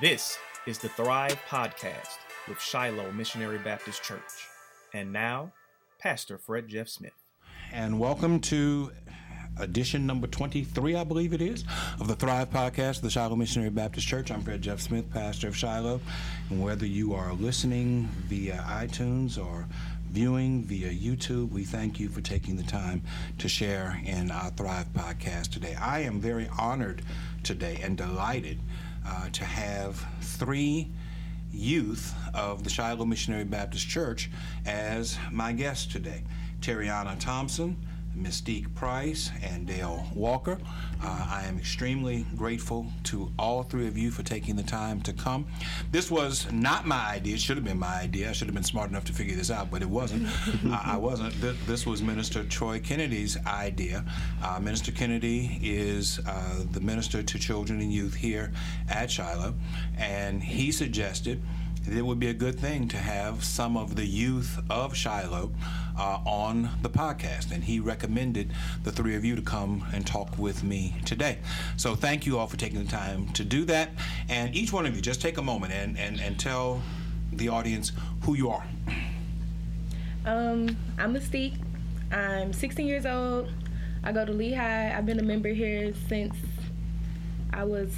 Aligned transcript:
This 0.00 0.36
is 0.66 0.78
the 0.78 0.90
Thrive 0.90 1.38
Podcast 1.48 2.18
with 2.48 2.60
Shiloh 2.60 3.12
Missionary 3.12 3.56
Baptist 3.56 4.02
Church. 4.02 4.20
And 4.92 5.10
now, 5.10 5.52
Pastor 5.98 6.36
Fred 6.36 6.68
Jeff 6.68 6.88
Smith. 6.88 7.14
And 7.72 7.98
welcome 7.98 8.40
to 8.40 8.92
edition 9.58 10.04
number 10.04 10.26
23, 10.26 10.96
I 10.96 11.04
believe 11.04 11.32
it 11.32 11.40
is, 11.40 11.64
of 11.98 12.08
the 12.08 12.14
Thrive 12.14 12.50
Podcast 12.50 13.00
the 13.00 13.08
Shiloh 13.08 13.36
Missionary 13.36 13.70
Baptist 13.70 14.06
Church. 14.06 14.30
I'm 14.30 14.42
Fred 14.42 14.60
Jeff 14.60 14.80
Smith, 14.80 15.10
pastor 15.10 15.48
of 15.48 15.56
Shiloh. 15.56 16.00
And 16.50 16.62
whether 16.62 16.84
you 16.84 17.14
are 17.14 17.32
listening 17.32 18.10
via 18.26 18.62
iTunes 18.68 19.42
or 19.42 19.66
viewing 20.10 20.62
via 20.64 20.90
YouTube, 20.90 21.52
we 21.52 21.64
thank 21.64 21.98
you 21.98 22.10
for 22.10 22.20
taking 22.20 22.56
the 22.56 22.64
time 22.64 23.02
to 23.38 23.48
share 23.48 23.98
in 24.04 24.30
our 24.30 24.50
Thrive 24.50 24.92
Podcast 24.92 25.52
today. 25.52 25.74
I 25.80 26.00
am 26.00 26.20
very 26.20 26.50
honored 26.58 27.00
today 27.42 27.80
and 27.82 27.96
delighted 27.96 28.60
uh, 29.08 29.28
to 29.30 29.44
have 29.44 30.04
three 30.20 30.90
youth 31.52 32.14
of 32.34 32.64
the 32.64 32.70
Shiloh 32.70 33.04
Missionary 33.04 33.44
Baptist 33.44 33.88
Church 33.88 34.30
as 34.66 35.18
my 35.30 35.52
guests 35.52 35.86
today. 35.86 36.22
Terriana 36.60 37.18
Thompson, 37.18 37.76
Mystique 38.16 38.74
Price, 38.74 39.30
and 39.42 39.66
Dale 39.66 40.06
Walker. 40.14 40.58
Uh, 41.02 41.26
I 41.30 41.44
am 41.44 41.58
extremely 41.58 42.26
grateful 42.36 42.86
to 43.04 43.30
all 43.38 43.62
three 43.62 43.86
of 43.86 43.96
you 43.96 44.10
for 44.10 44.22
taking 44.22 44.56
the 44.56 44.62
time 44.62 45.00
to 45.02 45.12
come. 45.12 45.46
This 45.92 46.10
was 46.10 46.50
not 46.50 46.86
my 46.86 47.08
idea. 47.08 47.34
It 47.34 47.40
should 47.40 47.56
have 47.56 47.64
been 47.64 47.78
my 47.78 48.00
idea. 48.00 48.30
I 48.30 48.32
should 48.32 48.48
have 48.48 48.54
been 48.54 48.64
smart 48.64 48.90
enough 48.90 49.04
to 49.04 49.12
figure 49.12 49.36
this 49.36 49.50
out, 49.50 49.70
but 49.70 49.82
it 49.82 49.88
wasn't. 49.88 50.28
I, 50.66 50.92
I 50.94 50.96
wasn't. 50.96 51.34
This 51.66 51.86
was 51.86 52.02
Minister 52.02 52.44
Troy 52.44 52.80
Kennedy's 52.80 53.36
idea. 53.46 54.04
Uh, 54.42 54.58
minister 54.60 54.92
Kennedy 54.92 55.58
is 55.62 56.20
uh, 56.26 56.64
the 56.72 56.80
minister 56.80 57.22
to 57.22 57.38
children 57.38 57.80
and 57.80 57.92
youth 57.92 58.14
here 58.14 58.52
at 58.88 59.10
Shiloh, 59.10 59.54
and 59.98 60.42
he 60.42 60.72
suggested 60.72 61.42
that 61.86 61.96
it 61.96 62.02
would 62.02 62.18
be 62.18 62.28
a 62.28 62.34
good 62.34 62.58
thing 62.58 62.88
to 62.88 62.96
have 62.96 63.44
some 63.44 63.76
of 63.76 63.94
the 63.94 64.04
youth 64.04 64.60
of 64.68 64.96
Shiloh 64.96 65.52
uh, 65.98 66.20
on 66.26 66.70
the 66.82 66.90
podcast. 66.90 67.52
And 67.52 67.64
he 67.64 67.80
recommended 67.80 68.52
the 68.84 68.92
three 68.92 69.14
of 69.14 69.24
you 69.24 69.36
to 69.36 69.42
come 69.42 69.84
and 69.92 70.06
talk 70.06 70.38
with 70.38 70.62
me 70.62 70.96
today. 71.04 71.38
So 71.76 71.94
thank 71.94 72.26
you 72.26 72.38
all 72.38 72.46
for 72.46 72.56
taking 72.56 72.82
the 72.82 72.90
time 72.90 73.28
to 73.34 73.44
do 73.44 73.64
that. 73.66 73.90
And 74.28 74.54
each 74.54 74.72
one 74.72 74.86
of 74.86 74.94
you, 74.94 75.02
just 75.02 75.20
take 75.20 75.38
a 75.38 75.42
moment 75.42 75.72
and, 75.72 75.98
and, 75.98 76.20
and 76.20 76.38
tell 76.38 76.82
the 77.32 77.48
audience 77.48 77.92
who 78.22 78.34
you 78.34 78.50
are. 78.50 78.64
Um, 80.24 80.76
I'm 80.98 81.14
Mystique. 81.14 81.56
I'm 82.12 82.52
16 82.52 82.86
years 82.86 83.06
old. 83.06 83.50
I 84.02 84.12
go 84.12 84.24
to 84.24 84.32
Lehigh. 84.32 84.96
I've 84.96 85.06
been 85.06 85.18
a 85.18 85.24
member 85.24 85.48
here 85.48 85.92
since 86.08 86.34
I 87.52 87.64
was 87.64 87.94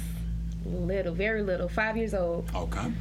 little, 0.65 1.13
very 1.13 1.41
little, 1.41 1.67
five 1.67 1.97
years 1.97 2.13
old. 2.13 2.49
Okay. 2.53 2.91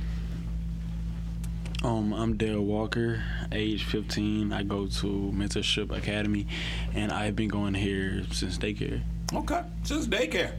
Um, 1.85 2.13
I'm 2.13 2.37
Dale 2.37 2.61
Walker, 2.61 3.23
age 3.53 3.85
15. 3.85 4.53
I 4.53 4.65
go 4.65 4.87
to 4.87 5.07
Mentorship 5.33 5.97
Academy, 5.97 6.47
and 6.93 7.13
I've 7.13 7.37
been 7.37 7.49
going 7.49 7.75
here 7.75 8.25
since 8.33 8.59
daycare. 8.59 9.01
Okay, 9.33 9.63
since 9.85 10.09
daycare. 10.09 10.55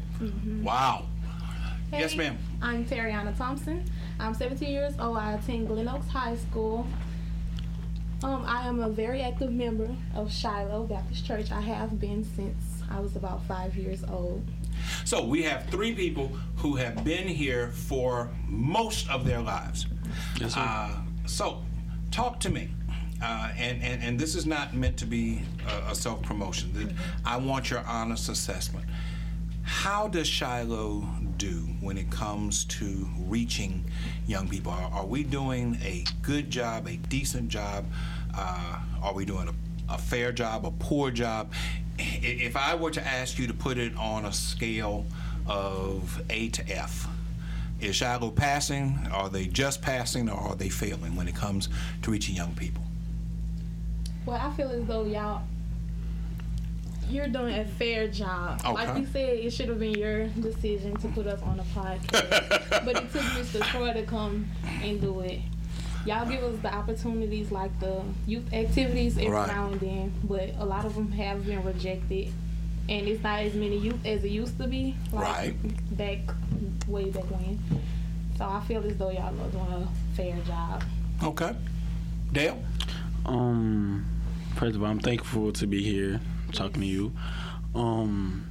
Wow. 0.63 1.07
Hey, 1.91 1.99
Yes, 1.99 2.15
ma'am. 2.15 2.37
I'm 2.61 2.85
Terriana 2.85 3.35
Thompson. 3.37 3.83
I'm 4.19 4.33
17 4.33 4.71
years 4.71 4.93
old. 4.97 5.17
I 5.17 5.33
attend 5.33 5.67
Glen 5.67 5.89
Oaks 5.89 6.07
High 6.07 6.37
School. 6.37 6.87
Um, 8.23 8.45
I 8.45 8.67
am 8.67 8.79
a 8.79 8.89
very 8.89 9.21
active 9.21 9.51
member 9.51 9.89
of 10.15 10.31
Shiloh 10.31 10.83
Baptist 10.85 11.25
Church. 11.25 11.51
I 11.51 11.61
have 11.61 11.99
been 11.99 12.23
since 12.23 12.63
I 12.89 12.99
was 13.01 13.17
about 13.17 13.43
five 13.43 13.75
years 13.75 14.03
old. 14.09 14.45
So 15.03 15.25
we 15.25 15.41
have 15.43 15.65
three 15.67 15.93
people 15.93 16.31
who 16.57 16.75
have 16.75 17.03
been 17.03 17.27
here 17.27 17.69
for 17.71 18.29
most 18.47 19.09
of 19.09 19.25
their 19.25 19.41
lives. 19.41 19.85
Yes, 20.39 20.53
sir. 20.53 20.61
Uh, 20.61 20.91
so, 21.29 21.61
talk 22.11 22.39
to 22.41 22.49
me. 22.49 22.69
Uh, 23.21 23.51
and, 23.57 23.83
and, 23.83 24.01
and 24.01 24.19
this 24.19 24.33
is 24.33 24.45
not 24.45 24.73
meant 24.73 24.97
to 24.97 25.05
be 25.05 25.41
a, 25.67 25.91
a 25.91 25.95
self 25.95 26.21
promotion. 26.23 26.95
I 27.25 27.37
want 27.37 27.69
your 27.69 27.81
honest 27.81 28.29
assessment. 28.29 28.85
How 29.61 30.07
does 30.07 30.27
Shiloh 30.27 31.07
do 31.37 31.67
when 31.81 31.97
it 31.97 32.09
comes 32.09 32.65
to 32.65 33.07
reaching 33.27 33.83
young 34.25 34.47
people? 34.47 34.71
Are, 34.71 34.89
are 34.91 35.05
we 35.05 35.23
doing 35.23 35.77
a 35.83 36.03
good 36.21 36.49
job, 36.49 36.87
a 36.87 36.95
decent 36.95 37.49
job? 37.49 37.85
Uh, 38.35 38.79
are 39.03 39.13
we 39.13 39.25
doing 39.25 39.49
a, 39.49 39.93
a 39.93 39.97
fair 39.97 40.31
job, 40.31 40.65
a 40.65 40.71
poor 40.71 41.11
job? 41.11 41.51
If 41.99 42.55
I 42.55 42.73
were 42.73 42.91
to 42.91 43.05
ask 43.05 43.37
you 43.37 43.45
to 43.47 43.53
put 43.53 43.77
it 43.77 43.95
on 43.97 44.25
a 44.25 44.33
scale 44.33 45.05
of 45.45 46.21
A 46.29 46.49
to 46.49 46.69
F, 46.69 47.07
is 47.81 47.95
Shiloh 47.95 48.31
passing? 48.31 48.99
Are 49.11 49.29
they 49.29 49.45
just 49.47 49.81
passing, 49.81 50.29
or 50.29 50.37
are 50.39 50.55
they 50.55 50.69
failing 50.69 51.15
when 51.15 51.27
it 51.27 51.35
comes 51.35 51.69
to 52.03 52.11
reaching 52.11 52.35
young 52.35 52.53
people? 52.53 52.83
Well, 54.25 54.37
I 54.39 54.51
feel 54.55 54.69
as 54.69 54.85
though 54.85 55.05
y'all, 55.05 55.41
you're 57.09 57.27
doing 57.27 57.55
a 57.55 57.65
fair 57.65 58.07
job. 58.07 58.61
Like 58.63 58.89
Okay. 58.89 58.99
you 58.99 59.05
said, 59.07 59.29
it 59.39 59.51
should 59.51 59.69
have 59.69 59.79
been 59.79 59.95
your 59.95 60.27
decision 60.27 60.95
to 60.97 61.07
put 61.09 61.25
us 61.25 61.41
on 61.41 61.59
a 61.59 61.63
podcast. 61.63 62.69
but 62.85 62.95
it 62.97 63.11
took 63.11 63.21
Mr. 63.21 63.63
Troy 63.63 63.93
to 63.93 64.03
come 64.03 64.47
and 64.83 65.01
do 65.01 65.21
it. 65.21 65.39
Y'all 66.05 66.27
give 66.29 66.43
us 66.43 66.57
the 66.61 66.73
opportunities 66.73 67.51
like 67.51 67.77
the 67.79 68.01
youth 68.27 68.53
activities 68.53 69.17
every 69.17 69.29
Right. 69.31 69.47
now 69.47 69.67
and 69.71 69.79
then, 69.81 70.13
but 70.23 70.51
a 70.59 70.65
lot 70.65 70.85
of 70.85 70.95
them 70.95 71.11
have 71.13 71.45
been 71.45 71.63
rejected. 71.63 72.31
And 72.89 73.07
it's 73.07 73.21
not 73.21 73.39
as 73.41 73.53
many 73.53 73.77
youth 73.77 74.03
as 74.03 74.23
it 74.23 74.31
used 74.31 74.57
to 74.57 74.67
be, 74.67 74.95
like 75.11 75.23
Right. 75.23 75.97
back 75.97 76.19
way 76.87 77.11
back 77.11 77.29
when. 77.29 77.59
So 78.35 78.45
I 78.45 78.61
feel 78.61 78.83
as 78.83 78.97
though 78.97 79.11
y'all 79.11 79.27
are 79.27 79.49
doing 79.51 79.83
a 79.83 79.87
fair 80.15 80.35
job. 80.47 80.83
Okay. 81.21 81.55
Dale? 82.31 82.61
Um, 83.25 84.05
first 84.55 84.75
of 84.75 84.81
all, 84.83 84.89
I'm 84.89 84.99
thankful 84.99 85.51
to 85.53 85.67
be 85.67 85.83
here 85.83 86.19
talking 86.51 86.81
to 86.81 86.87
you. 86.87 87.11
Um, 87.75 88.45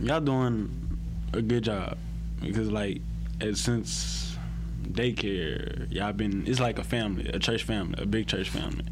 y'all 0.00 0.20
doing 0.20 0.98
a 1.32 1.40
good 1.40 1.62
job 1.64 1.96
because, 2.40 2.70
like, 2.70 3.02
as, 3.40 3.60
since 3.60 4.36
daycare, 4.82 5.90
y'all 5.92 6.12
been 6.12 6.44
it's 6.46 6.58
like 6.60 6.78
a 6.78 6.84
family, 6.84 7.28
a 7.28 7.38
church 7.38 7.62
family, 7.62 8.02
a 8.02 8.06
big 8.06 8.26
church 8.26 8.48
family. 8.50 8.84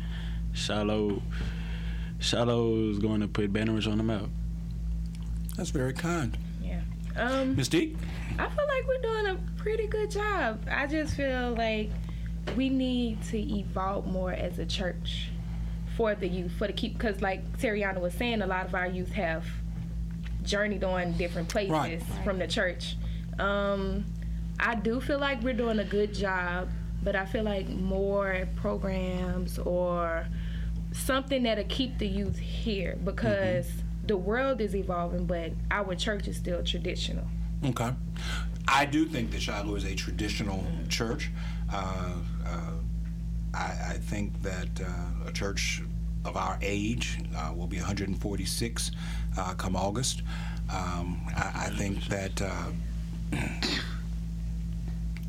Shiloh, 0.52 1.20
Shiloh 2.20 2.90
is 2.90 2.98
going 3.00 3.22
to 3.22 3.28
put 3.28 3.52
Baton 3.52 3.74
Rouge 3.74 3.88
on 3.88 3.98
the 3.98 4.04
map. 4.04 4.28
That's 5.56 5.70
very 5.70 5.92
kind. 5.92 6.36
Yeah. 6.62 6.80
Um, 7.16 7.54
Mystique? 7.56 7.96
I 8.38 8.48
feel 8.48 8.66
like 8.66 8.88
we're 8.88 9.00
doing 9.02 9.26
a 9.26 9.38
pretty 9.56 9.86
good 9.86 10.10
job. 10.10 10.64
I 10.70 10.86
just 10.86 11.14
feel 11.14 11.54
like 11.56 11.90
we 12.56 12.68
need 12.68 13.22
to 13.24 13.38
evolve 13.38 14.06
more 14.06 14.32
as 14.32 14.58
a 14.58 14.66
church 14.66 15.28
for 15.96 16.14
the 16.16 16.26
youth, 16.26 16.52
for 16.58 16.66
the 16.66 16.72
keep, 16.72 16.94
because 16.94 17.22
like 17.22 17.58
Terriana 17.58 18.00
was 18.00 18.14
saying, 18.14 18.42
a 18.42 18.46
lot 18.46 18.66
of 18.66 18.74
our 18.74 18.86
youth 18.88 19.12
have 19.12 19.44
journeyed 20.42 20.82
on 20.84 21.12
different 21.16 21.48
places 21.48 21.70
Right. 21.70 22.02
from 22.24 22.38
the 22.40 22.46
church. 22.48 22.96
Um, 23.38 24.04
I 24.58 24.74
do 24.74 25.00
feel 25.00 25.18
like 25.20 25.40
we're 25.42 25.54
doing 25.54 25.78
a 25.78 25.84
good 25.84 26.12
job, 26.12 26.68
but 27.02 27.14
I 27.14 27.26
feel 27.26 27.44
like 27.44 27.68
more 27.68 28.48
programs 28.56 29.58
or 29.60 30.26
something 30.92 31.44
that'll 31.44 31.64
keep 31.64 31.98
the 31.98 32.06
youth 32.08 32.38
here 32.38 32.98
because 33.04 33.68
the 34.06 34.16
world 34.16 34.60
is 34.60 34.74
evolving, 34.76 35.26
but 35.26 35.52
our 35.70 35.94
church 35.94 36.28
is 36.28 36.36
still 36.36 36.62
traditional. 36.62 37.24
Okay. 37.64 37.90
I 38.68 38.86
do 38.86 39.06
think 39.06 39.30
that 39.32 39.42
Shiloh 39.42 39.74
is 39.76 39.84
a 39.84 39.94
traditional 39.94 40.64
church. 40.88 41.30
Uh, 41.72 42.12
uh, 42.46 42.58
I, 43.52 43.76
I 43.90 43.98
think 44.00 44.42
that 44.42 44.68
uh, 44.80 45.28
a 45.28 45.32
church 45.32 45.82
of 46.24 46.36
our 46.36 46.58
age 46.62 47.20
uh, 47.36 47.52
will 47.54 47.66
be 47.66 47.76
146 47.76 48.90
uh, 49.36 49.54
come 49.54 49.76
August. 49.76 50.22
Um, 50.72 51.20
I, 51.36 51.66
I 51.66 51.70
think 51.76 52.04
that 52.06 52.40
uh, 52.40 52.70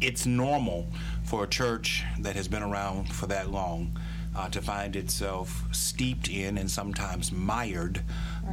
it's 0.02 0.26
normal 0.26 0.88
for 1.24 1.44
a 1.44 1.48
church 1.48 2.04
that 2.20 2.36
has 2.36 2.48
been 2.48 2.64
around 2.64 3.14
for 3.14 3.28
that 3.28 3.52
long 3.52 3.98
to 4.52 4.62
find 4.62 4.98
itself 4.98 5.64
steeped 5.72 6.28
in 6.28 6.58
and 6.58 6.70
sometimes 6.70 7.32
mired 7.32 8.02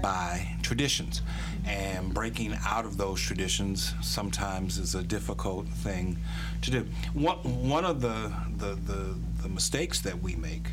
by 0.01 0.57
traditions. 0.63 1.23
And 1.67 2.13
breaking 2.15 2.57
out 2.67 2.85
of 2.85 2.97
those 2.97 3.21
traditions 3.21 3.95
sometimes 4.01 4.79
is 4.79 4.95
a 4.95 5.03
difficult 5.03 5.69
thing 5.69 6.19
to 6.63 6.71
do. 6.71 6.87
One, 7.15 7.37
one 7.69 7.85
of 7.85 8.01
the, 8.01 8.33
the, 8.57 8.75
the, 8.75 9.15
the 9.43 9.49
mistakes 9.49 10.01
that 10.01 10.23
we 10.23 10.37
make 10.37 10.69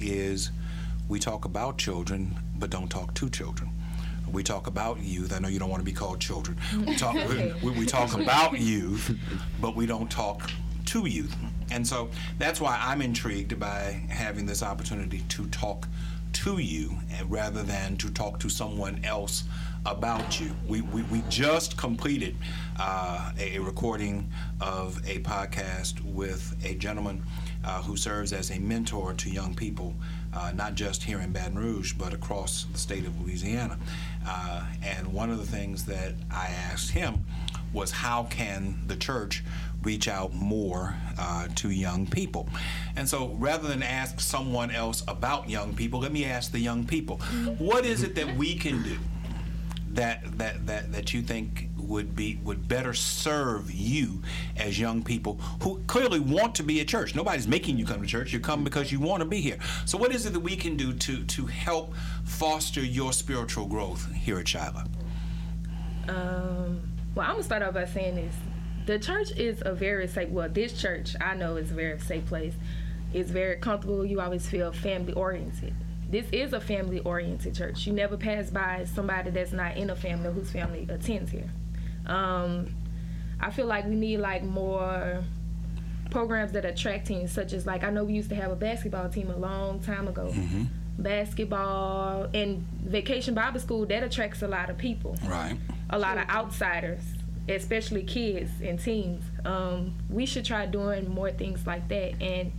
is 0.00 0.50
we 1.08 1.18
talk 1.18 1.44
about 1.44 1.78
children 1.78 2.34
but 2.56 2.70
don't 2.70 2.88
talk 2.88 3.14
to 3.14 3.28
children. 3.28 3.70
We 4.30 4.42
talk 4.42 4.66
about 4.66 5.00
youth. 5.00 5.32
I 5.32 5.38
know 5.38 5.48
you 5.48 5.58
don't 5.58 5.68
want 5.68 5.80
to 5.80 5.84
be 5.84 5.92
called 5.92 6.18
children. 6.18 6.58
We 6.86 6.96
talk, 6.96 7.14
we, 7.14 7.70
we 7.78 7.86
talk 7.86 8.14
about 8.14 8.58
youth, 8.58 9.16
but 9.60 9.76
we 9.76 9.86
don't 9.86 10.10
talk 10.10 10.50
to 10.86 11.06
youth. 11.06 11.34
And 11.70 11.86
so 11.86 12.08
that's 12.38 12.60
why 12.60 12.78
I'm 12.80 13.02
intrigued 13.02 13.58
by 13.58 14.02
having 14.08 14.46
this 14.46 14.62
opportunity 14.62 15.22
to 15.28 15.46
talk 15.48 15.88
to 16.44 16.58
you 16.58 16.94
eh, 17.10 17.22
rather 17.26 17.62
than 17.62 17.96
to 17.96 18.10
talk 18.10 18.38
to 18.38 18.50
someone 18.50 19.02
else 19.02 19.44
about 19.86 20.38
you. 20.38 20.50
We, 20.68 20.82
we, 20.82 21.00
we 21.04 21.22
just 21.30 21.78
completed 21.78 22.36
uh, 22.78 23.32
a, 23.38 23.56
a 23.56 23.62
recording 23.62 24.28
of 24.60 24.98
a 25.08 25.20
podcast 25.20 26.02
with 26.04 26.54
a 26.62 26.74
gentleman 26.74 27.22
uh, 27.64 27.80
who 27.80 27.96
serves 27.96 28.34
as 28.34 28.50
a 28.50 28.58
mentor 28.58 29.14
to 29.14 29.30
young 29.30 29.54
people, 29.54 29.94
uh, 30.34 30.52
not 30.54 30.74
just 30.74 31.02
here 31.02 31.20
in 31.20 31.32
Baton 31.32 31.58
Rouge, 31.58 31.94
but 31.94 32.12
across 32.12 32.66
the 32.70 32.78
state 32.78 33.06
of 33.06 33.18
Louisiana. 33.22 33.78
Uh, 34.28 34.66
and 34.82 35.10
one 35.14 35.30
of 35.30 35.38
the 35.38 35.46
things 35.46 35.86
that 35.86 36.12
I 36.30 36.48
asked 36.48 36.90
him 36.90 37.24
was 37.72 37.90
how 37.90 38.24
can 38.24 38.76
the 38.86 38.96
church 38.96 39.42
reach 39.84 40.08
out 40.08 40.32
more 40.32 40.96
uh, 41.18 41.48
to 41.56 41.70
young 41.70 42.06
people? 42.06 42.48
And 42.96 43.08
so 43.08 43.28
rather 43.38 43.68
than 43.68 43.82
ask 43.82 44.20
someone 44.20 44.70
else 44.70 45.02
about 45.08 45.48
young 45.48 45.74
people, 45.74 46.00
let 46.00 46.12
me 46.12 46.24
ask 46.24 46.52
the 46.52 46.60
young 46.60 46.84
people 46.84 47.18
what 47.58 47.84
is 47.84 48.02
it 48.02 48.14
that 48.16 48.36
we 48.36 48.54
can 48.54 48.82
do? 48.82 48.96
That, 49.92 50.38
that, 50.38 50.66
that, 50.66 50.92
that 50.92 51.14
you 51.14 51.22
think 51.22 51.68
would 51.88 52.16
be 52.16 52.38
would 52.42 52.66
better 52.66 52.94
serve 52.94 53.70
you 53.72 54.22
as 54.56 54.78
young 54.78 55.02
people 55.02 55.34
who 55.62 55.80
clearly 55.86 56.20
want 56.20 56.54
to 56.56 56.62
be 56.62 56.80
at 56.80 56.88
church. 56.88 57.14
Nobody's 57.14 57.46
making 57.46 57.78
you 57.78 57.86
come 57.86 58.00
to 58.00 58.06
church. 58.06 58.32
You 58.32 58.40
come 58.40 58.64
because 58.64 58.90
you 58.90 59.00
want 59.00 59.20
to 59.20 59.28
be 59.28 59.40
here. 59.40 59.58
So 59.84 59.98
what 59.98 60.12
is 60.12 60.26
it 60.26 60.32
that 60.32 60.40
we 60.40 60.56
can 60.56 60.76
do 60.76 60.92
to 60.92 61.24
to 61.24 61.46
help 61.46 61.94
foster 62.24 62.80
your 62.80 63.12
spiritual 63.12 63.66
growth 63.66 64.10
here 64.12 64.38
at 64.38 64.48
Shiloh? 64.48 64.84
Um, 66.08 66.80
well, 67.14 67.26
I'm 67.26 67.32
gonna 67.32 67.42
start 67.42 67.62
off 67.62 67.74
by 67.74 67.86
saying 67.86 68.16
this: 68.16 68.34
the 68.86 68.98
church 68.98 69.30
is 69.36 69.62
a 69.64 69.72
very 69.74 70.06
safe. 70.08 70.28
Well, 70.28 70.48
this 70.48 70.72
church 70.80 71.14
I 71.20 71.34
know 71.34 71.56
is 71.56 71.70
a 71.70 71.74
very 71.74 71.98
safe 72.00 72.26
place. 72.26 72.54
It's 73.12 73.30
very 73.30 73.56
comfortable. 73.56 74.04
You 74.04 74.20
always 74.20 74.48
feel 74.48 74.72
family 74.72 75.12
oriented. 75.12 75.74
This 76.10 76.26
is 76.32 76.52
a 76.52 76.60
family 76.60 77.00
oriented 77.00 77.54
church. 77.54 77.86
You 77.86 77.92
never 77.92 78.16
pass 78.16 78.50
by 78.50 78.84
somebody 78.94 79.30
that's 79.30 79.52
not 79.52 79.76
in 79.76 79.90
a 79.90 79.96
family 79.96 80.32
whose 80.32 80.50
family 80.50 80.86
attends 80.90 81.30
here. 81.30 81.48
Um, 82.06 82.74
I 83.40 83.50
feel 83.50 83.66
like 83.66 83.84
we 83.86 83.94
need 83.94 84.18
like 84.18 84.42
more 84.42 85.22
programs 86.10 86.52
that 86.52 86.64
attract 86.64 87.06
teams, 87.06 87.32
such 87.32 87.52
as 87.52 87.66
like 87.66 87.82
I 87.84 87.90
know 87.90 88.04
we 88.04 88.12
used 88.12 88.28
to 88.30 88.36
have 88.36 88.50
a 88.52 88.56
basketball 88.56 89.08
team 89.08 89.30
a 89.30 89.36
long 89.36 89.80
time 89.80 90.06
ago. 90.08 90.32
Basketball 90.98 92.28
and 92.34 92.64
Vacation 92.84 93.34
Bible 93.34 93.60
School 93.60 93.86
that 93.86 94.02
attracts 94.02 94.42
a 94.42 94.48
lot 94.48 94.70
of 94.70 94.76
people 94.78 95.16
Right. 95.24 95.56
a 95.90 95.98
lot 95.98 96.18
of 96.18 96.28
outsiders, 96.28 97.02
especially 97.48 98.02
kids 98.04 98.50
and 98.62 98.78
teens. 98.78 99.22
Um, 99.44 99.94
we 100.08 100.26
should 100.26 100.44
try 100.44 100.66
doing 100.66 101.08
more 101.10 101.30
things 101.30 101.66
like 101.66 101.88
that, 101.88 102.20
and 102.22 102.52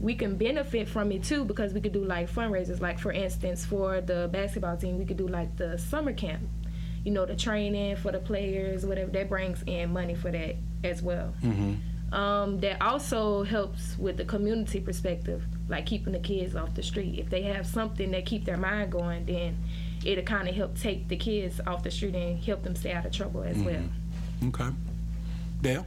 we 0.00 0.14
can 0.14 0.36
benefit 0.36 0.88
from 0.88 1.10
it 1.12 1.24
too 1.24 1.44
because 1.44 1.72
we 1.72 1.80
could 1.80 1.92
do 1.92 2.04
like 2.04 2.30
fundraisers. 2.30 2.80
Like 2.80 2.98
for 2.98 3.12
instance, 3.12 3.64
for 3.64 4.00
the 4.00 4.28
basketball 4.32 4.76
team, 4.76 4.98
we 4.98 5.04
could 5.04 5.16
do 5.16 5.28
like 5.28 5.56
the 5.56 5.78
summer 5.78 6.12
camp. 6.12 6.42
You 7.04 7.12
know, 7.12 7.24
the 7.26 7.36
training 7.36 7.96
for 7.96 8.12
the 8.12 8.18
players, 8.18 8.84
whatever 8.84 9.10
that 9.12 9.28
brings 9.28 9.62
in 9.66 9.92
money 9.92 10.14
for 10.14 10.30
that 10.30 10.56
as 10.84 11.00
well. 11.02 11.32
Um, 12.12 12.58
that 12.60 12.80
also 12.80 13.42
helps 13.42 13.98
with 13.98 14.16
the 14.16 14.24
community 14.24 14.80
perspective, 14.80 15.44
like 15.68 15.84
keeping 15.84 16.12
the 16.14 16.18
kids 16.18 16.56
off 16.56 16.74
the 16.74 16.82
street. 16.82 17.18
If 17.18 17.28
they 17.28 17.42
have 17.42 17.66
something 17.66 18.10
that 18.12 18.24
keep 18.24 18.46
their 18.46 18.56
mind 18.56 18.90
going, 18.92 19.26
then 19.26 19.58
it'll 20.04 20.24
kind 20.24 20.48
of 20.48 20.54
help 20.54 20.78
take 20.78 21.08
the 21.08 21.16
kids 21.16 21.60
off 21.66 21.82
the 21.82 21.90
street 21.90 22.14
and 22.14 22.42
help 22.42 22.62
them 22.62 22.74
stay 22.74 22.92
out 22.92 23.04
of 23.04 23.12
trouble 23.12 23.42
as 23.42 23.58
well. 23.58 23.82
Okay. 24.44 24.68
Dale. 25.60 25.86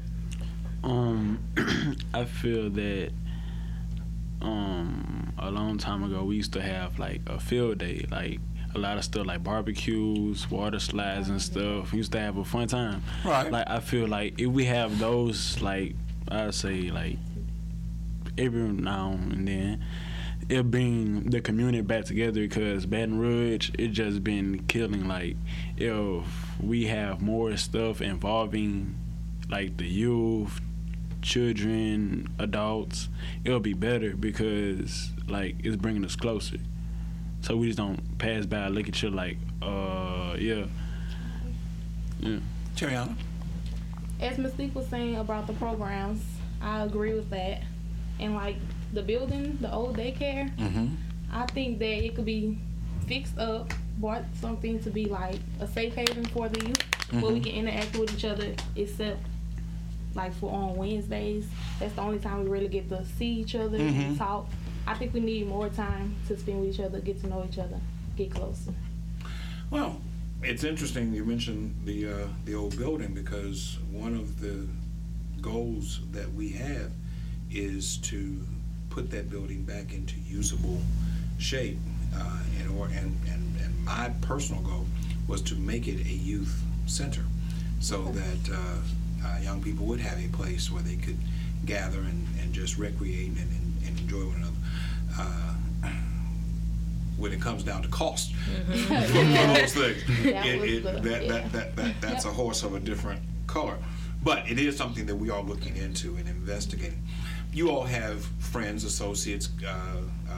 Um, 0.84 1.40
I 2.14 2.26
feel 2.26 2.70
that 2.72 3.12
um 4.42 5.32
a 5.38 5.52
long 5.52 5.78
time 5.78 6.04
ago 6.04 6.24
we 6.24 6.36
used 6.36 6.54
to 6.54 6.62
have 6.62 7.00
like 7.00 7.22
a 7.28 7.40
field 7.40 7.78
day, 7.80 8.06
like 8.12 8.40
a 8.74 8.80
lot 8.80 8.98
of 8.98 9.04
stuff 9.04 9.26
like 9.26 9.44
barbecues, 9.44 10.50
water 10.50 10.80
slides 10.80 11.30
and 11.30 11.42
stuff. 11.42 11.92
We 11.92 11.98
used 11.98 12.12
to 12.14 12.20
have 12.20 12.38
a 12.38 12.46
fun 12.46 12.68
time. 12.68 13.04
Right. 13.24 13.52
Like 13.52 13.70
I 13.70 13.80
feel 13.80 14.08
like 14.08 14.40
if 14.40 14.48
we 14.48 14.66
have 14.66 14.98
those 15.00 15.62
like 15.62 15.96
I'd 16.30 16.54
say 16.54 16.90
like 16.90 17.18
every 18.38 18.62
now 18.62 19.12
and 19.12 19.48
then 19.48 19.84
it'll 20.52 20.64
bring 20.64 21.30
the 21.30 21.40
community 21.40 21.80
back 21.80 22.04
together 22.04 22.42
because 22.42 22.86
Baton 22.86 23.18
Rouge 23.18 23.72
it 23.80 23.88
just 23.88 24.22
been 24.22 24.60
killing 24.68 25.08
like 25.08 25.38
if 25.78 26.26
we 26.62 26.88
have 26.88 27.22
more 27.22 27.56
stuff 27.56 28.02
involving 28.02 28.96
like 29.50 29.78
the 29.78 29.88
youth 29.88 30.60
children 31.22 32.28
adults 32.38 33.08
it'll 33.46 33.62
be 33.62 33.74
better 33.74 34.14
because 34.14 35.12
like 35.28 35.56
it's 35.64 35.78
bringing 35.78 36.04
us 36.04 36.18
closer 36.18 36.58
so 37.40 37.56
we 37.56 37.68
just 37.68 37.78
don't 37.78 38.18
pass 38.18 38.46
by 38.46 38.68
look 38.68 38.90
at 38.90 39.02
you 39.02 39.10
like 39.10 39.38
uh 39.62 40.36
yeah 40.38 40.66
yeah 42.20 42.40
Cheriana. 42.76 43.16
As 44.20 44.38
Mystique 44.38 44.74
was 44.74 44.88
saying 44.88 45.18
about 45.18 45.48
the 45.48 45.54
programs, 45.54 46.24
I 46.62 46.84
agree 46.84 47.14
with 47.14 47.30
that. 47.32 47.64
And 48.20 48.36
like 48.36 48.56
the 48.94 49.02
building, 49.02 49.58
the 49.62 49.72
old 49.74 49.98
daycare, 49.98 50.56
Mm-hmm. 50.58 50.96
I 51.34 51.46
think 51.48 51.80
that 51.80 52.04
it 52.06 52.16
could 52.16 52.26
be 52.26 52.58
fixed 53.08 53.38
up, 53.38 53.72
bought 53.98 54.24
something 54.42 54.80
to 54.84 54.90
be 54.90 55.06
like 55.06 55.40
a 55.62 55.68
safe 55.68 55.96
haven 55.96 56.26
for 56.26 56.50
the 56.50 56.68
youth, 56.68 56.84
where 57.22 57.32
we 57.32 57.40
can 57.40 57.54
interact 57.54 57.98
with 57.98 58.14
each 58.14 58.26
other, 58.26 58.54
except 58.76 59.20
like 60.14 60.34
for 60.36 60.52
on 60.52 60.76
Wednesdays. 60.76 61.48
That's 61.80 61.94
the 61.94 62.02
only 62.02 62.20
time 62.20 62.44
we 62.44 62.50
really 62.50 62.68
get 62.68 62.90
to 62.90 63.06
see 63.18 63.28
each 63.28 63.56
other 63.56 63.78
and 63.78 64.18
talk. 64.18 64.48
I 64.86 64.94
think 64.96 65.14
we 65.14 65.22
need 65.22 65.48
more 65.48 65.70
time 65.70 66.16
to 66.28 66.38
spend 66.38 66.60
with 66.62 66.74
each 66.74 66.82
other, 66.82 67.00
get 67.00 67.22
to 67.22 67.28
know 67.28 67.46
each 67.50 67.60
other, 67.60 67.80
get 68.18 68.32
closer. 68.34 68.74
Well, 69.70 70.02
it's 70.44 70.66
interesting 70.66 71.14
you 71.14 71.24
mentioned 71.24 71.76
the 71.86 72.08
uh, 72.10 72.28
the 72.44 72.56
old 72.56 72.78
building 72.78 73.14
because 73.14 73.78
one 73.90 74.16
of 74.16 74.42
the 74.42 74.68
goals 75.40 76.02
that 76.12 76.34
we 76.34 76.50
have 76.50 76.92
is 77.52 77.98
to 77.98 78.46
put 78.92 79.10
that 79.12 79.30
building 79.30 79.64
back 79.64 79.94
into 79.94 80.16
usable 80.28 80.80
shape. 81.40 81.78
Uh, 82.16 82.38
and, 82.60 82.78
or, 82.78 82.88
and, 82.88 83.18
and, 83.30 83.62
and 83.62 83.86
my 83.86 84.12
personal 84.22 84.62
goal 84.62 84.86
was 85.28 85.42
to 85.42 85.56
make 85.56 85.88
it 85.88 86.06
a 86.06 86.14
youth 86.14 86.62
center 86.86 87.24
so 87.80 88.04
that 88.04 88.54
uh, 88.54 89.28
uh, 89.28 89.40
young 89.42 89.62
people 89.62 89.86
would 89.86 90.00
have 90.00 90.20
a 90.24 90.28
place 90.36 90.70
where 90.70 90.84
they 90.84 90.98
could 90.98 91.18
gather 91.66 92.00
and, 92.00 92.28
and 92.42 92.54
just 92.54 92.78
recreate 92.78 93.30
and, 93.30 93.38
and, 93.38 93.88
and 93.88 94.00
enjoy 94.00 94.26
one 94.26 94.36
another. 94.36 94.56
Uh, 95.18 95.90
when 97.18 97.32
it 97.32 97.40
comes 97.40 97.64
down 97.64 97.82
to 97.82 97.88
cost 97.88 98.34
for 98.36 98.72
those 98.74 99.74
things, 99.74 100.04
That 100.24 100.46
it, 100.46 100.64
it, 100.64 100.84
that, 100.84 101.04
yeah. 101.04 101.28
that, 101.28 101.52
that, 101.54 101.76
that, 101.76 102.02
that's 102.02 102.26
a 102.26 102.32
horse 102.32 102.64
of 102.64 102.76
a 102.76 102.80
different 102.80 103.22
color. 103.48 103.78
But 104.24 104.50
it 104.50 104.60
is 104.60 104.76
something 104.78 105.06
that 105.08 105.16
we 105.16 105.30
are 105.30 105.42
looking 105.42 105.76
into 105.78 106.16
and 106.18 106.28
investigating. 106.28 107.02
You 107.54 107.70
all 107.70 107.84
have 107.84 108.24
friends, 108.40 108.84
associates, 108.84 109.50
uh, 109.68 109.72
uh, 110.30 110.34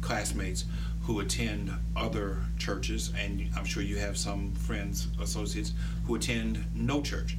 classmates 0.00 0.64
who 1.02 1.20
attend 1.20 1.70
other 1.94 2.38
churches, 2.58 3.12
and 3.18 3.46
I'm 3.56 3.64
sure 3.66 3.82
you 3.82 3.96
have 3.98 4.16
some 4.16 4.52
friends, 4.54 5.08
associates 5.20 5.72
who 6.06 6.14
attend 6.14 6.64
no 6.74 7.02
church. 7.02 7.36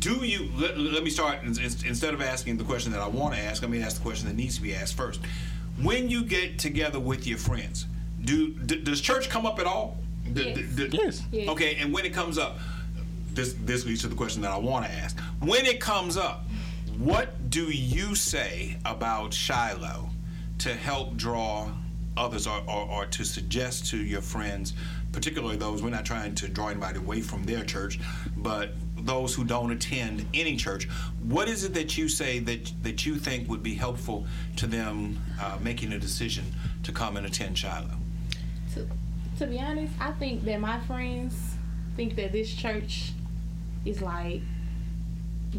Do 0.00 0.24
you, 0.24 0.48
let, 0.56 0.76
let 0.78 1.04
me 1.04 1.10
start, 1.10 1.42
in- 1.42 1.50
in- 1.58 1.86
instead 1.86 2.14
of 2.14 2.20
asking 2.20 2.56
the 2.56 2.64
question 2.64 2.90
that 2.92 3.00
I 3.00 3.06
want 3.08 3.34
to 3.34 3.40
ask, 3.40 3.62
let 3.62 3.70
me 3.70 3.80
ask 3.82 3.96
the 3.96 4.02
question 4.02 4.26
that 4.28 4.34
needs 4.36 4.56
to 4.56 4.62
be 4.62 4.74
asked 4.74 4.94
first. 4.96 5.20
When 5.80 6.08
you 6.10 6.24
get 6.24 6.58
together 6.58 6.98
with 6.98 7.26
your 7.26 7.38
friends, 7.38 7.86
do, 8.24 8.52
d- 8.54 8.82
does 8.82 9.00
church 9.00 9.28
come 9.30 9.46
up 9.46 9.60
at 9.60 9.66
all? 9.66 9.96
D- 10.32 10.52
d- 10.54 10.66
d- 10.74 10.88
Yes. 10.92 11.22
Yes. 11.30 11.48
Okay, 11.48 11.76
and 11.76 11.92
when 11.92 12.04
it 12.04 12.12
comes 12.12 12.36
up, 12.38 12.58
this 13.32 13.54
this 13.64 13.86
leads 13.86 14.00
to 14.00 14.08
the 14.08 14.16
question 14.16 14.42
that 14.42 14.50
I 14.50 14.58
want 14.58 14.84
to 14.86 14.90
ask. 14.92 15.18
When 15.38 15.64
it 15.64 15.80
comes 15.80 16.16
up, 16.16 16.44
what 16.98 17.50
do 17.50 17.66
you 17.66 18.14
say 18.14 18.76
about 18.84 19.32
Shiloh 19.32 20.10
to 20.58 20.74
help 20.74 21.16
draw 21.16 21.70
others 22.16 22.46
or, 22.46 22.60
or, 22.66 22.88
or 22.90 23.06
to 23.06 23.24
suggest 23.24 23.86
to 23.86 23.96
your 23.96 24.20
friends, 24.20 24.74
particularly 25.12 25.56
those, 25.56 25.82
we're 25.82 25.90
not 25.90 26.04
trying 26.04 26.34
to 26.34 26.48
draw 26.48 26.68
anybody 26.68 26.98
away 26.98 27.20
from 27.20 27.44
their 27.44 27.64
church, 27.64 28.00
but 28.36 28.72
those 28.96 29.34
who 29.34 29.44
don't 29.44 29.70
attend 29.70 30.26
any 30.34 30.56
church, 30.56 30.88
what 31.22 31.48
is 31.48 31.62
it 31.62 31.72
that 31.74 31.96
you 31.96 32.08
say 32.08 32.40
that, 32.40 32.72
that 32.82 33.06
you 33.06 33.14
think 33.14 33.48
would 33.48 33.62
be 33.62 33.74
helpful 33.74 34.26
to 34.56 34.66
them 34.66 35.16
uh, 35.40 35.56
making 35.62 35.92
a 35.92 35.98
decision 35.98 36.44
to 36.82 36.90
come 36.90 37.16
and 37.16 37.24
attend 37.24 37.56
Shiloh? 37.56 37.98
to, 38.74 38.86
to 39.38 39.46
be 39.46 39.58
honest, 39.58 39.92
I 40.00 40.12
think 40.12 40.44
that 40.44 40.60
my 40.60 40.80
friends 40.80 41.54
think 41.96 42.16
that 42.16 42.32
this 42.32 42.52
church 42.52 43.12
is 43.84 44.02
like 44.02 44.42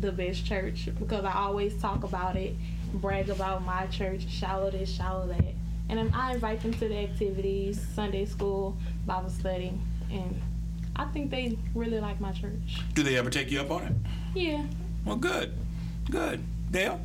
the 0.02 0.12
best 0.12 0.46
church 0.46 0.90
because 1.00 1.26
I 1.26 1.34
always 1.34 1.80
talk 1.82 2.04
about 2.04 2.36
it, 2.36 2.56
brag 2.94 3.30
about 3.30 3.64
my 3.64 3.88
church, 3.88 4.28
Shiloh 4.30 4.72
this, 4.72 4.94
Shiloh 4.94 5.28
that. 5.28 5.54
And 5.90 6.14
I 6.14 6.34
invite 6.34 6.62
them 6.62 6.74
to 6.74 6.88
the 6.88 6.98
activities, 6.98 7.84
Sunday 7.96 8.26
school, 8.26 8.78
Bible 9.08 9.30
study, 9.30 9.74
and 10.12 10.40
I 10.96 11.06
think 11.06 11.32
they 11.32 11.58
really 11.74 12.00
like 12.00 12.20
my 12.22 12.32
church. 12.32 12.82
Do 12.94 13.02
they 13.02 13.18
ever 13.18 13.30
take 13.30 13.50
you 13.50 13.62
up 13.62 13.72
on 13.72 13.84
it? 13.84 13.94
Yeah. 14.36 14.66
Well, 15.06 15.16
good, 15.16 15.54
good. 16.10 16.44
Dale? 16.70 17.02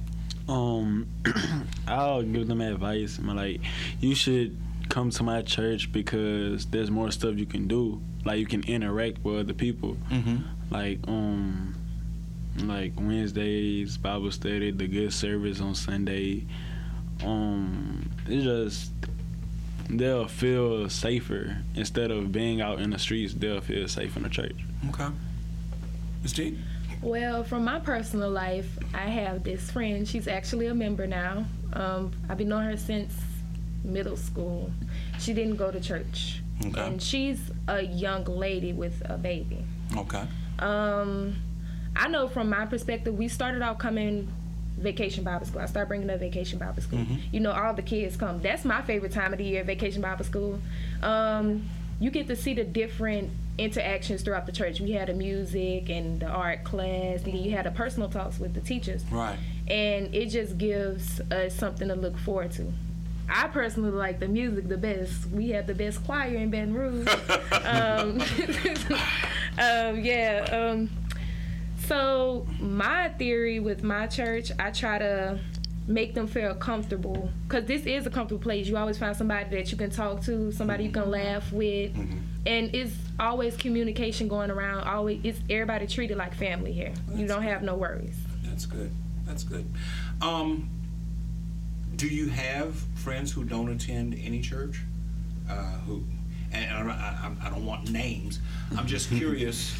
um 0.48 1.06
I'll 1.88 2.22
give 2.22 2.48
them 2.48 2.60
advice. 2.60 3.18
I'm 3.18 3.34
like, 3.34 3.60
you 4.00 4.14
should 4.14 4.56
come 4.88 5.10
to 5.10 5.22
my 5.22 5.42
church 5.42 5.92
because 5.92 6.66
there's 6.66 6.90
more 6.90 7.10
stuff 7.10 7.36
you 7.36 7.46
can 7.46 7.66
do. 7.66 8.00
Like 8.24 8.38
you 8.38 8.46
can 8.46 8.62
interact 8.64 9.24
with 9.24 9.40
other 9.40 9.54
people. 9.54 9.96
Mm-hmm. 10.10 10.36
Like 10.70 11.00
um, 11.08 11.74
like 12.62 12.92
Wednesdays 12.96 13.96
Bible 13.96 14.30
study, 14.30 14.70
the 14.70 14.86
good 14.86 15.12
service 15.12 15.60
on 15.60 15.74
Sunday. 15.74 16.44
Um, 17.24 18.08
it's 18.26 18.44
just 18.44 18.92
they'll 19.90 20.28
feel 20.28 20.88
safer 20.88 21.58
instead 21.74 22.10
of 22.10 22.32
being 22.32 22.60
out 22.60 22.80
in 22.80 22.90
the 22.90 22.98
streets. 22.98 23.34
They'll 23.34 23.60
feel 23.60 23.88
safe 23.88 24.16
in 24.16 24.22
the 24.22 24.28
church. 24.28 24.56
Okay. 24.90 25.08
Ms. 26.22 26.32
T? 26.32 26.58
Well, 27.02 27.44
from 27.44 27.64
my 27.64 27.80
personal 27.80 28.30
life, 28.30 28.78
I 28.94 29.10
have 29.10 29.44
this 29.44 29.70
friend. 29.70 30.08
She's 30.08 30.26
actually 30.26 30.68
a 30.68 30.74
member 30.74 31.06
now. 31.06 31.44
Um, 31.74 32.12
I've 32.28 32.38
been 32.38 32.48
knowing 32.48 32.64
her 32.64 32.76
since 32.78 33.12
middle 33.84 34.16
school. 34.16 34.70
She 35.18 35.34
didn't 35.34 35.56
go 35.56 35.70
to 35.70 35.80
church. 35.80 36.40
Okay. 36.64 36.80
And 36.80 37.02
she's 37.02 37.50
a 37.68 37.82
young 37.82 38.24
lady 38.24 38.72
with 38.72 39.02
a 39.04 39.18
baby. 39.18 39.64
Okay. 39.94 40.24
Um, 40.60 41.36
I 41.96 42.08
know 42.08 42.28
from 42.28 42.48
my 42.50 42.66
perspective, 42.66 43.16
we 43.16 43.28
started 43.28 43.62
out 43.62 43.78
coming 43.78 44.28
vacation 44.78 45.22
Bible 45.24 45.46
school. 45.46 45.60
I 45.60 45.66
start 45.66 45.86
bringing 45.88 46.10
up 46.10 46.18
vacation 46.18 46.58
Bible 46.58 46.82
school. 46.82 46.98
Mhm. 46.98 47.18
You 47.32 47.40
know, 47.40 47.52
all 47.52 47.74
the 47.74 47.82
kids 47.82 48.16
come. 48.16 48.40
That's 48.42 48.64
my 48.64 48.82
favorite 48.82 49.12
time 49.12 49.32
of 49.32 49.38
the 49.38 49.44
year, 49.44 49.62
vacation 49.62 50.02
Bible 50.02 50.24
school. 50.24 50.58
Um, 51.02 51.68
you 52.00 52.10
get 52.10 52.26
to 52.26 52.34
see 52.36 52.54
the 52.54 52.64
different 52.64 53.30
interactions 53.56 54.22
throughout 54.22 54.46
the 54.46 54.52
church. 54.52 54.80
We 54.80 54.90
had 54.92 55.06
the 55.08 55.14
music 55.14 55.88
and 55.88 56.18
the 56.18 56.26
art 56.26 56.64
class, 56.64 57.22
and 57.22 57.32
then 57.34 57.36
you 57.36 57.52
had 57.52 57.66
the 57.66 57.70
personal 57.70 58.08
talks 58.08 58.40
with 58.40 58.52
the 58.54 58.60
teachers 58.60 59.04
Right. 59.12 59.38
and 59.68 60.12
it 60.12 60.26
just 60.26 60.58
gives 60.58 61.20
us 61.30 61.54
something 61.54 61.86
to 61.86 61.94
look 61.94 62.18
forward 62.18 62.50
to. 62.52 62.72
I 63.28 63.46
personally 63.46 63.92
like 63.92 64.18
the 64.18 64.26
music 64.28 64.68
the 64.68 64.76
best. 64.76 65.30
We 65.30 65.50
have 65.50 65.68
the 65.68 65.74
best 65.74 66.04
choir 66.04 66.34
in 66.34 66.50
Baton 66.50 66.74
Rouge. 66.74 67.06
um, 67.64 68.20
um, 69.58 70.00
yeah. 70.04 70.76
So 71.86 72.46
my 72.60 73.10
theory 73.10 73.60
with 73.60 73.82
my 73.82 74.06
church, 74.06 74.50
I 74.58 74.70
try 74.70 74.98
to 74.98 75.38
make 75.86 76.14
them 76.14 76.26
feel 76.26 76.54
comfortable 76.54 77.28
because 77.46 77.66
this 77.66 77.84
is 77.84 78.06
a 78.06 78.10
comfortable 78.10 78.42
place. 78.42 78.66
You 78.66 78.76
always 78.76 78.96
find 78.96 79.14
somebody 79.14 79.50
that 79.50 79.70
you 79.70 79.76
can 79.76 79.90
talk 79.90 80.22
to, 80.22 80.50
somebody 80.50 80.84
you 80.84 80.90
can 80.90 81.10
laugh 81.10 81.52
with, 81.52 81.94
and 82.46 82.74
it's 82.74 82.94
always 83.20 83.56
communication 83.56 84.28
going 84.28 84.50
around. 84.50 84.84
Always, 84.84 85.20
it's 85.24 85.40
everybody 85.50 85.86
treated 85.86 86.16
like 86.16 86.34
family 86.34 86.72
here. 86.72 86.92
you 87.14 87.26
don't 87.26 87.42
have 87.42 87.62
no 87.62 87.74
worries. 87.74 88.16
That's 88.44 88.66
good. 88.66 88.90
That's 89.26 89.42
good. 89.42 89.66
Um, 90.22 90.70
do 91.96 92.06
you 92.08 92.28
have 92.28 92.74
friends 92.94 93.32
who 93.32 93.44
don't 93.44 93.68
attend 93.68 94.18
any 94.22 94.40
church? 94.40 94.80
Uh, 95.50 95.54
who, 95.86 96.02
and 96.52 96.90
I, 96.90 96.94
I, 96.94 97.46
I 97.46 97.50
don't 97.50 97.66
want 97.66 97.90
names. 97.90 98.40
I'm 98.76 98.86
just 98.86 99.10
curious 99.18 99.74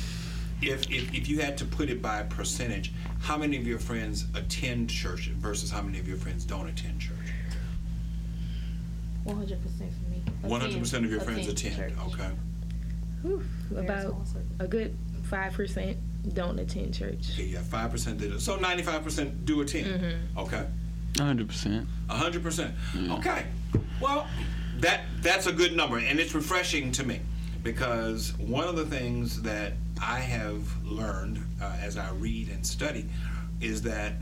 if, 0.68 0.90
if 0.90 1.14
if 1.14 1.28
you 1.28 1.40
had 1.40 1.56
to 1.59 1.64
put 1.64 1.90
it 1.90 2.00
by 2.02 2.21
a 2.21 2.25
percentage, 2.25 2.92
how 3.21 3.37
many 3.37 3.56
of 3.56 3.66
your 3.66 3.78
friends 3.78 4.26
attend 4.35 4.90
church 4.90 5.28
versus 5.37 5.71
how 5.71 5.83
many 5.83 5.99
of 5.99 6.09
your 6.09 6.16
friends 6.16 6.44
don't 6.44 6.68
attend 6.68 7.00
church? 7.00 7.16
One 9.25 9.37
hundred 9.37 9.62
percent 9.62 9.90
for 9.92 10.11
me. 10.11 10.23
One 10.42 10.61
hundred 10.61 10.80
percent 10.80 11.04
of 11.04 11.11
your 11.11 11.21
friends 11.21 11.49
Attend 11.49 11.75
attend. 11.75 11.97
church. 11.97 12.06
Okay. 12.14 12.30
Whew, 13.23 13.44
about 13.76 14.14
a 14.59 14.66
good 14.66 14.97
five 15.25 15.52
percent 15.54 15.97
don't 16.35 16.59
attend 16.59 16.94
church. 16.94 17.30
Okay. 17.33 17.44
You 17.44 17.56
have 17.56 17.66
five 17.66 17.90
percent 17.90 18.18
that 18.21 18.40
so 18.40 18.56
ninety 18.56 18.83
five 18.83 19.02
percent 19.02 19.44
do 19.47 19.61
attend. 19.62 19.87
Mm-hmm. 19.87 20.38
Okay. 20.38 20.66
hundred 21.18 21.49
percent. 21.49 21.88
Hundred 22.09 22.42
percent. 22.42 22.75
Okay. 23.12 23.44
Well, 24.00 24.26
that 24.80 25.02
that's 25.23 25.47
a 25.47 25.52
good 25.52 25.75
number, 25.75 25.99
and 25.99 26.18
it's 26.21 26.35
refreshing 26.35 26.92
to 26.92 27.04
me 27.04 27.21
because 27.64 28.38
one 28.38 28.68
of 28.68 28.76
the 28.76 28.85
things 28.85 29.40
that 29.42 29.73
I 30.00 30.21
have 30.21 30.85
learned 30.85 31.42
uh, 31.61 31.76
as 31.80 31.97
I 31.97 32.11
read 32.12 32.50
and 32.50 32.64
study 32.64 33.06
is 33.61 33.80
that 33.83 34.12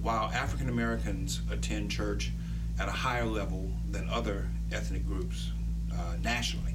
while 0.00 0.30
African 0.32 0.68
Americans 0.68 1.42
attend 1.50 1.90
church 1.90 2.30
at 2.78 2.88
a 2.88 2.92
higher 2.92 3.26
level 3.26 3.70
than 3.90 4.08
other 4.08 4.48
ethnic 4.72 5.06
groups 5.06 5.50
uh, 5.92 6.14
nationally, 6.22 6.74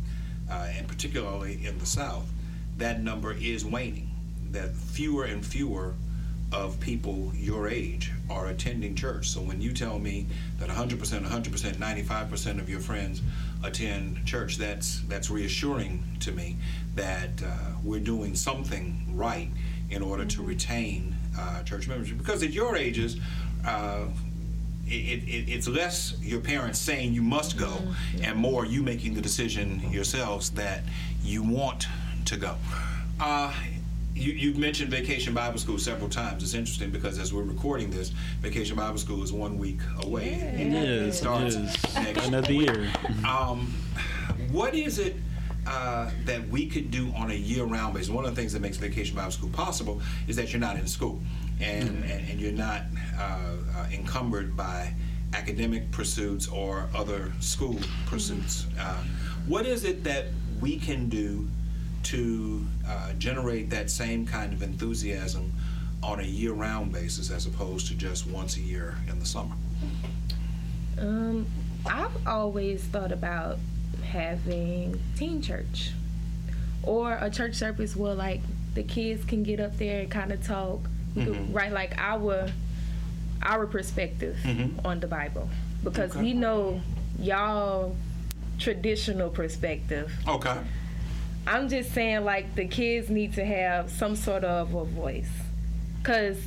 uh, 0.51 0.67
and 0.75 0.85
particularly 0.87 1.65
in 1.65 1.79
the 1.79 1.85
South, 1.85 2.29
that 2.77 3.01
number 3.01 3.31
is 3.33 3.65
waning. 3.65 4.09
That 4.51 4.75
fewer 4.75 5.23
and 5.23 5.45
fewer 5.45 5.95
of 6.51 6.79
people 6.79 7.31
your 7.35 7.67
age 7.67 8.11
are 8.29 8.47
attending 8.47 8.95
church. 8.95 9.29
So 9.29 9.41
when 9.41 9.61
you 9.61 9.73
tell 9.73 9.99
me 9.99 10.27
that 10.59 10.69
100%, 10.69 10.97
100%, 10.97 11.75
95% 11.75 12.59
of 12.59 12.69
your 12.69 12.79
friends 12.79 13.21
attend 13.63 14.25
church, 14.25 14.57
that's 14.57 15.01
that's 15.07 15.29
reassuring 15.29 16.03
to 16.21 16.31
me 16.31 16.57
that 16.95 17.29
uh, 17.43 17.49
we're 17.83 17.99
doing 17.99 18.35
something 18.35 19.05
right 19.13 19.49
in 19.89 20.01
order 20.01 20.25
to 20.25 20.43
retain 20.43 21.15
uh, 21.37 21.63
church 21.63 21.87
membership. 21.87 22.17
Because 22.17 22.43
at 22.43 22.51
your 22.51 22.75
ages, 22.75 23.17
uh, 23.65 24.05
it, 24.87 25.23
it, 25.23 25.49
it's 25.49 25.67
less 25.67 26.15
your 26.21 26.39
parents 26.39 26.79
saying 26.79 27.13
you 27.13 27.21
must 27.21 27.57
go 27.57 27.73
and 28.21 28.37
more 28.37 28.65
you 28.65 28.81
making 28.81 29.13
the 29.13 29.21
decision 29.21 29.81
yourselves 29.91 30.49
that 30.51 30.83
you 31.23 31.43
want 31.43 31.87
to 32.25 32.37
go. 32.37 32.55
You, 34.17 34.33
you've 34.33 34.57
mentioned 34.57 34.89
Vacation 34.89 35.33
Bible 35.33 35.59
School 35.59 35.77
several 35.77 36.09
times. 36.09 36.41
It's 36.41 36.55
interesting 36.55 36.89
because 36.89 37.19
as 37.19 37.31
we're 37.33 37.43
recording 37.43 37.91
this, 37.91 38.09
Vacation 38.41 38.75
Bible 38.75 38.97
School 38.97 39.23
is 39.23 39.31
one 39.31 39.57
week 39.59 39.79
away. 40.01 40.29
It- 40.29 40.59
it 40.59 40.71
Yes, 40.71 41.19
starts 41.19 41.55
yes. 41.55 41.95
next 41.95 42.25
Another 42.27 42.51
year. 42.51 42.89
um, 43.27 43.71
what 44.51 44.73
is 44.73 44.97
it 44.97 45.15
uh, 45.67 46.09
that 46.25 46.47
we 46.49 46.65
could 46.65 46.89
do 46.89 47.11
on 47.15 47.29
a 47.29 47.33
year-round 47.35 47.93
basis? 47.93 48.09
One 48.09 48.25
of 48.25 48.33
the 48.35 48.41
things 48.41 48.53
that 48.53 48.61
makes 48.61 48.77
Vacation 48.77 49.15
Bible 49.15 49.31
School 49.31 49.49
possible 49.49 50.01
is 50.27 50.35
that 50.37 50.51
you're 50.51 50.59
not 50.59 50.77
in 50.77 50.87
school 50.87 51.21
and, 51.61 51.87
and, 52.03 52.29
and 52.29 52.39
you're 52.39 52.51
not 52.53 52.81
uh, 53.19 53.21
uh, 53.75 53.85
encumbered 53.91 54.57
by 54.57 54.93
academic 55.35 55.91
pursuits 55.91 56.47
or 56.47 56.87
other 56.95 57.31
school 57.39 57.77
pursuits. 58.07 58.65
Uh, 58.79 59.03
what 59.45 59.65
is 59.67 59.83
it 59.83 60.03
that 60.05 60.25
we 60.59 60.77
can 60.77 61.07
do 61.07 61.47
to 62.07 62.65
uh, 62.87 63.11
generate 63.13 63.69
that 63.69 63.89
same 63.91 64.25
kind 64.25 64.53
of 64.53 64.63
enthusiasm 64.63 65.51
on 66.01 66.21
a 66.21 66.23
year-round 66.23 66.91
basis 66.93 67.29
as 67.31 67.45
opposed 67.45 67.87
to 67.87 67.95
just 67.95 68.25
once 68.27 68.55
a 68.55 68.61
year 68.61 68.95
in 69.09 69.19
the 69.19 69.25
summer? 69.25 69.53
Um, 70.97 71.45
I've 71.85 72.25
always 72.25 72.81
thought 72.83 73.11
about 73.11 73.57
having 74.05 74.99
teen 75.17 75.41
church 75.41 75.91
or 76.83 77.17
a 77.19 77.29
church 77.29 77.55
service 77.55 77.95
where 77.95 78.13
like 78.13 78.39
the 78.73 78.83
kids 78.83 79.25
can 79.25 79.43
get 79.43 79.59
up 79.59 79.77
there 79.77 79.99
and 80.01 80.09
kind 80.09 80.31
of 80.31 80.41
talk, 80.45 80.79
Mhm. 81.15 81.53
write 81.53 81.73
like 81.73 81.93
our 81.97 82.49
our 83.43 83.67
perspective 83.67 84.35
Mhm. 84.43 84.83
on 84.83 84.99
the 84.99 85.07
Bible 85.07 85.47
because 85.83 86.11
Okay. 86.11 86.21
we 86.21 86.33
know 86.33 86.81
y'all 87.19 87.95
traditional 88.57 89.29
perspective. 89.29 90.11
Okay. 90.27 90.57
I'm 91.47 91.69
just 91.69 91.93
saying, 91.93 92.23
like, 92.25 92.53
the 92.55 92.67
kids 92.67 93.09
need 93.09 93.33
to 93.35 93.45
have 93.45 93.89
some 93.89 94.15
sort 94.15 94.43
of 94.43 94.73
a 94.75 94.83
voice. 94.85 95.29
Because 95.99 96.37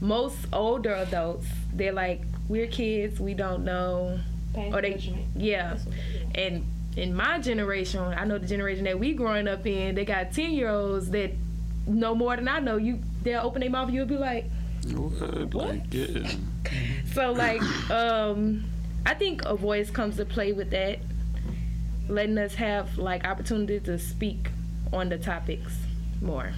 most 0.00 0.36
older 0.52 0.94
adults, 0.94 1.46
they're 1.72 1.92
like, 1.92 2.22
we're 2.48 2.66
kids, 2.66 3.20
we 3.20 3.34
don't 3.34 3.64
know. 3.64 4.18
Pass 4.54 4.72
Or 4.72 4.80
they, 4.82 4.92
judgment. 4.94 5.26
yeah. 5.36 5.70
That's 5.74 5.84
what 5.84 5.94
they 5.94 6.00
do. 6.34 6.40
And 6.40 6.66
in 6.96 7.14
my 7.14 7.38
generation, 7.38 8.00
I 8.00 8.24
know 8.24 8.38
the 8.38 8.46
generation 8.46 8.84
that 8.84 8.98
we 8.98 9.12
growing 9.12 9.46
up 9.48 9.66
in, 9.66 9.94
they 9.94 10.04
got 10.04 10.32
10 10.32 10.52
year 10.52 10.70
olds 10.70 11.10
that 11.10 11.32
know 11.86 12.14
more 12.14 12.34
than 12.36 12.48
I 12.48 12.58
know. 12.60 12.76
You, 12.78 13.00
They'll 13.22 13.42
open 13.42 13.60
their 13.60 13.70
mouth, 13.70 13.90
you'll 13.90 14.06
be 14.06 14.16
like, 14.16 14.44
What? 14.92 15.52
Like, 15.52 15.82
yeah. 15.90 16.30
so 17.12 17.32
like 17.32 17.60
um 17.90 18.64
I 19.04 19.14
think 19.14 19.44
a 19.44 19.56
voice 19.56 19.90
comes 19.90 20.16
to 20.16 20.24
play 20.24 20.52
with 20.52 20.70
that, 20.70 21.00
letting 22.08 22.38
us 22.38 22.54
have 22.54 22.98
like 22.98 23.24
opportunity 23.24 23.80
to 23.80 23.98
speak 23.98 24.50
on 24.92 25.08
the 25.08 25.18
topics 25.18 25.76
more. 26.20 26.52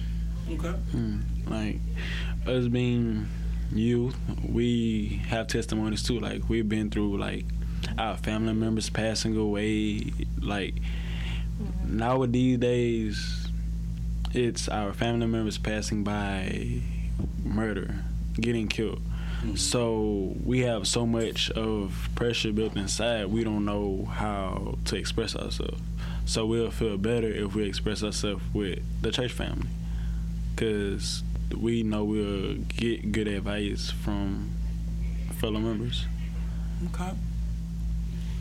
Okay. 0.49 0.69
Hmm, 0.69 1.19
like 1.47 1.79
us 2.47 2.67
being 2.67 3.27
youth, 3.71 4.15
we 4.47 5.21
have 5.27 5.47
testimonies 5.47 6.03
too. 6.03 6.19
Like 6.19 6.49
we've 6.49 6.67
been 6.67 6.89
through 6.89 7.17
like 7.17 7.45
our 7.97 8.17
family 8.17 8.53
members 8.53 8.89
passing 8.89 9.35
away. 9.37 10.11
Like 10.41 10.75
now 11.85 12.17
with 12.17 12.31
these 12.31 12.57
days, 12.57 13.47
it's 14.33 14.69
our 14.69 14.93
family 14.93 15.27
members 15.27 15.57
passing 15.57 16.03
by 16.03 16.81
murder, 17.43 17.95
getting 18.39 18.67
killed. 18.67 19.01
So 19.55 20.35
we 20.43 20.59
have 20.59 20.87
so 20.87 21.05
much 21.05 21.49
of 21.51 22.09
pressure 22.15 22.51
built 22.51 22.75
inside. 22.75 23.27
We 23.27 23.43
don't 23.43 23.65
know 23.65 24.05
how 24.05 24.77
to 24.85 24.95
express 24.95 25.35
ourselves. 25.35 25.81
So 26.25 26.45
we'll 26.45 26.71
feel 26.71 26.97
better 26.97 27.27
if 27.27 27.55
we 27.55 27.63
express 27.63 28.03
ourselves 28.03 28.43
with 28.53 28.79
the 29.01 29.11
church 29.11 29.31
family 29.31 29.67
because 30.53 31.23
we 31.57 31.83
know 31.83 32.03
we'll 32.03 32.55
get 32.55 33.11
good 33.11 33.27
advice 33.27 33.89
from 33.89 34.51
fellow 35.39 35.59
members. 35.59 36.05
Okay. 36.87 37.11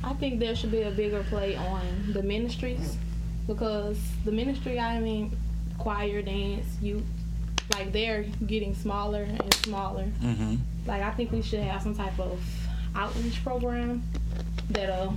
I 0.04 0.12
think 0.14 0.40
there 0.40 0.54
should 0.54 0.70
be 0.70 0.82
a 0.82 0.90
bigger 0.90 1.24
play 1.24 1.56
on 1.56 2.12
the 2.12 2.22
ministries 2.22 2.96
because 3.46 3.98
the 4.24 4.32
ministry, 4.32 4.78
I 4.78 5.00
mean, 5.00 5.36
choir, 5.78 6.22
dance, 6.22 6.66
youth, 6.82 7.04
like 7.72 7.92
they're 7.92 8.24
getting 8.46 8.74
smaller 8.74 9.22
and 9.22 9.54
smaller. 9.54 10.04
Mm-hmm. 10.22 10.56
Like 10.88 11.02
I 11.02 11.10
think 11.10 11.30
we 11.30 11.42
should 11.42 11.60
have 11.60 11.82
some 11.82 11.94
type 11.94 12.18
of 12.18 12.40
outreach 12.96 13.44
program 13.44 14.02
that'll 14.70 15.16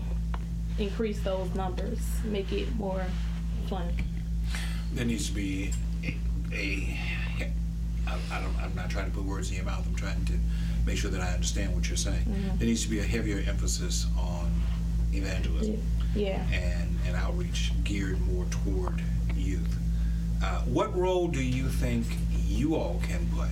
increase 0.78 1.20
those 1.22 1.54
numbers, 1.56 2.00
make 2.26 2.52
it 2.52 2.76
more 2.76 3.06
fun. 3.68 3.88
There 4.94 5.06
needs 5.06 5.30
to 5.30 5.34
be 5.34 5.72
a, 6.04 6.18
a 6.54 6.98
I, 8.06 8.18
I 8.32 8.42
don't, 8.42 8.56
I'm 8.62 8.76
not 8.76 8.90
trying 8.90 9.06
to 9.10 9.12
put 9.12 9.24
words 9.24 9.50
in 9.50 9.56
your 9.56 9.66
mouth. 9.66 9.86
I'm 9.88 9.96
trying 9.96 10.24
to 10.26 10.34
make 10.86 10.98
sure 10.98 11.10
that 11.10 11.22
I 11.22 11.30
understand 11.34 11.74
what 11.74 11.88
you're 11.88 11.96
saying. 11.96 12.26
There 12.58 12.68
needs 12.68 12.84
to 12.84 12.90
be 12.90 13.00
a 13.00 13.04
heavier 13.04 13.42
emphasis 13.48 14.08
on 14.20 14.52
evangelism 15.14 15.82
Yeah. 16.16 16.44
and, 16.52 16.98
and 17.08 17.16
outreach 17.16 17.72
geared 17.86 18.20
more 18.28 18.46
toward 18.66 19.02
youth. 19.36 19.78
Uh, 20.44 20.62
what 20.64 20.94
role 20.98 21.28
do 21.30 21.42
you 21.42 21.70
think 21.70 22.06
you 22.48 22.76
all 22.76 23.00
can 23.08 23.26
play? 23.28 23.52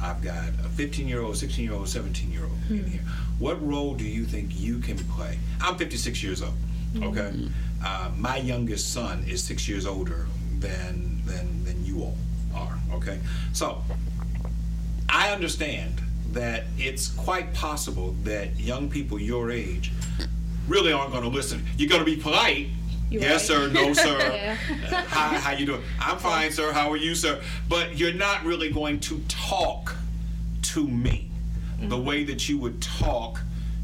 I've 0.00 0.22
got 0.22 0.48
a 0.64 0.68
15 0.68 1.08
year 1.08 1.22
old, 1.22 1.36
16 1.36 1.64
year 1.64 1.74
old, 1.74 1.88
17 1.88 2.30
year 2.30 2.44
old 2.44 2.52
in 2.70 2.78
hmm. 2.78 2.90
here. 2.90 3.02
What 3.38 3.64
role 3.66 3.94
do 3.94 4.04
you 4.04 4.24
think 4.24 4.58
you 4.58 4.78
can 4.78 4.98
play? 4.98 5.38
I'm 5.60 5.76
56 5.76 6.22
years 6.22 6.42
old. 6.42 6.54
Hmm. 6.92 7.02
Okay, 7.04 7.30
hmm. 7.30 7.46
uh, 7.84 8.10
my 8.16 8.36
youngest 8.36 8.92
son 8.92 9.24
is 9.28 9.42
six 9.42 9.68
years 9.68 9.86
older 9.86 10.26
than 10.58 11.22
than 11.26 11.64
than 11.64 11.84
you 11.84 12.02
all 12.02 12.16
are. 12.54 12.78
Okay, 12.94 13.18
so 13.52 13.82
I 15.08 15.32
understand 15.32 16.00
that 16.32 16.64
it's 16.76 17.08
quite 17.08 17.52
possible 17.54 18.14
that 18.24 18.58
young 18.60 18.90
people 18.90 19.18
your 19.18 19.50
age 19.50 19.92
really 20.68 20.92
aren't 20.92 21.12
going 21.12 21.24
to 21.24 21.30
listen. 21.30 21.64
You're 21.76 21.88
going 21.88 22.04
to 22.04 22.06
be 22.06 22.16
polite. 22.16 22.68
You're 23.10 23.22
yes, 23.22 23.48
right. 23.50 23.58
sir. 23.58 23.68
No, 23.68 23.92
sir. 23.94 24.18
Yeah. 24.18 24.56
Uh, 24.90 24.94
how, 25.06 25.38
how 25.38 25.52
you 25.52 25.66
doing? 25.66 25.82
I'm 26.00 26.18
fine, 26.18 26.52
sir. 26.52 26.72
How 26.72 26.90
are 26.90 26.96
you, 26.96 27.14
sir? 27.14 27.40
But 27.68 27.98
you're 27.98 28.12
not 28.12 28.44
really 28.44 28.70
going 28.70 29.00
to 29.00 29.20
talk 29.28 29.96
to 30.62 30.86
me 30.86 31.30
the 31.80 31.98
way 31.98 32.24
that 32.24 32.48
you 32.48 32.58
would 32.58 32.82
talk 32.82 33.40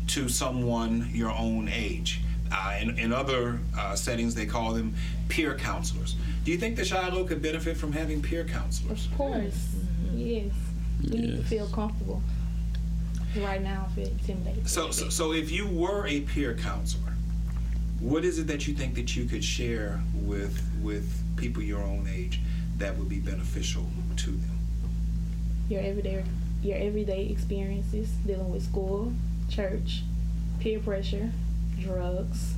to 0.08 0.28
someone 0.28 1.08
your 1.12 1.30
own 1.30 1.68
age. 1.68 2.20
Uh, 2.52 2.76
in, 2.80 2.98
in 2.98 3.12
other 3.12 3.58
uh, 3.76 3.94
settings, 3.96 4.34
they 4.34 4.46
call 4.46 4.72
them 4.74 4.94
peer 5.28 5.54
counselors. 5.56 6.16
Do 6.44 6.50
you 6.50 6.58
think 6.58 6.76
that 6.76 6.86
Shiloh 6.86 7.24
could 7.24 7.40
benefit 7.40 7.76
from 7.76 7.92
having 7.92 8.20
peer 8.20 8.44
counselors? 8.44 9.06
Of 9.06 9.16
course. 9.16 9.74
Yes. 10.12 10.52
We 11.02 11.18
need 11.18 11.36
to 11.38 11.44
feel 11.44 11.66
comfortable. 11.68 12.22
Right 13.36 13.62
now, 13.62 13.86
I 13.90 13.94
feel 13.94 14.08
intimidated. 14.08 14.68
So, 14.68 14.90
so, 14.90 15.08
so 15.08 15.32
if 15.32 15.50
you 15.50 15.66
were 15.66 16.06
a 16.06 16.20
peer 16.20 16.54
counselor, 16.54 17.13
what 18.04 18.24
is 18.24 18.38
it 18.38 18.46
that 18.46 18.68
you 18.68 18.74
think 18.74 18.94
that 18.94 19.16
you 19.16 19.24
could 19.24 19.42
share 19.42 20.00
with 20.14 20.62
with 20.82 21.10
people 21.36 21.62
your 21.62 21.82
own 21.82 22.06
age 22.12 22.40
that 22.76 22.96
would 22.98 23.08
be 23.08 23.18
beneficial 23.18 23.86
to 24.16 24.30
them? 24.30 24.54
your 25.68 25.80
everyday 25.80 26.22
your 26.62 26.76
everyday 26.78 27.26
experiences 27.26 28.08
dealing 28.26 28.50
with 28.50 28.62
school, 28.62 29.12
church, 29.50 30.02
peer 30.60 30.78
pressure, 30.78 31.30
drugs. 31.80 32.54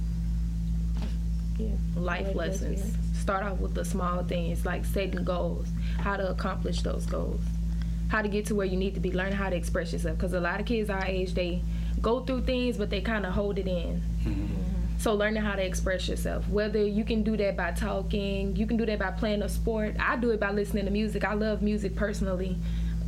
Yeah. 1.58 1.68
life 1.96 2.26
regular 2.26 2.46
lessons. 2.48 2.80
experience. 2.80 3.18
Start 3.18 3.44
off 3.44 3.58
with 3.58 3.74
the 3.74 3.84
small 3.84 4.22
things 4.24 4.66
like 4.66 4.84
setting 4.84 5.24
goals, 5.24 5.68
how 5.98 6.16
to 6.16 6.30
accomplish 6.30 6.82
those 6.82 7.06
goals, 7.06 7.40
how 8.08 8.20
to 8.22 8.28
get 8.28 8.46
to 8.46 8.54
where 8.54 8.66
you 8.66 8.76
need 8.76 8.94
to 8.94 9.00
be, 9.00 9.10
learn 9.10 9.32
how 9.32 9.48
to 9.48 9.56
express 9.56 9.92
yourself. 9.92 10.18
Because 10.18 10.34
a 10.34 10.40
lot 10.40 10.60
of 10.60 10.66
kids 10.66 10.90
our 10.90 11.04
age, 11.04 11.34
they 11.34 11.62
go 12.02 12.20
through 12.20 12.42
things, 12.42 12.76
but 12.76 12.90
they 12.90 13.00
kind 13.00 13.24
of 13.24 13.32
hold 13.32 13.58
it 13.58 13.66
in. 13.66 14.02
Mm-hmm. 14.24 14.55
So 14.98 15.14
learning 15.14 15.42
how 15.42 15.54
to 15.54 15.64
express 15.64 16.08
yourself, 16.08 16.48
whether 16.48 16.82
you 16.82 17.04
can 17.04 17.22
do 17.22 17.36
that 17.36 17.56
by 17.56 17.72
talking, 17.72 18.56
you 18.56 18.66
can 18.66 18.76
do 18.76 18.86
that 18.86 18.98
by 18.98 19.10
playing 19.10 19.42
a 19.42 19.48
sport. 19.48 19.94
I 20.00 20.16
do 20.16 20.30
it 20.30 20.40
by 20.40 20.50
listening 20.50 20.86
to 20.86 20.90
music. 20.90 21.24
I 21.24 21.34
love 21.34 21.62
music 21.62 21.94
personally. 21.94 22.56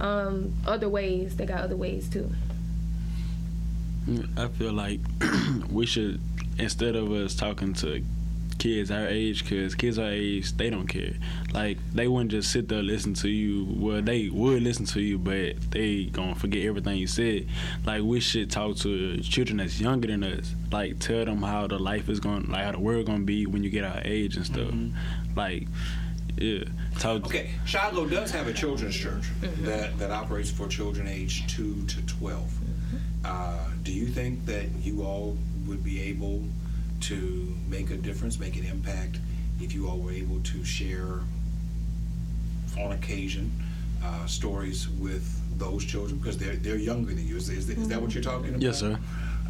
Um, 0.01 0.55
other 0.67 0.89
ways, 0.89 1.37
they 1.37 1.47
got 1.47 1.61
other 1.61 1.77
ways 1.77 2.09
too. 2.09 2.31
I 4.37 4.49
feel 4.49 4.73
like 4.73 5.01
we 5.71 5.87
should 5.87 6.21
instead 6.59 6.97
of 6.97 7.11
us 7.13 7.35
talking 7.35 7.73
to 7.75 8.03
kids 8.59 8.91
our 8.91 9.07
age, 9.07 9.43
because 9.43 9.75
kids 9.75 9.99
our 9.99 10.11
age 10.11 10.53
they 10.57 10.71
don't 10.71 10.87
care. 10.87 11.15
Like 11.53 11.79
they 11.93 12.09
wouldn't 12.09 12.31
just 12.31 12.51
sit 12.51 12.69
there 12.69 12.83
listen 12.83 13.15
to 13.15 13.29
you. 13.29 13.67
Well, 13.71 14.03
they 14.03 14.29
would 14.29 14.63
listen 14.63 14.85
to 14.87 15.01
you, 15.01 15.19
but 15.19 15.71
they 15.71 16.05
gonna 16.05 16.35
forget 16.35 16.65
everything 16.65 16.97
you 16.99 17.07
said. 17.07 17.47
Like 17.85 18.03
we 18.03 18.21
should 18.21 18.51
talk 18.51 18.77
to 18.79 19.19
children 19.21 19.59
that's 19.59 19.81
younger 19.81 20.09
than 20.09 20.25
us. 20.25 20.55
Like 20.71 20.99
tell 20.99 21.25
them 21.25 21.43
how 21.43 21.67
the 21.67 21.79
life 21.79 22.09
is 22.09 22.21
going, 22.21 22.51
like 22.51 22.65
how 22.65 22.73
the 22.73 22.81
world 22.81 23.07
gonna 23.07 23.25
be 23.25 23.47
when 23.47 23.63
you 23.63 23.71
get 23.71 23.85
our 23.85 24.03
age 24.05 24.37
and 24.37 24.45
stuff. 24.45 24.69
Mm-hmm. 24.69 25.39
Like 25.39 25.69
yeah, 26.37 26.65
talk. 26.99 27.27
Okay, 27.27 27.51
Shiloh 27.65 28.07
does 28.07 28.31
have 28.31 28.47
a 28.47 28.53
children's 28.53 28.95
church 28.95 29.25
mm-hmm. 29.41 29.65
that, 29.65 29.99
that 29.99 30.11
operates 30.11 30.51
for 30.51 30.69
children 30.69 31.09
aged 31.09 31.51
2 31.51 31.87
to 31.87 32.07
12. 32.07 32.41
Mm-hmm. 32.43 32.97
Uh, 33.25 33.59
do 33.83 33.93
you 33.93 34.07
think 34.07 34.47
that 34.47 34.67
you 34.83 35.03
all 35.03 35.37
would 35.67 35.83
be 35.83 36.01
able 36.03 36.45
to 37.01 37.55
make 37.69 37.91
a 37.91 37.97
difference, 37.97 38.39
make 38.39 38.57
an 38.57 38.65
impact, 38.65 39.19
if 39.61 39.73
you 39.73 39.89
all 39.89 39.99
were 39.99 40.13
able 40.13 40.41
to 40.41 40.65
share 40.65 41.21
on 42.79 42.93
occasion 42.93 43.51
uh, 44.05 44.27
stories 44.27 44.89
with 44.89 45.25
those 45.59 45.85
children? 45.85 46.19
Because 46.19 46.39
they're, 46.39 46.57
they're 46.57 46.77
younger 46.77 47.15
than 47.15 47.27
you. 47.27 47.37
Is, 47.37 47.49
is, 47.49 47.69
is 47.69 47.89
that 47.89 48.01
what 48.01 48.15
you're 48.15 48.23
talking 48.23 48.51
about? 48.51 48.63
Yes, 48.63 48.79
sir. 48.79 48.99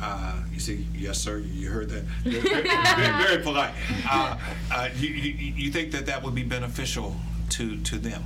Uh, 0.01 0.37
you 0.53 0.61
see, 0.61 0.87
yes, 0.95 1.19
sir. 1.19 1.39
You 1.39 1.71
heard 1.71 1.91
that. 1.91 2.05
Very, 2.25 2.41
very, 2.41 3.25
very 3.25 3.43
polite. 3.43 3.75
Uh, 4.09 4.39
uh, 4.71 4.89
you, 4.97 5.09
you, 5.09 5.55
you 5.57 5.73
think 5.73 5.91
that 5.91 6.07
that 6.07 6.23
would 6.23 6.37
be 6.37 6.45
beneficial 6.45 7.17
to 7.51 7.77
to 7.79 7.99
them? 7.99 8.23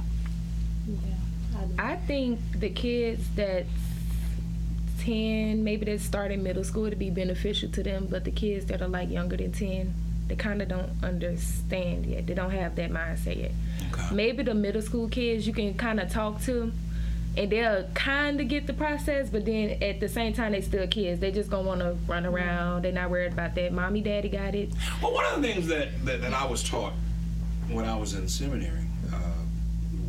Yeah, 0.86 1.64
I 1.78 1.96
think 1.96 2.40
the 2.60 2.68
kids 2.68 3.24
that's 3.34 3.68
10, 5.04 5.64
maybe 5.64 5.84
that 5.86 6.00
start 6.00 6.30
in 6.30 6.42
middle 6.42 6.64
school 6.64 6.88
to 6.88 6.96
be 6.96 7.10
beneficial 7.10 7.68
to 7.70 7.82
them, 7.82 8.06
but 8.10 8.24
the 8.24 8.30
kids 8.30 8.66
that 8.66 8.82
are 8.82 8.88
like 8.88 9.10
younger 9.10 9.36
than 9.36 9.52
10, 9.52 9.92
they 10.28 10.36
kind 10.36 10.62
of 10.62 10.68
don't 10.68 10.90
understand 11.02 12.06
yet. 12.06 12.26
They 12.26 12.34
don't 12.34 12.50
have 12.50 12.76
that 12.76 12.90
mindset 12.90 13.36
yet. 13.36 13.52
Okay. 13.92 14.14
Maybe 14.14 14.42
the 14.42 14.54
middle 14.54 14.82
school 14.82 15.08
kids 15.08 15.46
you 15.46 15.52
can 15.52 15.74
kind 15.74 16.00
of 16.00 16.10
talk 16.10 16.40
to 16.42 16.72
and 17.36 17.50
they'll 17.50 17.84
kind 17.94 18.40
of 18.40 18.48
get 18.48 18.66
the 18.66 18.74
process, 18.74 19.30
but 19.30 19.46
then 19.46 19.82
at 19.82 20.00
the 20.00 20.08
same 20.08 20.34
time, 20.34 20.52
they 20.52 20.60
still 20.60 20.86
kids. 20.86 21.20
They 21.20 21.32
just 21.32 21.50
gonna 21.50 21.66
want 21.66 21.80
to 21.80 21.96
run 22.06 22.26
around. 22.26 22.84
They're 22.84 22.92
not 22.92 23.10
worried 23.10 23.32
about 23.32 23.54
that. 23.54 23.72
Mommy, 23.72 24.02
daddy 24.02 24.28
got 24.28 24.54
it. 24.54 24.70
Well, 25.02 25.14
one 25.14 25.24
of 25.24 25.40
the 25.40 25.48
things 25.48 25.66
that, 25.68 26.04
that, 26.04 26.20
that 26.20 26.34
I 26.34 26.46
was 26.46 26.62
taught 26.62 26.92
when 27.70 27.86
I 27.86 27.96
was 27.96 28.14
in 28.14 28.28
seminary, 28.28 28.84
uh, 29.12 29.16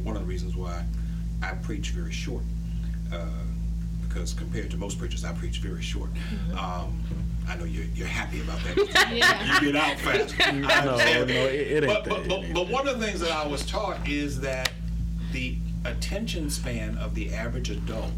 one 0.03 0.17
of 0.17 0.21
the 0.21 0.27
reasons 0.27 0.55
why 0.55 0.83
I 1.41 1.51
preach 1.55 1.91
very 1.91 2.11
short, 2.11 2.43
uh, 3.13 3.25
because 4.13 4.33
compared 4.33 4.69
to 4.71 4.77
most 4.77 4.99
preachers, 4.99 5.25
I 5.25 5.33
preach 5.33 5.57
very 5.59 5.81
short. 5.81 6.09
Um, 6.57 7.01
I 7.47 7.55
know 7.57 7.65
you're, 7.65 7.85
you're 7.95 8.07
happy 8.07 8.41
about 8.41 8.59
that. 8.63 8.77
Yeah. 9.13 9.59
you 9.61 9.71
get 9.71 9.75
out 9.75 9.99
fast. 9.99 10.35
No, 10.53 10.95
no, 10.95 10.97
it- 10.97 11.29
it 11.29 11.83
ain't 11.83 11.87
but, 11.87 12.03
that. 12.05 12.27
but, 12.27 12.27
but, 12.27 12.53
but 12.53 12.69
one 12.69 12.87
of 12.87 12.99
the 12.99 13.05
things 13.05 13.19
that 13.21 13.31
I 13.31 13.45
was 13.47 13.65
taught 13.65 14.07
is 14.07 14.39
that 14.41 14.71
the 15.31 15.57
attention 15.85 16.49
span 16.49 16.97
of 16.97 17.15
the 17.15 17.33
average 17.33 17.69
adult 17.69 18.11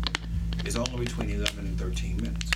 is 0.65 0.75
only 0.75 1.05
between 1.05 1.29
11 1.29 1.59
and 1.65 1.79
13 1.79 2.17
minutes. 2.17 2.51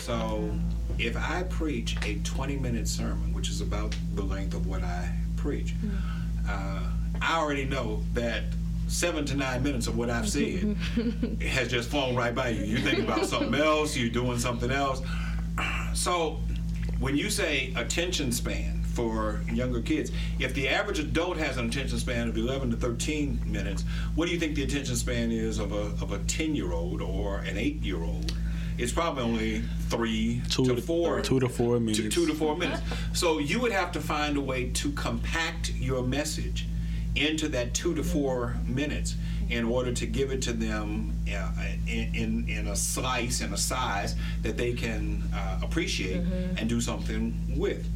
So 0.00 0.50
if 0.98 1.16
I 1.16 1.44
preach 1.44 1.96
a 2.04 2.16
20 2.16 2.56
minute 2.56 2.88
sermon, 2.88 3.32
which 3.32 3.48
is 3.48 3.60
about 3.60 3.94
the 4.14 4.22
length 4.22 4.54
of 4.54 4.66
what 4.66 4.82
I 4.82 5.12
preach, 5.36 5.74
uh, 6.48 6.80
I 7.20 7.38
already 7.38 7.64
know 7.64 8.02
that 8.14 8.42
seven 8.92 9.24
to 9.24 9.34
nine 9.36 9.62
minutes 9.62 9.86
of 9.86 9.96
what 9.96 10.10
I've 10.10 10.28
said 10.28 10.76
has 11.40 11.68
just 11.68 11.88
flown 11.90 12.14
right 12.14 12.34
by 12.34 12.50
you. 12.50 12.64
You're 12.64 12.80
thinking 12.80 13.04
about 13.04 13.24
something 13.26 13.54
else, 13.54 13.96
you're 13.96 14.10
doing 14.10 14.38
something 14.38 14.70
else. 14.70 15.02
So 15.94 16.40
when 17.00 17.16
you 17.16 17.30
say 17.30 17.72
attention 17.76 18.32
span 18.32 18.82
for 18.84 19.40
younger 19.50 19.80
kids, 19.80 20.12
if 20.38 20.52
the 20.54 20.68
average 20.68 20.98
adult 20.98 21.38
has 21.38 21.56
an 21.56 21.66
attention 21.68 21.98
span 21.98 22.28
of 22.28 22.36
11 22.36 22.70
to 22.70 22.76
13 22.76 23.40
minutes, 23.46 23.84
what 24.14 24.26
do 24.26 24.32
you 24.34 24.38
think 24.38 24.54
the 24.54 24.62
attention 24.62 24.94
span 24.96 25.32
is 25.32 25.58
of 25.58 25.72
a, 25.72 25.76
of 26.02 26.12
a 26.12 26.18
10 26.20 26.54
year 26.54 26.72
old 26.72 27.00
or 27.00 27.38
an 27.38 27.56
8 27.56 27.82
year 27.82 28.02
old? 28.02 28.34
It's 28.78 28.92
probably 28.92 29.22
only 29.22 29.62
three 29.88 30.40
Two 30.48 30.64
to 30.66 30.74
to- 30.76 30.82
four. 30.82 31.20
two 31.20 31.38
to 31.40 31.48
four 31.48 31.74
Two, 31.76 31.80
minutes. 31.80 32.14
two 32.14 32.26
to 32.26 32.34
four 32.34 32.56
minutes. 32.56 32.80
So 33.12 33.38
you 33.38 33.60
would 33.60 33.72
have 33.72 33.92
to 33.92 34.00
find 34.00 34.36
a 34.36 34.40
way 34.40 34.70
to 34.70 34.90
compact 34.92 35.72
your 35.74 36.02
message 36.02 36.66
into 37.14 37.48
that 37.48 37.74
two 37.74 37.94
to 37.94 38.02
four 38.02 38.56
minutes 38.66 39.16
in 39.50 39.64
order 39.64 39.92
to 39.92 40.06
give 40.06 40.30
it 40.30 40.40
to 40.42 40.52
them 40.52 41.12
uh, 41.34 41.50
in, 41.86 42.14
in, 42.14 42.48
in 42.48 42.68
a 42.68 42.76
slice 42.76 43.40
and 43.42 43.52
a 43.52 43.56
size 43.56 44.14
that 44.42 44.56
they 44.56 44.72
can 44.72 45.22
uh, 45.34 45.60
appreciate 45.62 46.22
and 46.56 46.68
do 46.68 46.80
something 46.80 47.34
with. 47.56 47.86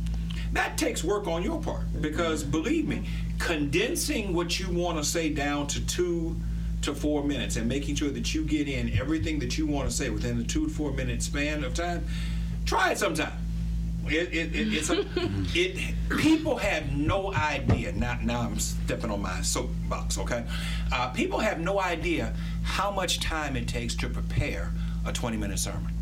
That 0.52 0.76
takes 0.78 1.02
work 1.02 1.26
on 1.26 1.42
your 1.42 1.60
part 1.60 1.84
because 2.00 2.44
believe 2.44 2.86
me, 2.86 3.06
condensing 3.38 4.32
what 4.34 4.60
you 4.60 4.70
want 4.70 4.98
to 4.98 5.04
say 5.04 5.30
down 5.30 5.66
to 5.68 5.84
two 5.86 6.36
to 6.82 6.94
four 6.94 7.24
minutes 7.24 7.56
and 7.56 7.68
making 7.68 7.96
sure 7.96 8.10
that 8.10 8.34
you 8.34 8.44
get 8.44 8.68
in 8.68 8.92
everything 8.98 9.38
that 9.40 9.58
you 9.58 9.66
want 9.66 9.88
to 9.88 9.94
say 9.94 10.10
within 10.10 10.38
the 10.38 10.44
two 10.44 10.66
to 10.66 10.72
four 10.72 10.92
minute 10.92 11.22
span 11.22 11.64
of 11.64 11.74
time, 11.74 12.04
try 12.64 12.92
it 12.92 12.98
sometime. 12.98 13.32
It, 14.08 14.32
it, 14.32 14.54
it, 14.54 14.74
it's 14.74 14.90
a, 14.90 15.04
it. 15.54 15.94
People 16.18 16.56
have 16.56 16.92
no 16.92 17.32
idea. 17.34 17.92
Now, 17.92 18.18
now 18.22 18.40
I'm 18.40 18.58
stepping 18.58 19.10
on 19.10 19.22
my 19.22 19.40
soapbox. 19.42 20.18
Okay, 20.18 20.44
uh, 20.92 21.10
people 21.10 21.38
have 21.38 21.60
no 21.60 21.80
idea 21.80 22.34
how 22.62 22.90
much 22.90 23.20
time 23.20 23.56
it 23.56 23.68
takes 23.68 23.94
to 23.96 24.08
prepare 24.08 24.72
a 25.04 25.12
20-minute 25.12 25.58
sermon. 25.58 25.92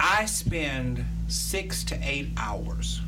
I 0.00 0.26
spend 0.26 1.04
six 1.26 1.82
to 1.84 1.98
eight 2.02 2.30
hours 2.36 3.00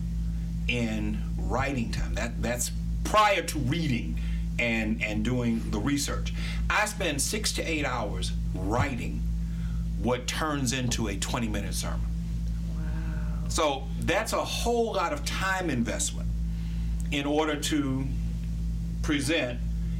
in 0.68 1.18
writing 1.36 1.90
time. 1.90 2.14
That 2.14 2.42
that's 2.42 2.70
prior 3.04 3.42
to 3.42 3.58
reading 3.60 4.18
and 4.58 5.02
and 5.02 5.24
doing 5.24 5.62
the 5.70 5.78
research. 5.78 6.34
I 6.68 6.86
spend 6.86 7.20
six 7.22 7.52
to 7.54 7.62
eight 7.62 7.84
hours 7.84 8.32
writing 8.54 9.22
what 10.02 10.26
turns 10.26 10.72
into 10.72 11.08
a 11.08 11.16
20-minute 11.16 11.74
sermon. 11.74 12.00
So 13.50 13.82
that's 14.00 14.32
a 14.32 14.44
whole 14.44 14.94
lot 14.94 15.12
of 15.12 15.24
time 15.24 15.70
investment 15.70 16.28
in 17.10 17.26
order 17.26 17.56
to 17.56 18.06
present 19.02 19.58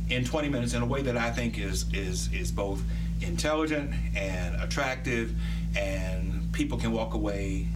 in 0.09 0.25
20 0.25 0.49
minutes 0.49 0.73
in 0.75 0.83
a 0.83 0.87
way 0.87 1.03
that 1.03 1.17
I 1.17 1.31
think 1.31 1.59
is 1.59 1.93
is 1.93 2.33
is 2.33 2.53
both 2.53 2.83
intelligent 3.21 3.93
and 4.17 4.55
attractive 4.63 5.35
and 5.77 6.53
people 6.53 6.79
can 6.79 6.93
walk 6.93 7.15
away 7.15 7.67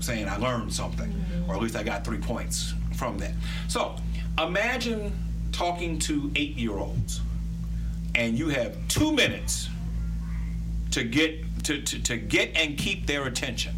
saying 0.00 0.28
I 0.28 0.36
learned 0.36 0.72
something 0.72 1.10
mm-hmm. 1.10 1.50
or 1.50 1.54
at 1.54 1.62
least 1.62 1.76
I 1.76 1.82
got 1.82 2.04
3 2.04 2.18
points 2.18 2.74
from 2.94 3.18
that. 3.18 3.32
So, 3.68 3.96
imagine 4.38 5.12
talking 5.52 5.98
to 6.00 6.28
8-year-olds 6.30 7.20
and 8.14 8.38
you 8.38 8.48
have 8.50 8.76
2 8.88 9.12
minutes 9.12 9.68
to 10.90 11.02
get 11.02 11.64
to, 11.64 11.82
to, 11.82 12.02
to 12.02 12.16
get 12.16 12.54
and 12.54 12.78
keep 12.78 13.06
their 13.06 13.26
attention 13.26 13.74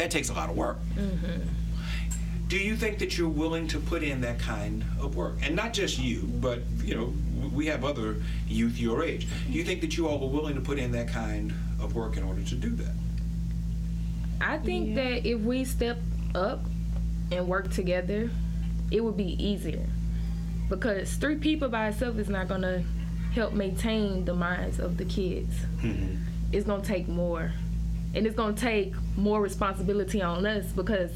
that 0.00 0.10
takes 0.10 0.30
a 0.30 0.32
lot 0.32 0.48
of 0.48 0.56
work. 0.56 0.78
Mm-hmm. 0.96 1.42
Do 2.48 2.56
you 2.56 2.74
think 2.74 2.98
that 2.98 3.16
you're 3.16 3.28
willing 3.28 3.68
to 3.68 3.78
put 3.78 4.02
in 4.02 4.22
that 4.22 4.38
kind 4.40 4.84
of 5.00 5.14
work? 5.14 5.36
And 5.42 5.54
not 5.54 5.72
just 5.72 5.98
you, 5.98 6.22
but 6.40 6.60
you 6.82 6.94
know, 6.94 7.12
we 7.54 7.66
have 7.66 7.84
other 7.84 8.16
youth 8.48 8.78
your 8.78 9.04
age. 9.04 9.28
Do 9.46 9.52
you 9.52 9.62
think 9.62 9.82
that 9.82 9.96
you 9.96 10.08
all 10.08 10.24
are 10.24 10.30
willing 10.30 10.54
to 10.54 10.60
put 10.60 10.78
in 10.78 10.90
that 10.92 11.08
kind 11.08 11.52
of 11.80 11.94
work 11.94 12.16
in 12.16 12.24
order 12.24 12.42
to 12.42 12.54
do 12.54 12.70
that? 12.70 12.94
I 14.40 14.56
think 14.56 14.88
yeah. 14.88 14.94
that 14.94 15.28
if 15.28 15.40
we 15.40 15.64
step 15.64 15.98
up 16.34 16.64
and 17.30 17.46
work 17.46 17.70
together, 17.70 18.30
it 18.90 19.04
would 19.04 19.16
be 19.16 19.40
easier. 19.42 19.86
Because 20.68 21.12
three 21.14 21.36
people 21.36 21.68
by 21.68 21.88
itself 21.88 22.16
is 22.18 22.28
not 22.28 22.48
going 22.48 22.62
to 22.62 22.82
help 23.34 23.52
maintain 23.52 24.24
the 24.24 24.34
minds 24.34 24.80
of 24.80 24.96
the 24.96 25.04
kids. 25.04 25.54
Mm-hmm. 25.82 26.16
It's 26.52 26.66
going 26.66 26.80
to 26.80 26.88
take 26.88 27.06
more 27.06 27.52
and 28.14 28.26
it's 28.26 28.36
gonna 28.36 28.56
take 28.56 28.94
more 29.16 29.40
responsibility 29.40 30.22
on 30.22 30.44
us 30.46 30.66
because 30.72 31.10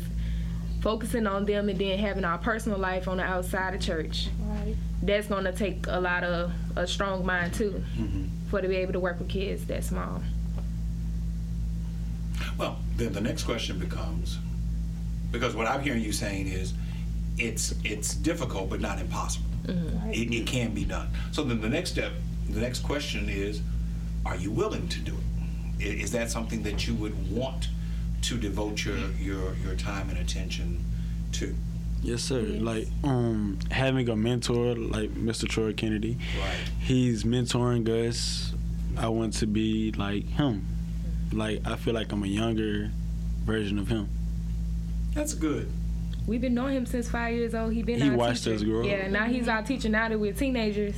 focusing 0.81 1.27
on 1.27 1.47
them 1.47 1.69
and 1.69 1.79
then 1.79 1.99
having 1.99 2.25
our 2.25 2.39
personal 2.39 2.79
life 2.79 3.09
on 3.09 3.17
the 3.17 3.23
outside 3.23 3.75
of 3.75 3.81
church 3.81 4.29
right. 4.41 4.77
that's 5.03 5.27
gonna 5.27 5.53
take 5.53 5.87
a 5.89 5.99
lot 5.99 6.23
of 6.23 6.53
a 6.77 6.87
strong 6.87 7.25
mind 7.25 7.55
too 7.55 7.83
mm-hmm. 7.97 8.25
for 8.51 8.61
to 8.61 8.69
be 8.69 8.77
able 8.77 8.93
to 8.93 9.01
work 9.01 9.19
with 9.19 9.29
kids 9.29 9.65
that 9.65 9.83
small 9.83 10.23
well 12.59 12.79
then 12.97 13.13
the 13.13 13.21
next 13.21 13.45
question 13.45 13.79
becomes 13.79 14.39
because 15.31 15.57
what 15.57 15.67
i'm 15.67 15.81
hearing 15.81 16.03
you 16.03 16.13
saying 16.13 16.47
is 16.47 16.75
it's 17.39 17.75
it's 17.83 18.15
difficult 18.15 18.69
but 18.69 18.81
not 18.81 18.99
impossible 19.01 19.49
mm-hmm. 19.65 20.11
it, 20.11 20.33
it 20.35 20.47
can 20.47 20.75
be 20.75 20.85
done 20.85 21.09
so 21.33 21.43
then 21.43 21.63
the 21.63 21.69
next 21.69 21.91
step 21.91 22.13
the 22.51 22.61
next 22.61 22.81
question 22.81 23.29
is 23.31 23.63
are 24.27 24.37
you 24.37 24.51
willing 24.51 24.87
to 24.89 25.01
do 25.01 25.15
it 25.15 25.34
is 25.85 26.13
that 26.13 26.31
something 26.31 26.63
that 26.63 26.87
you 26.87 26.95
would 26.95 27.31
want 27.31 27.69
to 28.23 28.37
devote 28.37 28.85
your 28.85 28.97
your, 29.21 29.55
your 29.65 29.75
time 29.77 30.09
and 30.11 30.19
attention 30.19 30.85
to? 31.33 31.55
Yes, 32.03 32.23
sir. 32.23 32.41
Yes. 32.41 32.61
Like 32.61 32.89
um, 33.03 33.59
having 33.71 34.09
a 34.09 34.17
mentor 34.17 34.75
like 34.75 35.11
Mr. 35.11 35.49
Troy 35.49 35.73
Kennedy. 35.73 36.19
Right. 36.39 36.55
He's 36.81 37.25
mentoring 37.25 37.89
us. 37.89 38.53
I 38.97 39.09
want 39.09 39.33
to 39.35 39.47
be 39.47 39.93
like 39.93 40.29
him. 40.29 40.67
Like 41.33 41.67
I 41.67 41.77
feel 41.77 41.95
like 41.95 42.13
I'm 42.13 42.23
a 42.23 42.29
younger 42.29 42.91
version 43.45 43.79
of 43.79 43.89
him. 43.89 44.09
That's 45.15 45.35
good. 45.35 45.71
We've 46.27 46.41
been 46.41 46.55
knowing 46.55 46.77
him 46.77 46.87
since 46.87 47.09
five 47.09 47.35
years 47.35 47.55
old. 47.55 47.73
He 47.73 47.83
been 47.83 48.01
he 48.01 48.11
our 48.11 48.17
watched 48.17 48.45
teacher. 48.45 48.57
us 48.57 48.63
grow. 48.63 48.83
Yeah, 48.83 49.09
now 49.09 49.25
he's 49.25 49.49
our 49.49 49.63
teacher. 49.63 49.89
Now 49.89 50.09
that 50.09 50.19
we're 50.19 50.33
teenagers, 50.33 50.97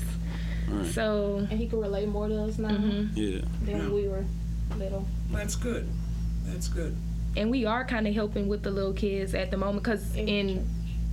right. 0.69 0.87
so 0.87 1.47
and 1.51 1.59
he 1.59 1.67
can 1.67 1.81
relate 1.81 2.09
more 2.09 2.29
to 2.29 2.43
us 2.43 2.59
now. 2.59 2.71
Mm-hmm. 2.71 3.19
Yeah, 3.19 3.41
than 3.63 3.77
yeah. 3.77 3.89
we 3.89 4.09
were 4.09 4.25
little. 4.77 5.07
That's 5.31 5.57
good. 5.57 5.89
That's 6.45 6.69
good. 6.69 6.97
And 7.37 7.51
we 7.51 7.67
are 7.67 7.85
kind 7.85 8.07
of 8.07 8.15
helping 8.15 8.49
with 8.49 8.63
the 8.63 8.71
little 8.71 8.95
kids 8.95 9.35
at 9.35 9.51
the 9.51 9.57
moment 9.57 9.85
because 9.85 10.15
in 10.17 10.67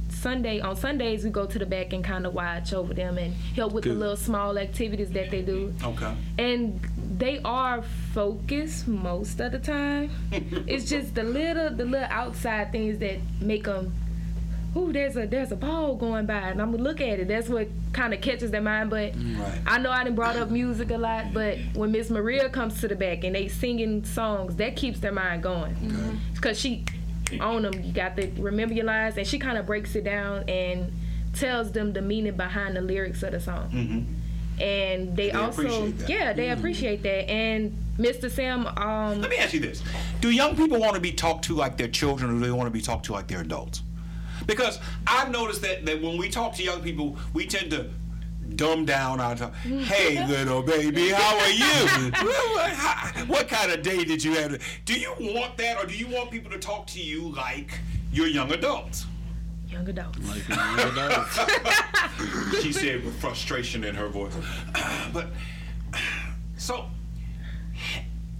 Sunday 0.10 0.62
on 0.62 0.76
Sundays 0.76 1.24
we 1.24 1.32
go 1.32 1.46
to 1.46 1.60
the 1.60 1.66
back 1.66 1.92
and 1.92 2.04
kind 2.04 2.26
of 2.26 2.34
watch 2.34 2.72
over 2.74 2.94
them 2.94 3.18
and 3.18 3.34
help 3.56 3.74
with 3.74 3.84
good. 3.84 3.96
the 3.96 4.00
little 4.00 4.16
small 4.16 4.58
activities 4.58 5.10
that 5.12 5.32
they 5.32 5.42
do. 5.42 5.74
Okay. 5.84 6.14
And 6.38 6.80
they 7.18 7.42
are 7.44 7.82
focused 8.14 8.88
most 8.88 9.40
of 9.40 9.52
the 9.52 9.60
time. 9.60 10.12
it's 10.32 10.90
just 10.90 11.16
the 11.16 11.24
little 11.24 11.70
the 11.72 11.86
little 11.86 12.08
outside 12.10 12.72
things 12.72 13.00
that 13.00 13.18
make 13.42 13.66
them 13.66 13.94
ooh, 14.76 14.92
there's 14.92 15.16
a 15.18 15.28
there's 15.28 15.52
a 15.52 15.56
ball 15.56 15.96
going 15.96 16.26
by, 16.26 16.50
and 16.50 16.62
I'm 16.62 16.72
gonna 16.72 16.84
look 16.84 17.02
at 17.02 17.20
it. 17.20 17.28
That's 17.28 17.50
what 17.50 17.68
kind 17.92 18.14
of 18.14 18.22
catches 18.22 18.52
their 18.52 18.62
mind. 18.62 18.90
But 18.90 19.14
right. 19.16 19.60
I 19.66 19.78
know 19.78 19.92
I 19.92 20.04
didn't 20.04 20.16
brought 20.16 20.36
up 20.36 20.50
music 20.50 20.92
a 20.92 20.98
lot, 20.98 21.34
but 21.34 21.58
when 21.74 21.92
Miss 21.92 22.10
Maria 22.10 22.50
comes 22.50 22.80
to 22.82 22.88
the 22.88 22.96
back 22.96 23.24
and 23.24 23.36
they 23.36 23.48
singing 23.48 24.04
songs, 24.04 24.56
that 24.58 24.76
keeps 24.76 25.00
their 25.00 25.12
mind 25.12 25.44
going. 25.44 25.76
Because 26.34 26.60
she 26.60 26.86
on 27.40 27.64
them, 27.64 27.74
you 27.84 27.92
got 27.92 28.16
to 28.18 28.30
remember 28.38 28.74
your 28.74 28.86
lines, 28.86 29.18
and 29.18 29.28
she 29.28 29.40
kind 29.40 29.58
of 29.58 29.66
breaks 29.66 29.96
it 29.96 30.04
down 30.04 30.48
and 30.50 30.92
tells 31.34 31.72
them 31.72 31.94
the 31.94 32.02
meaning 32.02 32.36
behind 32.36 32.76
the 32.76 32.82
lyrics 32.82 33.24
of 33.24 33.32
the 33.32 33.40
song. 33.40 33.70
Mm-hmm. 33.70 34.62
And 34.62 35.16
they, 35.16 35.30
they 35.30 35.32
also, 35.32 35.88
yeah, 36.08 36.32
they 36.32 36.48
mm-hmm. 36.48 36.60
appreciate 36.60 37.02
that. 37.04 37.30
And 37.30 37.76
Mr. 37.98 38.30
Sam, 38.30 38.68
um, 38.68 39.22
let 39.22 39.30
me 39.30 39.38
ask 39.38 39.54
you 39.54 39.60
this: 39.60 39.82
Do 40.22 40.30
young 40.30 40.56
people 40.56 40.80
want 40.80 40.94
to 40.94 41.02
be 41.02 41.12
talked 41.12 41.46
to 41.46 41.56
like 41.56 41.78
their 41.78 41.88
children, 41.88 42.30
or 42.30 42.34
do 42.34 42.40
they 42.40 42.52
want 42.52 42.68
to 42.68 42.72
be 42.72 42.82
talked 42.82 43.06
to 43.06 43.14
like 43.14 43.28
they're 43.28 43.42
adults? 43.42 43.82
Because 44.46 44.80
I've 45.08 45.32
noticed 45.32 45.62
that, 45.62 45.86
that 45.86 46.02
when 46.02 46.18
we 46.18 46.30
talk 46.30 46.54
to 46.56 46.64
young 46.64 46.82
people, 46.82 47.18
we 47.34 47.46
tend 47.46 47.72
to 47.72 47.90
dumb 48.56 48.86
down 48.86 49.20
our 49.20 49.36
talk. 49.36 49.54
Mm. 49.64 49.84
Hey, 49.84 50.26
little 50.28 50.62
baby, 50.62 51.10
how 51.10 51.38
are 51.38 51.50
you? 51.50 53.26
what 53.28 53.48
kind 53.48 53.72
of 53.72 53.82
day 53.82 54.04
did 54.04 54.24
you 54.24 54.34
have? 54.34 54.62
Do 54.86 54.94
you 54.94 55.14
want 55.20 55.58
that, 55.58 55.78
or 55.78 55.86
do 55.86 55.96
you 55.96 56.08
want 56.08 56.32
people 56.32 56.52
to 56.52 56.60
talk 56.60 56.88
to 56.88 57.02
you 57.02 57.30
like 57.30 57.80
you're 58.12 58.28
young 58.28 58.52
adults? 58.52 59.06
Young 59.68 59.88
adults. 59.90 60.20
Like 60.28 60.48
young 60.50 60.80
adults. 60.80 61.40
she 62.62 62.72
said 62.72 63.04
with 63.04 63.20
frustration 63.20 63.84
in 63.84 63.96
her 63.96 64.08
voice. 64.08 64.34
but 65.14 65.28
so, 66.58 66.86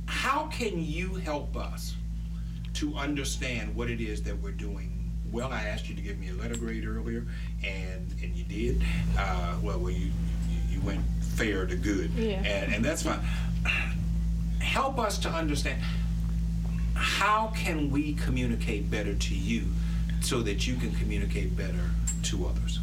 how 0.06 0.46
can 0.48 0.84
you 0.84 1.16
help 1.16 1.58
us 1.58 1.96
to 2.76 2.96
understand 2.96 3.76
what 3.76 3.90
it 3.90 4.02
is 4.02 4.22
that 4.24 4.40
we're 4.42 4.52
doing 4.52 4.93
well, 5.34 5.52
I 5.52 5.64
asked 5.64 5.90
you 5.90 5.96
to 5.96 6.02
give 6.02 6.20
me 6.20 6.30
a 6.30 6.36
letter 6.36 6.56
grade 6.56 6.86
earlier, 6.86 7.26
and 7.64 8.14
and 8.22 8.36
you 8.36 8.44
did. 8.44 8.84
Uh, 9.18 9.56
well, 9.64 9.80
well, 9.80 9.92
you, 9.92 10.12
you, 10.48 10.60
you 10.70 10.82
went 10.82 11.02
fair 11.36 11.66
to 11.66 11.76
good, 11.76 12.12
yeah. 12.12 12.36
and 12.36 12.74
and 12.74 12.86
that's 12.86 13.02
fine. 13.02 13.20
Help 14.62 15.00
us 15.00 15.18
to 15.20 15.30
understand 15.30 15.82
how 16.94 17.48
can 17.56 17.90
we 17.90 18.14
communicate 18.14 18.92
better 18.92 19.16
to 19.16 19.36
you, 19.36 19.64
so 20.22 20.42
that 20.44 20.68
you 20.68 20.76
can 20.76 20.92
communicate 20.92 21.58
better 21.58 21.90
to 22.22 22.46
others. 22.46 22.80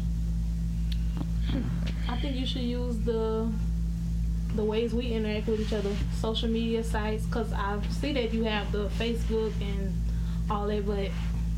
I 2.09 2.17
think 2.17 2.35
you 2.35 2.45
should 2.45 2.63
use 2.63 2.97
the 2.99 3.49
the 4.55 4.63
ways 4.63 4.93
we 4.93 5.07
interact 5.07 5.47
with 5.47 5.61
each 5.61 5.71
other, 5.71 5.95
social 6.19 6.49
media 6.49 6.83
sites, 6.83 7.25
because 7.25 7.53
I 7.53 7.79
see 8.01 8.11
that 8.11 8.33
you 8.33 8.43
have 8.43 8.69
the 8.73 8.89
Facebook 8.89 9.53
and 9.61 9.93
all 10.49 10.67
that, 10.67 10.85
but 10.85 11.09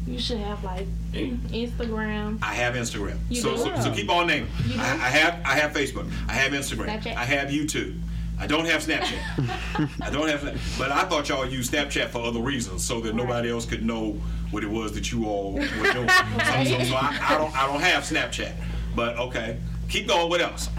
you 0.05 0.19
should 0.19 0.39
have 0.39 0.63
like 0.63 0.87
Instagram. 1.13 2.39
I 2.41 2.53
have 2.53 2.75
Instagram. 2.75 3.17
You 3.29 3.41
so, 3.41 3.51
do? 3.51 3.57
so, 3.57 3.81
so 3.81 3.91
keep 3.91 4.09
on 4.09 4.27
naming. 4.27 4.49
I, 4.77 4.81
I, 4.81 5.09
have 5.09 5.41
I 5.45 5.55
have 5.55 5.71
Facebook. 5.71 6.11
I 6.27 6.33
have 6.33 6.51
Instagram. 6.51 6.87
Snapchat. 6.87 7.15
I 7.15 7.23
have 7.23 7.49
YouTube. 7.49 7.99
I 8.39 8.47
don't 8.47 8.65
have 8.65 8.83
Snapchat. 8.83 9.89
I 10.01 10.09
don't 10.09 10.27
have 10.27 10.41
Snapchat. 10.41 10.77
But 10.79 10.91
I 10.91 11.03
thought 11.03 11.29
y'all 11.29 11.45
used 11.45 11.71
Snapchat 11.71 12.09
for 12.09 12.19
other 12.19 12.41
reasons, 12.41 12.83
so 12.83 12.99
that 13.01 13.13
right. 13.13 13.15
nobody 13.15 13.49
else 13.49 13.65
could 13.65 13.85
know 13.85 14.19
what 14.51 14.63
it 14.63 14.69
was 14.69 14.93
that 14.93 15.11
you 15.11 15.25
all 15.25 15.53
were 15.53 15.61
doing. 15.61 16.07
right. 16.07 16.67
so, 16.67 16.77
so, 16.79 16.83
so 16.83 16.95
I, 16.95 17.19
I, 17.21 17.37
don't 17.37 17.57
I 17.57 17.67
don't 17.67 17.81
have 17.81 18.03
Snapchat. 18.03 18.53
But 18.95 19.17
okay, 19.17 19.57
keep 19.87 20.07
going. 20.07 20.29
What 20.29 20.41
else? 20.41 20.69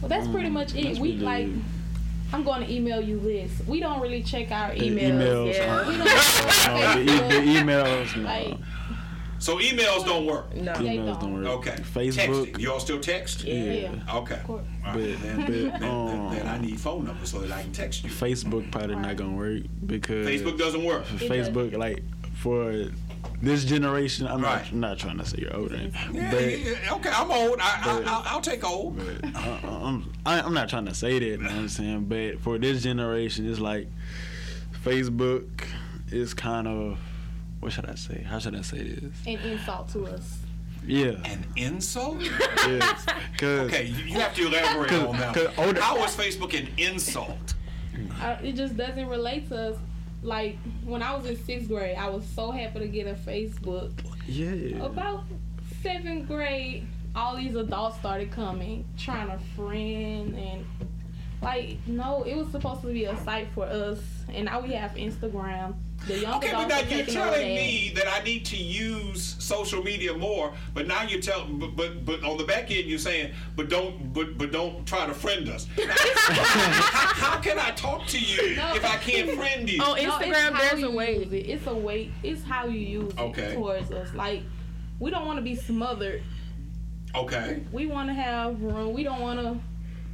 Well, 0.00 0.08
that's 0.08 0.28
pretty 0.28 0.50
much 0.50 0.74
it. 0.74 0.98
we 0.98 1.14
like. 1.14 1.48
I'm 2.32 2.44
going 2.44 2.64
to 2.66 2.72
email 2.72 3.00
you 3.00 3.20
this. 3.20 3.50
We 3.66 3.80
don't 3.80 4.00
really 4.00 4.22
check 4.22 4.50
our 4.50 4.70
emails. 4.70 5.12
emails 5.12 5.54
yeah. 5.54 5.88
we 5.88 5.96
don't 5.96 7.06
the, 7.06 7.12
e- 7.12 7.28
the 7.28 7.60
emails. 7.60 8.24
Like, 8.24 8.58
So 9.38 9.58
emails 9.58 10.04
don't 10.06 10.24
work. 10.26 10.54
No. 10.54 10.72
They 10.74 10.96
Emails 10.96 11.20
don't. 11.20 11.20
don't 11.20 11.34
work. 11.34 11.46
Okay. 11.58 11.76
Facebook. 11.94 12.46
Texting. 12.52 12.58
You 12.58 12.72
all 12.72 12.80
still 12.80 13.00
text? 13.00 13.44
Yeah. 13.44 13.90
Okay. 14.14 14.36
course. 14.44 14.64
All 14.86 14.94
right. 14.94 15.12
But- 15.12 15.22
then, 15.22 15.40
but, 15.40 15.46
then, 15.48 15.70
then, 15.80 15.84
um, 15.90 16.34
then 16.34 16.46
I 16.46 16.58
need 16.58 16.80
phone 16.80 17.04
numbers 17.04 17.30
so 17.30 17.40
that 17.40 17.52
I 17.52 17.62
can 17.62 17.72
text 17.72 18.02
you. 18.04 18.10
Facebook 18.10 18.70
probably 18.70 18.96
not 18.96 19.16
gonna 19.16 19.32
work 19.36 19.62
because 19.84 20.26
Facebook 20.26 20.56
doesn't 20.58 20.84
work. 20.84 21.04
It 21.12 21.28
Facebook 21.28 21.76
like 21.76 22.02
for 22.34 22.86
this 23.42 23.64
generation. 23.64 24.26
I'm 24.26 24.40
Right. 24.42 24.64
not, 24.72 24.90
not 24.90 24.98
trying 24.98 25.18
to 25.18 25.26
say 25.26 25.38
you're 25.42 25.54
older, 25.54 25.76
Yeah, 25.76 26.30
but 26.30 26.40
yeah, 26.40 26.56
yeah. 26.84 26.94
okay, 26.94 27.10
I'm 27.12 27.30
old. 27.30 27.58
I, 27.60 27.80
I, 27.82 27.98
but- 27.98 28.06
I'll, 28.06 28.22
I'll 28.26 28.40
take 28.40 28.64
old. 28.64 28.96
But 28.96 29.34
I, 29.36 29.60
I'm 29.64 30.12
I, 30.24 30.40
I'm 30.40 30.54
not 30.54 30.68
trying 30.68 30.86
to 30.86 30.94
say 30.94 31.18
that. 31.18 31.24
You 31.24 31.36
know 31.38 31.44
what 31.44 31.52
I'm 31.54 31.68
saying, 31.68 32.04
but 32.06 32.40
for 32.40 32.56
this 32.58 32.82
generation, 32.82 33.50
it's 33.50 33.60
like 33.60 33.88
Facebook 34.84 35.64
is 36.10 36.34
kind 36.34 36.66
of 36.68 36.98
what 37.60 37.72
should 37.72 37.86
I 37.86 37.94
say? 37.94 38.22
How 38.22 38.38
should 38.38 38.56
I 38.56 38.62
say 38.62 38.82
this? 38.82 39.12
An 39.26 39.38
insult 39.38 39.88
to 39.90 40.06
us. 40.06 40.38
Yeah, 40.84 41.10
An 41.24 41.44
insult? 41.56 42.20
yeah. 42.66 42.96
Cause 43.38 43.60
Okay, 43.68 43.84
you, 43.84 44.04
you 44.04 44.18
have 44.20 44.34
to 44.34 44.46
elaborate 44.48 44.92
on 45.08 45.16
that. 45.18 45.32
cause 45.34 45.46
older- 45.56 45.80
How 45.80 46.02
is 46.04 46.16
Facebook 46.16 46.58
an 46.58 46.68
insult? 46.76 47.54
I, 48.20 48.32
it 48.42 48.56
just 48.56 48.76
doesn't 48.76 49.06
relate 49.08 49.48
to 49.50 49.70
us. 49.70 49.76
Like 50.22 50.58
when 50.84 51.02
I 51.02 51.16
was 51.16 51.26
in 51.26 51.36
sixth 51.44 51.68
grade, 51.68 51.96
I 51.96 52.08
was 52.08 52.24
so 52.24 52.50
happy 52.50 52.78
to 52.80 52.88
get 52.88 53.06
a 53.06 53.14
Facebook. 53.14 53.92
yeah, 54.26 54.84
About 54.84 55.24
seventh 55.82 56.28
grade, 56.28 56.86
all 57.14 57.36
these 57.36 57.56
adults 57.56 57.98
started 57.98 58.30
coming, 58.30 58.84
trying 58.96 59.28
to 59.28 59.38
friend 59.56 60.34
and 60.36 60.64
like 61.42 61.78
no, 61.88 62.22
it 62.22 62.36
was 62.36 62.48
supposed 62.48 62.82
to 62.82 62.88
be 62.92 63.04
a 63.04 63.16
site 63.24 63.48
for 63.52 63.64
us, 63.66 63.98
and 64.32 64.44
now 64.44 64.60
we 64.60 64.72
have 64.72 64.92
Instagram. 64.92 65.74
The 66.06 66.18
young 66.18 66.34
Okay, 66.38 66.50
but 66.52 66.66
now 66.68 66.80
you're 66.80 67.06
telling 67.06 67.54
me 67.54 67.92
that 67.94 68.08
I 68.08 68.22
need 68.24 68.44
to 68.46 68.56
use 68.56 69.36
social 69.38 69.82
media 69.82 70.12
more, 70.12 70.52
but 70.74 70.86
now 70.88 71.02
you're 71.02 71.20
telling, 71.20 71.58
but, 71.58 71.76
but 71.76 72.04
but 72.04 72.24
on 72.24 72.36
the 72.38 72.44
back 72.44 72.70
end 72.72 72.86
you're 72.88 72.98
saying, 72.98 73.32
but 73.56 73.68
don't 73.68 74.12
but 74.12 74.36
but 74.36 74.50
don't 74.50 74.84
try 74.86 75.06
to 75.06 75.14
friend 75.14 75.48
us. 75.48 75.66
how, 75.78 77.34
how 77.34 77.40
can 77.40 77.58
I 77.58 77.70
talk 77.72 78.06
to 78.08 78.18
you 78.18 78.56
No. 78.56 78.74
if 78.74 78.84
I 78.84 78.96
can't 78.96 79.30
friend 79.38 79.68
you? 79.70 79.80
On 79.82 79.96
Instagram, 79.96 80.52
how 80.52 80.70
there's 80.70 80.82
a 80.82 80.90
way. 80.90 81.16
it. 81.16 81.32
It's 81.32 81.66
a 81.66 81.74
way. 81.74 82.10
It's 82.22 82.42
how 82.42 82.66
you 82.66 82.80
use 82.80 83.12
Okay. 83.18 83.42
it 83.42 83.54
towards 83.54 83.90
us. 83.92 84.12
Like 84.14 84.42
we 84.98 85.10
don't 85.10 85.26
want 85.26 85.38
to 85.38 85.42
be 85.42 85.54
smothered. 85.54 86.22
Okay. 87.14 87.62
We 87.72 87.86
want 87.86 88.08
to 88.08 88.14
have 88.14 88.60
room. 88.60 88.92
We 88.92 89.02
don't 89.04 89.20
want 89.20 89.38
to 89.40 89.58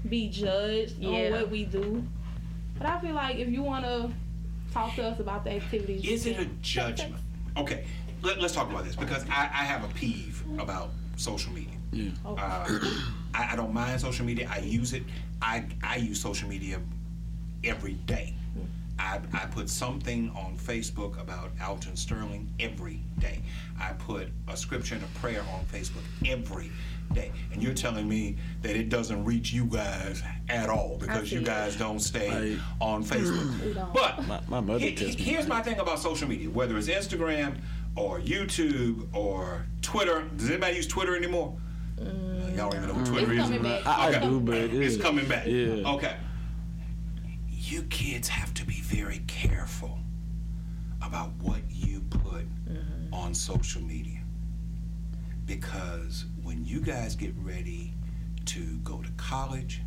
be 0.09 0.29
judged 0.29 0.99
Yeah. 0.99 1.27
on 1.27 1.33
what 1.33 1.51
we 1.51 1.65
do. 1.65 2.05
But 2.77 2.89
I 2.89 3.01
feel 3.01 3.15
like 3.15 3.37
if 3.37 3.49
you 3.49 3.63
want 3.63 3.85
to 3.85 4.11
talk 4.73 4.95
to 4.97 5.05
us 5.05 5.21
about 5.21 5.45
the 5.45 5.53
activities, 5.53 6.05
Is 6.05 6.27
it 6.27 6.39
a 6.39 6.45
judgment? 6.63 7.23
Okay, 7.57 7.85
Let, 8.23 8.39
us 8.39 8.53
talk 8.53 8.71
about 8.71 8.85
this 8.85 8.97
because 8.97 9.25
I, 9.31 9.43
I 9.53 9.65
have 9.65 9.85
a 9.85 9.89
peeve 9.95 10.43
about 10.59 10.91
social 11.17 11.53
media. 11.53 11.75
yeah. 11.93 12.11
Oh, 12.25 12.37
Uh, 12.37 12.79
I, 13.35 13.53
I 13.53 13.57
don't 13.57 13.73
mind 13.73 14.01
social 14.01 14.25
media. 14.25 14.49
I 14.53 14.59
use 14.59 14.93
it. 14.93 15.03
I, 15.43 15.65
I 15.83 15.97
use 15.97 16.21
social 16.21 16.49
media 16.49 16.81
every 17.65 17.95
day. 17.95 18.35
I, 18.99 19.21
I 19.33 19.47
put 19.47 19.69
something 19.71 20.31
on 20.31 20.57
Facebook 20.57 21.21
about 21.21 21.51
Alton 21.65 21.97
Sterling 21.97 22.51
every 22.59 23.01
day. 23.19 23.41
I 23.81 23.93
put 23.93 24.29
a 24.49 24.57
scripture 24.57 24.97
and 24.97 25.05
a 25.05 25.19
prayer 25.19 25.43
on 25.55 25.65
Facebook 25.67 26.03
every 26.27 26.71
day. 27.13 27.31
And 27.53 27.63
you're 27.63 27.75
telling 27.75 28.09
me 28.09 28.37
that 28.63 28.75
it 28.77 28.89
doesn't 28.89 29.25
reach 29.25 29.53
you 29.53 29.67
guys 29.67 30.23
at 30.49 30.69
all 30.69 30.97
because 30.99 31.29
see 31.29 31.37
you 31.37 31.41
it. 31.43 31.47
guys 31.47 31.77
don't 31.77 32.01
stay 32.01 32.57
I- 32.81 32.85
on 32.85 33.05
Facebook. 33.05 33.93
But 33.95 34.27
My- 34.27 34.41
my 34.49 34.61
mother 34.61 34.81
he- 34.81 34.95
tells 34.95 35.17
me 35.17 35.23
here's 35.23 35.47
my 35.47 35.63
thing 35.63 35.79
about 35.79 36.01
social 36.01 36.29
media, 36.29 36.51
whether 36.51 36.77
it's 36.77 36.89
Instagram 36.89 37.59
or 37.95 38.21
YouTube 38.21 39.07
or 39.15 39.65
Twitter. 39.81 40.29
Does 40.37 40.51
anybody 40.51 40.77
use 40.77 40.87
Twitter 40.89 41.17
anymore? 41.17 41.57
Mm. 42.01 42.57
Y'all 42.57 42.71
don't 42.71 42.77
even 42.83 42.89
know 42.89 42.95
what 42.95 43.05
mm. 43.05 43.09
Twitter 43.09 43.33
It's 43.33 43.43
is. 43.45 43.47
coming 43.49 43.63
back. 43.63 43.87
I, 43.87 43.93
I 43.93 44.09
Okay. 44.11 44.21
do, 44.29 44.41
but 44.41 44.55
it 44.57 44.75
It's 44.75 44.95
is- 44.97 45.01
coming 45.03 45.27
back. 45.29 45.47
Yeah. 45.47 45.89
Okay. 45.95 46.17
You 47.51 47.83
kids 47.83 48.29
have 48.29 48.55
to 48.55 48.58
be 48.58 48.58
very 48.99 49.23
careful 49.29 49.97
about 51.03 51.31
what 51.41 51.61
you 51.71 52.01
put 52.11 52.45
mm-hmm. 52.67 53.15
on 53.15 53.33
social 53.33 53.81
media. 53.81 54.19
Because 55.47 56.25
when 56.43 56.65
you 56.65 56.81
guys 56.81 57.15
get 57.15 57.33
ready 57.39 57.95
to 58.47 58.79
go 58.79 59.01
to 59.01 59.11
college 59.17 59.83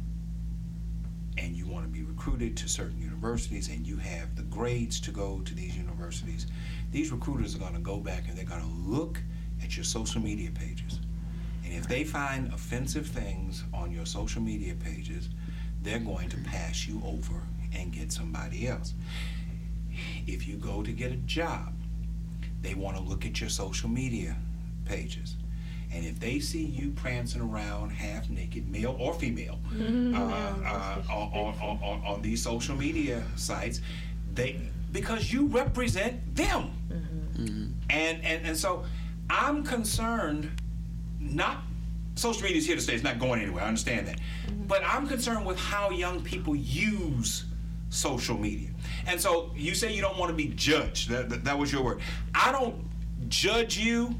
and 1.37 1.57
you 1.57 1.67
want 1.67 1.83
to 1.83 1.91
be 1.91 2.03
recruited 2.03 2.55
to 2.55 2.69
certain 2.69 3.01
universities 3.01 3.67
and 3.67 3.85
you 3.85 3.97
have 3.97 4.33
the 4.37 4.43
grades 4.43 5.01
to 5.01 5.11
go 5.11 5.41
to 5.41 5.53
these 5.53 5.75
universities, 5.75 6.47
these 6.91 7.11
recruiters 7.11 7.53
are 7.53 7.59
going 7.59 7.73
to 7.73 7.79
go 7.79 7.97
back 7.97 8.29
and 8.29 8.37
they're 8.37 8.45
going 8.45 8.61
to 8.61 8.89
look 8.89 9.21
at 9.61 9.75
your 9.75 9.83
social 9.83 10.21
media 10.21 10.51
pages. 10.51 11.01
And 11.65 11.73
if 11.73 11.85
they 11.85 12.05
find 12.05 12.53
offensive 12.53 13.07
things 13.07 13.65
on 13.73 13.91
your 13.91 14.05
social 14.05 14.41
media 14.41 14.73
pages, 14.75 15.29
they're 15.81 15.99
going 15.99 16.29
to 16.29 16.37
pass 16.37 16.87
you 16.87 17.01
over 17.05 17.43
and 17.73 17.91
get 17.91 18.11
somebody 18.11 18.67
else. 18.67 18.93
If 20.27 20.47
you 20.47 20.55
go 20.55 20.83
to 20.83 20.91
get 20.91 21.11
a 21.11 21.17
job, 21.17 21.73
they 22.61 22.73
want 22.73 22.97
to 22.97 23.03
look 23.03 23.25
at 23.25 23.41
your 23.41 23.49
social 23.49 23.89
media 23.89 24.35
pages. 24.85 25.35
And 25.93 26.05
if 26.05 26.19
they 26.19 26.39
see 26.39 26.63
you 26.63 26.91
prancing 26.91 27.41
around 27.41 27.89
half 27.89 28.29
naked, 28.29 28.69
male 28.69 28.95
or 28.97 29.13
female, 29.13 29.59
uh, 29.79 30.15
uh, 30.15 31.01
on, 31.09 31.31
on, 31.33 31.53
on, 31.61 31.79
on, 31.83 32.05
on 32.05 32.21
these 32.21 32.41
social 32.41 32.75
media 32.75 33.23
sites, 33.35 33.81
they 34.33 34.59
because 34.91 35.31
you 35.31 35.47
represent 35.47 36.35
them. 36.35 36.71
And, 37.89 38.23
and 38.23 38.45
and 38.45 38.57
so 38.57 38.85
I'm 39.29 39.63
concerned 39.63 40.49
not 41.19 41.63
social 42.15 42.43
media 42.43 42.57
is 42.57 42.65
here 42.65 42.75
to 42.75 42.81
stay. 42.81 42.93
It's 42.93 43.03
not 43.03 43.19
going 43.19 43.41
anywhere. 43.41 43.63
I 43.63 43.67
understand 43.67 44.07
that. 44.07 44.19
But 44.67 44.81
I'm 44.85 45.07
concerned 45.07 45.45
with 45.45 45.59
how 45.59 45.89
young 45.89 46.21
people 46.21 46.55
use 46.55 47.45
social 47.91 48.35
media. 48.37 48.69
And 49.05 49.21
so 49.21 49.51
you 49.55 49.75
say 49.75 49.93
you 49.93 50.01
don't 50.01 50.17
want 50.17 50.31
to 50.31 50.35
be 50.35 50.47
judged. 50.55 51.09
That, 51.09 51.29
that, 51.29 51.43
that 51.43 51.57
was 51.59 51.71
your 51.71 51.83
word. 51.83 52.01
I 52.33 52.51
don't 52.51 52.83
judge 53.27 53.77
you, 53.77 54.15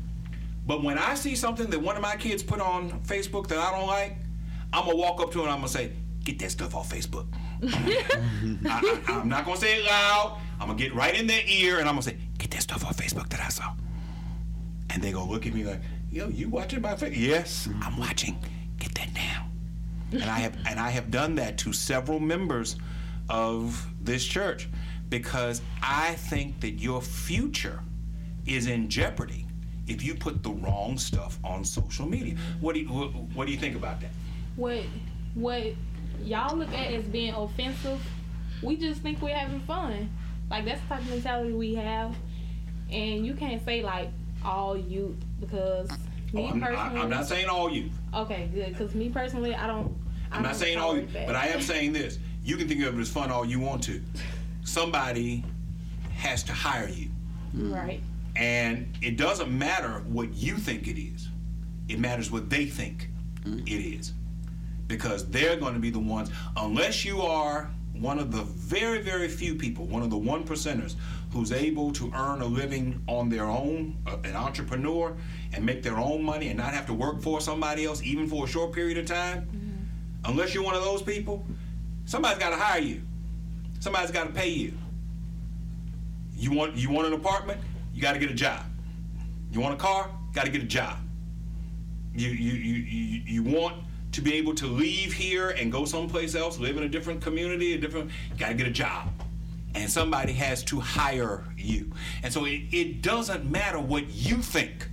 but 0.68 0.84
when 0.84 1.00
I 1.00 1.16
see 1.16 1.36
something 1.36 1.70
that 1.72 1.82
one 1.82 1.96
of 1.96 2.04
my 2.04 2.16
kids 2.16 2.44
put 2.44 2.62
on 2.62 2.92
Facebook 3.02 3.48
that 3.48 3.58
I 3.58 3.72
don't 3.72 3.88
like, 3.88 4.18
I'm 4.72 4.86
going 4.86 4.96
to 4.98 5.02
walk 5.02 5.20
up 5.20 5.32
to 5.32 5.40
it 5.40 5.44
and 5.44 5.52
I'm 5.52 5.58
going 5.58 5.68
to 5.68 5.74
say, 5.74 5.92
get 6.24 6.38
that 6.40 6.52
stuff 6.52 6.76
off 6.76 6.92
Facebook. 6.92 7.26
I, 7.64 9.02
I'm 9.08 9.28
not 9.28 9.46
going 9.46 9.58
to 9.58 9.62
say 9.66 9.80
it 9.80 9.86
loud. 9.86 10.40
I'm 10.60 10.68
going 10.68 10.78
to 10.78 10.84
get 10.84 10.94
right 10.94 11.20
in 11.20 11.26
their 11.26 11.42
ear 11.48 11.80
and 11.80 11.90
I'm 11.90 11.96
going 11.96 12.04
to 12.04 12.10
say, 12.12 12.18
get 12.38 12.52
that 12.52 12.62
stuff 12.62 12.86
off 12.86 12.98
Facebook 12.98 13.30
that 13.30 13.40
I 13.40 13.50
saw. 13.50 13.74
And 14.94 15.02
they 15.02 15.14
gonna 15.14 15.32
look 15.32 15.48
at 15.48 15.54
me 15.54 15.64
like, 15.64 15.80
yo, 16.12 16.28
you 16.28 16.50
watching 16.50 16.82
my 16.82 16.96
face? 16.96 17.16
Yes, 17.16 17.70
I'm 17.82 17.98
watching. 17.98 18.38
Get 18.78 18.94
that 18.96 19.14
now. 19.14 19.48
and 20.12 20.24
I 20.24 20.40
have 20.40 20.58
and 20.68 20.80
I 20.80 20.90
have 20.90 21.10
done 21.10 21.36
that 21.36 21.58
to 21.60 21.72
several 21.72 22.20
members 22.20 22.76
of 23.32 23.88
this 24.02 24.26
church 24.26 24.68
because 25.10 25.62
I 25.82 26.14
think 26.16 26.60
that 26.60 26.72
your 26.72 27.02
future 27.02 27.80
is 28.46 28.68
in 28.68 28.90
jeopardy 28.90 29.48
if 29.88 30.04
you 30.04 30.16
put 30.16 30.44
the 30.44 30.52
wrong 30.52 30.98
stuff 30.98 31.40
on 31.44 31.64
social 31.66 32.06
media. 32.08 32.36
What 32.60 32.76
do 32.76 32.82
you 32.82 32.88
what, 32.90 33.08
what 33.34 33.48
do 33.48 33.54
you 33.54 33.58
think 33.58 33.76
about 33.76 34.00
that? 34.02 34.12
what 34.58 34.84
what 35.34 35.64
y'all 36.24 36.56
look 36.56 36.70
at 36.74 36.94
as 36.94 37.06
being 37.06 37.34
offensive, 37.34 38.02
we 38.62 38.76
just 38.76 39.02
think 39.02 39.22
we're 39.22 39.36
having 39.36 39.62
fun. 39.62 40.10
Like 40.50 40.66
that's 40.66 40.82
the 40.82 40.88
type 40.88 41.00
of 41.02 41.10
mentality 41.10 41.54
we 41.54 41.74
have, 41.76 42.14
and 42.92 43.26
you 43.26 43.34
can't 43.34 43.64
say 43.64 43.82
like 43.82 44.10
all 44.44 44.78
youth 44.78 45.16
because 45.40 45.90
me 46.34 46.44
Oh, 46.44 46.48
I'm, 46.48 46.62
personally. 46.62 47.00
I, 47.00 47.04
am 47.04 47.10
not 47.10 47.26
saying 47.28 47.48
all 47.48 47.70
youth. 47.70 47.92
Okay, 48.14 48.50
good. 48.54 48.70
Because 48.70 48.94
me 48.94 49.10
personally, 49.10 49.56
I 49.56 49.68
don't. 49.68 49.96
I 50.32 50.38
I'm 50.38 50.44
not 50.44 50.50
don't 50.52 50.60
saying 50.60 50.78
all 50.78 50.96
you, 50.96 51.02
tolerate 51.02 51.14
that. 51.14 51.28
but 51.28 51.36
I 51.36 51.48
am 51.48 51.62
saying 51.62 51.94
this. 51.94 52.20
You 52.44 52.58
can 52.58 52.68
think 52.68 52.84
of 52.84 52.98
it 52.98 53.02
as 53.02 53.10
fun 53.10 53.32
all 53.32 53.46
you 53.46 53.60
want 53.60 53.84
to. 53.84 54.02
Somebody 54.64 55.44
has 56.16 56.44
to 56.44 56.54
hire 56.54 56.90
you. 56.90 57.10
Right. 57.54 58.02
And 58.36 58.98
it 59.02 59.18
doesn't 59.18 59.56
matter 59.56 60.04
what 60.08 60.34
you 60.34 60.56
think 60.58 60.88
it 60.88 61.00
is, 61.00 61.30
it 61.88 62.00
matters 62.00 62.32
what 62.32 62.50
they 62.50 62.66
think 62.66 63.10
it 63.46 63.72
is. 63.72 64.14
Because 64.88 65.28
they're 65.30 65.58
going 65.58 65.74
to 65.74 65.80
be 65.80 65.90
the 65.90 66.00
ones, 66.00 66.32
unless 66.58 67.06
you 67.06 67.22
are 67.22 67.70
one 67.94 68.20
of 68.20 68.32
the 68.32 68.42
very, 68.44 69.02
very 69.02 69.28
few 69.28 69.56
people, 69.56 69.86
one 69.86 70.02
of 70.02 70.10
the 70.10 70.18
one 70.18 70.44
percenters 70.44 70.96
who's 71.32 71.52
able 71.52 71.92
to 71.94 72.12
earn 72.16 72.42
a 72.42 72.46
living 72.46 73.02
on 73.08 73.30
their 73.30 73.46
own, 73.46 73.96
uh, 74.08 74.18
an 74.24 74.36
entrepreneur, 74.36 75.16
and 75.54 75.66
make 75.66 75.84
their 75.84 75.98
own 75.98 76.24
money 76.24 76.48
and 76.50 76.58
not 76.58 76.74
have 76.74 76.86
to 76.86 76.94
work 76.94 77.22
for 77.22 77.40
somebody 77.40 77.86
else, 77.86 78.02
even 78.04 78.28
for 78.28 78.46
a 78.46 78.48
short 78.48 78.74
period 78.74 78.98
of 78.98 79.06
time. 79.06 79.48
Unless 80.26 80.54
you're 80.54 80.64
one 80.64 80.76
of 80.76 80.84
those 80.84 81.02
people, 81.02 81.46
somebody's 82.12 82.40
got 82.40 82.52
to 82.52 82.58
hire 82.58 82.82
you. 82.82 83.02
Somebody's 83.80 84.12
got 84.12 84.28
to 84.28 84.34
pay 84.34 84.50
you. 84.50 84.74
You 86.36 86.52
want 86.52 86.76
you 86.76 86.92
want 86.92 87.08
an 87.08 87.14
apartment? 87.14 87.62
You 87.94 88.02
got 88.02 88.14
to 88.14 88.20
get 88.20 88.32
a 88.32 88.36
job. 88.36 88.66
You 89.52 89.62
want 89.62 89.76
a 89.76 89.78
car? 89.78 90.10
Got 90.34 90.46
to 90.46 90.52
get 90.52 90.62
a 90.64 90.66
job. 90.68 90.98
You 92.14 92.30
you, 92.30 92.54
you 92.54 92.76
you 92.76 93.22
you 93.26 93.44
want 93.44 93.78
to 94.14 94.22
be 94.22 94.34
able 94.36 94.56
to 94.56 94.68
leave 94.68 95.14
here 95.14 95.52
and 95.52 95.72
go 95.72 95.86
someplace 95.86 96.36
else, 96.36 96.60
live 96.60 96.78
in 96.78 96.84
a 96.84 96.90
different 96.90 97.22
community, 97.22 97.74
a 97.76 97.80
different. 97.80 98.12
Got 98.38 98.50
to 98.50 98.56
get 98.56 98.68
a 98.68 98.72
job, 98.72 99.10
and 99.76 99.90
somebody 99.90 100.34
has 100.34 100.64
to 100.66 100.80
hire 100.82 101.46
you. 101.58 101.92
And 102.24 102.34
so 102.34 102.46
it, 102.46 102.64
it 102.72 103.02
doesn't 103.02 103.50
matter 103.50 103.80
what 103.80 104.10
you 104.10 104.38
think 104.42 104.90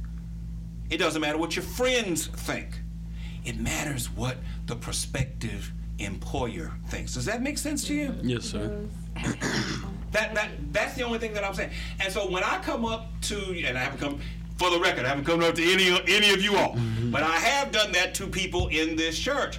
It 0.91 0.99
doesn't 0.99 1.21
matter 1.21 1.39
what 1.39 1.57
your 1.57 1.65
friends 1.65 2.29
think. 2.29 2.81
It 3.45 3.59
matters 3.59 4.11
what 4.11 4.39
the 4.67 4.77
prospective 4.77 5.73
employer 5.99 6.73
thinks. 6.89 7.15
Does 7.15 7.25
that 7.25 7.43
make 7.43 7.59
sense 7.59 7.85
to 7.85 7.95
you? 7.95 8.15
Yes, 8.23 8.45
sir. 8.45 8.85
That 10.11 10.35
that 10.35 10.49
that's 10.73 10.95
the 10.95 11.03
only 11.03 11.19
thing 11.19 11.35
that 11.35 11.45
I'm 11.45 11.53
saying. 11.53 11.71
And 12.01 12.11
so 12.11 12.31
when 12.31 12.43
I 12.43 12.61
come 12.63 12.87
up 12.87 13.09
to 13.23 13.37
and 13.67 13.77
I 13.77 13.83
haven't 13.83 13.99
come 13.99 14.21
for 14.57 14.71
the 14.71 14.81
record, 14.81 15.05
I 15.05 15.09
haven't 15.09 15.27
come 15.27 15.43
up 15.43 15.55
to 15.57 15.63
any 15.63 15.91
any 16.09 16.33
of 16.33 16.41
you 16.41 16.57
all, 16.57 16.75
mm-hmm. 16.75 17.11
but 17.11 17.23
I 17.23 17.37
have 17.37 17.73
done 17.73 17.93
that 17.93 18.15
to 18.15 18.27
people 18.27 18.69
in 18.69 18.97
this 18.97 19.19
church. 19.19 19.59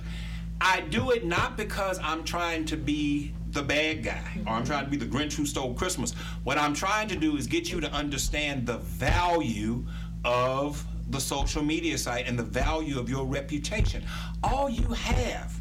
I 0.61 0.81
do 0.81 1.11
it 1.11 1.25
not 1.25 1.55
because 1.55 1.99
I'm 2.01 2.23
trying 2.23 2.65
to 2.65 2.77
be 2.77 3.33
the 3.51 3.63
bad 3.63 4.03
guy 4.03 4.41
or 4.45 4.53
I'm 4.53 4.65
trying 4.65 4.85
to 4.85 4.91
be 4.91 4.97
the 4.97 5.05
Grinch 5.05 5.33
who 5.33 5.45
stole 5.45 5.73
Christmas. 5.73 6.13
What 6.43 6.57
I'm 6.57 6.73
trying 6.73 7.07
to 7.09 7.15
do 7.15 7.37
is 7.37 7.47
get 7.47 7.71
you 7.71 7.79
to 7.79 7.91
understand 7.91 8.65
the 8.65 8.77
value 8.79 9.85
of 10.25 10.85
the 11.09 11.19
social 11.19 11.63
media 11.63 11.97
site 11.97 12.27
and 12.27 12.37
the 12.37 12.43
value 12.43 12.99
of 12.99 13.09
your 13.09 13.25
reputation. 13.25 14.03
All 14.43 14.69
you 14.69 14.87
have 14.93 15.58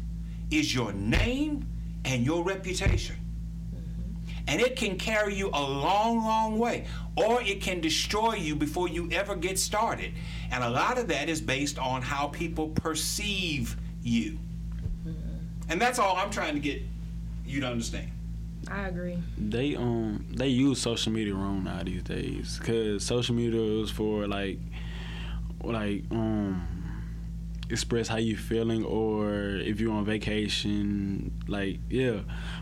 is 0.51 0.73
your 0.73 0.91
name 0.93 1.65
and 2.05 2.25
your 2.25 2.43
reputation 2.43 3.15
and 4.49 4.59
it 4.59 4.75
can 4.75 4.97
carry 4.97 5.35
you 5.35 5.49
a 5.49 5.61
long, 5.61 6.17
long 6.17 6.57
way, 6.57 6.85
or 7.15 7.39
it 7.43 7.61
can 7.61 7.79
destroy 7.81 8.33
you 8.33 8.55
before 8.55 8.89
you 8.89 9.07
ever 9.11 9.35
get 9.35 9.59
started. 9.59 10.11
And 10.51 10.63
a 10.63 10.69
lot 10.69 10.97
of 10.97 11.07
that 11.09 11.29
is 11.29 11.39
based 11.39 11.77
on 11.77 12.01
how 12.01 12.27
people 12.27 12.69
perceive 12.69 13.77
you. 14.01 14.39
And 15.69 15.79
that's 15.79 15.99
all 15.99 16.17
I'm 16.17 16.31
trying 16.31 16.55
to 16.55 16.59
get 16.59 16.81
you 17.45 17.61
to 17.61 17.67
understand. 17.67 18.09
I 18.71 18.87
agree. 18.87 19.19
They 19.37 19.75
um 19.75 20.25
they 20.31 20.47
use 20.47 20.81
social 20.81 21.11
media 21.11 21.35
wrong 21.35 21.63
now 21.63 21.83
these 21.83 22.01
days, 22.01 22.59
cause 22.63 23.03
social 23.03 23.35
media 23.35 23.61
is 23.83 23.91
for 23.91 24.27
like 24.27 24.57
like 25.63 26.03
um 26.09 26.67
express 27.69 28.07
how 28.07 28.17
you 28.17 28.35
feeling 28.35 28.83
or 28.83 29.55
if 29.57 29.79
you're 29.79 29.93
on 29.93 30.03
vacation 30.05 31.31
like 31.47 31.79
yeah. 31.89 32.21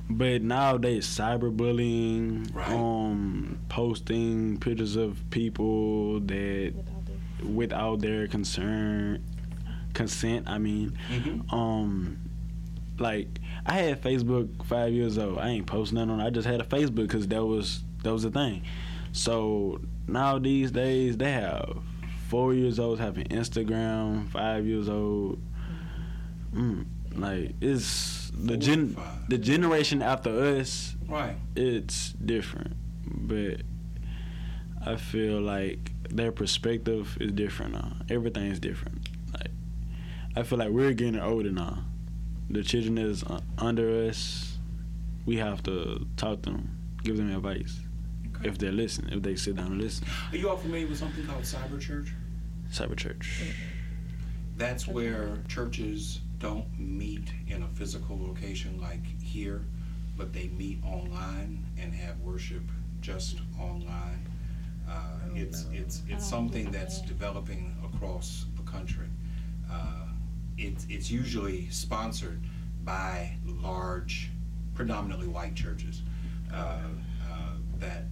But 0.09 0.41
nowadays 0.41 1.07
cyberbullying 1.07 2.53
Right. 2.53 2.69
um 2.71 3.59
posting 3.69 4.57
pictures 4.57 4.95
of 4.95 5.17
people 5.29 6.19
that 6.21 6.73
Without 6.75 7.05
the- 7.41 7.47
without 7.47 7.99
their 8.01 8.27
concern 8.27 9.23
consent 9.93 10.47
i 10.47 10.57
mean. 10.57 10.93
Mhm. 11.09 11.53
um 11.53 12.17
like 12.99 13.27
i 13.65 13.73
had 13.73 14.01
facebook 14.01 14.65
five 14.65 14.91
years 14.93 15.17
old. 15.17 15.37
I 15.39 15.49
ain't 15.49 15.65
posting 15.67 15.95
nothing 15.95 16.11
on 16.11 16.21
i 16.21 16.29
just 16.29 16.47
had 16.47 16.59
a 16.61 16.63
facebook 16.63 17.07
because 17.07 17.27
that 17.27 17.43
was 17.45 17.83
that 18.03 18.11
was 18.13 18.23
the 18.23 18.31
thing. 18.31 18.61
So 19.11 19.81
now 20.07 20.37
these 20.37 20.69
days 20.71 21.17
they 21.17 21.31
have 21.31 21.77
four 22.29 22.53
years 22.53 22.77
old 22.79 22.99
having 22.99 23.25
instagram 23.25 24.29
five 24.29 24.65
years 24.65 24.89
old 24.89 25.41
mm, 26.53 26.85
like 27.15 27.53
it's 27.61 28.31
the 28.31 28.57
gen 28.57 28.89
five. 28.89 29.29
the 29.29 29.37
generation 29.37 30.01
after 30.01 30.29
us 30.59 30.95
Right. 31.09 31.37
it's 31.55 32.11
different, 32.13 32.75
but 33.07 33.61
I 34.85 34.97
feel 34.97 35.39
like 35.39 35.91
their 36.09 36.31
perspective 36.33 37.17
is 37.21 37.31
different 37.31 37.73
now. 37.73 37.93
Everything 38.09 38.47
is 38.47 38.59
different. 38.59 39.07
Like 39.33 39.51
I 40.35 40.43
feel 40.43 40.59
like 40.59 40.69
we're 40.69 40.93
getting 40.93 41.19
older 41.19 41.51
now. 41.51 41.85
The 42.49 42.61
children 42.61 42.97
uh, 42.97 43.39
under 43.57 44.07
us, 44.09 44.57
we 45.25 45.37
have 45.37 45.63
to 45.63 46.05
talk 46.17 46.41
to 46.43 46.49
them, 46.51 46.77
give 47.03 47.15
them 47.17 47.33
advice 47.33 47.79
Okay. 48.39 48.49
if 48.49 48.57
they're 48.57 48.71
listening, 48.71 49.13
if 49.13 49.23
they 49.23 49.35
sit 49.35 49.55
down 49.55 49.67
and 49.73 49.81
listen. 49.81 50.05
Are 50.31 50.37
you 50.37 50.49
all 50.49 50.57
familiar 50.57 50.87
with 50.87 50.97
something 50.99 51.25
called 51.25 51.43
cyber 51.43 51.79
church? 51.79 52.13
Cyber 52.71 52.95
church. 52.95 53.53
That's 54.57 54.87
where 54.87 55.37
churches 55.47 56.21
don't 56.39 56.67
meet 56.79 57.31
in 57.47 57.63
a 57.63 57.67
physical 57.69 58.19
location 58.19 58.79
like 58.81 59.03
here, 59.21 59.65
but 60.17 60.33
they 60.33 60.49
meet 60.49 60.83
online 60.83 61.63
and 61.79 61.93
have 61.93 62.19
worship 62.19 62.63
just 63.01 63.37
online. 63.59 64.27
Uh, 64.89 65.01
it's 65.35 65.65
it's 65.73 66.01
it's 66.07 66.25
something 66.25 66.71
that's 66.71 67.01
developing 67.01 67.75
across 67.83 68.45
the 68.55 68.63
country. 68.63 69.07
Uh, 69.71 70.05
it's 70.57 70.85
it's 70.89 71.11
usually 71.11 71.69
sponsored 71.69 72.41
by 72.83 73.35
large, 73.45 74.31
predominantly 74.73 75.27
white 75.27 75.55
churches 75.55 76.03
uh, 76.53 76.55
uh, 76.55 76.79
that 77.79 77.79
that 77.79 78.05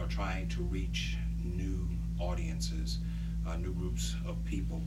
are 0.00 0.06
trying 0.06 0.48
to 0.48 0.62
reach 0.62 1.16
new 1.42 1.88
audiences, 2.18 2.98
uh, 3.46 3.56
new 3.56 3.72
groups 3.72 4.14
of 4.26 4.42
people, 4.44 4.82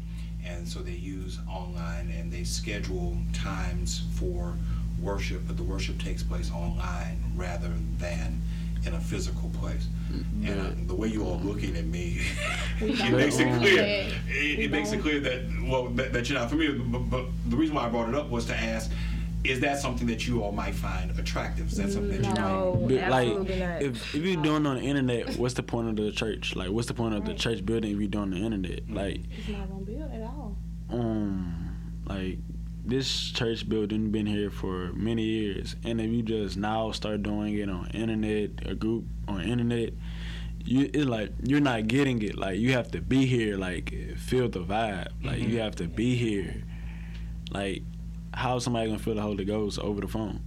and 0.45 0.67
so 0.67 0.79
they 0.79 0.91
use 0.91 1.39
online 1.49 2.09
and 2.17 2.31
they 2.31 2.43
schedule 2.43 3.17
times 3.33 4.03
for 4.13 4.55
worship, 5.01 5.41
but 5.47 5.57
the 5.57 5.63
worship 5.63 5.99
takes 5.99 6.23
place 6.23 6.51
online 6.51 7.21
rather 7.35 7.71
than 7.99 8.41
in 8.85 8.93
a 8.93 8.99
physical 8.99 9.49
place. 9.59 9.87
And 10.45 10.61
uh, 10.61 10.69
the 10.87 10.95
way 10.95 11.09
you 11.09 11.23
all 11.25 11.39
looking 11.39 11.75
at 11.75 11.85
me, 11.85 12.21
it 12.79 13.11
makes 13.11 13.37
it 13.39 13.53
clear. 13.57 13.75
that. 13.75 14.13
It, 14.29 14.59
it 14.59 14.71
makes 14.71 14.91
it 14.93 15.01
clear 15.01 15.19
that 15.19 15.41
well 15.63 15.87
that, 15.89 16.13
that 16.13 16.29
you're 16.29 16.39
not 16.39 16.49
familiar. 16.49 16.79
But, 16.79 16.99
but 17.09 17.25
the 17.47 17.57
reason 17.57 17.75
why 17.75 17.85
I 17.85 17.89
brought 17.89 18.07
it 18.07 18.15
up 18.15 18.29
was 18.29 18.45
to 18.45 18.55
ask: 18.55 18.89
Is 19.49 19.59
that 19.61 19.79
something 19.79 20.07
that 20.07 20.27
you 20.27 20.43
all 20.43 20.51
might 20.51 20.75
find 20.75 21.17
attractive? 21.19 21.67
Is 21.71 21.77
that 21.77 21.91
something 21.91 22.21
that 22.21 22.27
you 22.27 22.33
might? 22.33 22.39
No, 22.39 22.71
like 23.09 23.27
not. 23.59 23.81
if 23.81 24.15
if 24.15 24.23
you're 24.23 24.41
doing 24.41 24.65
it 24.65 24.69
on 24.69 24.75
the 24.77 24.81
internet, 24.83 25.35
what's 25.37 25.53
the 25.55 25.63
point 25.63 25.87
of 25.89 25.95
the 25.95 26.11
church? 26.11 26.55
Like 26.55 26.69
what's 26.69 26.87
the 26.87 26.93
point 26.93 27.15
of 27.15 27.25
the 27.25 27.33
church 27.33 27.65
building 27.65 27.91
if 27.93 27.99
you're 27.99 28.07
doing 28.07 28.31
the 28.31 28.37
internet? 28.37 28.89
Like 28.89 29.21
It's 29.37 29.47
not 29.49 29.69
gonna 29.69 29.81
build 29.83 30.11
at 30.11 30.21
all. 30.21 30.55
um 30.89 32.03
like 32.05 32.39
this 32.85 33.31
church 33.31 33.67
building 33.67 34.11
been 34.11 34.25
here 34.25 34.49
for 34.49 34.93
many 34.93 35.23
years 35.23 35.75
and 35.83 35.99
if 35.99 36.09
you 36.09 36.21
just 36.23 36.55
now 36.55 36.89
start 36.91 37.21
doing 37.21 37.53
it 37.57 37.69
on 37.69 37.85
internet 37.91 38.49
a 38.65 38.73
group 38.75 39.03
on 39.27 39.41
internet 39.41 39.91
you 40.63 40.89
it's 40.93 41.03
like 41.05 41.31
you're 41.43 41.59
not 41.59 41.87
getting 41.87 42.21
it 42.21 42.37
like 42.37 42.57
you 42.57 42.71
have 42.71 42.89
to 42.89 43.01
be 43.01 43.25
here 43.25 43.57
like 43.57 43.93
feel 44.15 44.47
the 44.47 44.59
vibe 44.63 45.09
like 45.21 45.39
you 45.39 45.59
have 45.59 45.75
to 45.75 45.85
be 45.85 46.15
here 46.15 46.63
like 47.51 47.83
how 48.37 48.59
somebody 48.59 48.87
gonna 48.87 48.99
feel 48.99 49.15
the 49.15 49.21
holy 49.21 49.43
ghost 49.45 49.79
over 49.79 49.99
the 50.01 50.07
phone 50.07 50.39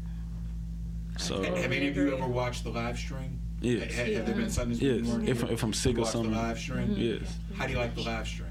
so 1.19 1.43
Have 1.43 1.73
any 1.73 1.89
of 1.89 1.97
you 1.97 2.15
ever 2.17 2.27
watched 2.27 2.65
the 2.65 2.71
live 2.71 2.97
stream? 2.99 3.39
yes 3.61 3.95
Ha- 3.95 4.05
Have, 4.05 4.27
there 4.27 4.35
been 4.37 4.49
Sundays 4.51 4.81
when 4.81 5.05
yes 5.05 5.07
you 5.07 5.23
if, 5.33 5.43
here? 5.43 5.53
if 5.53 5.63
i'm 5.63 5.73
sick 5.73 5.93
You 5.97 5.99
or 5.99 6.03
watched 6.03 6.13
the 6.13 6.19
something 6.23 6.35
live 6.37 6.59
stream. 6.59 6.89
Mm-hmm. 6.89 7.01
yes 7.01 7.39
How 7.57 7.67
do 7.67 7.73
you 7.73 7.79
like 7.79 7.95
the 7.95 8.03
live 8.03 8.27
stream? 8.27 8.49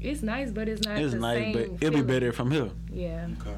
it's 0.00 0.22
nice, 0.22 0.50
but 0.50 0.68
it's 0.68 0.86
not. 0.86 0.98
it's 0.98 1.12
the 1.12 1.18
nice 1.20 1.38
same 1.38 1.52
but 1.52 1.62
it'll 1.62 1.76
be 1.78 1.86
feeling. 1.88 2.06
better 2.06 2.32
from 2.32 2.50
here 2.50 2.70
Yeah. 2.90 3.28
Okay. 3.40 3.56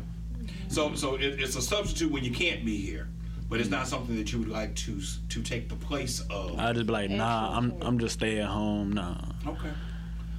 So 0.69 0.95
so 0.95 1.15
it, 1.15 1.39
it's 1.41 1.55
a 1.57 1.63
substitute 1.63 2.11
when 2.11 2.25
you 2.25 2.33
can't 2.33 2.65
be 2.65 2.77
here, 2.77 3.09
but 3.49 3.61
it's 3.61 3.71
not 3.71 3.87
something 3.87 4.17
that 4.17 4.33
you 4.33 4.39
would 4.41 4.49
like 4.49 4.75
to 4.77 5.01
to 5.29 5.43
take 5.43 5.69
the 5.69 5.77
place 5.77 6.21
of. 6.29 6.59
i 6.59 6.73
just 6.73 6.87
be 6.87 6.93
like 6.93 7.11
nah 7.11 7.57
i'm 7.57 7.73
i'm 7.83 7.99
just 7.99 8.15
stay 8.15 8.39
at 8.41 8.49
home 8.49 8.93
nah 8.93 9.17
Okay. 9.47 9.71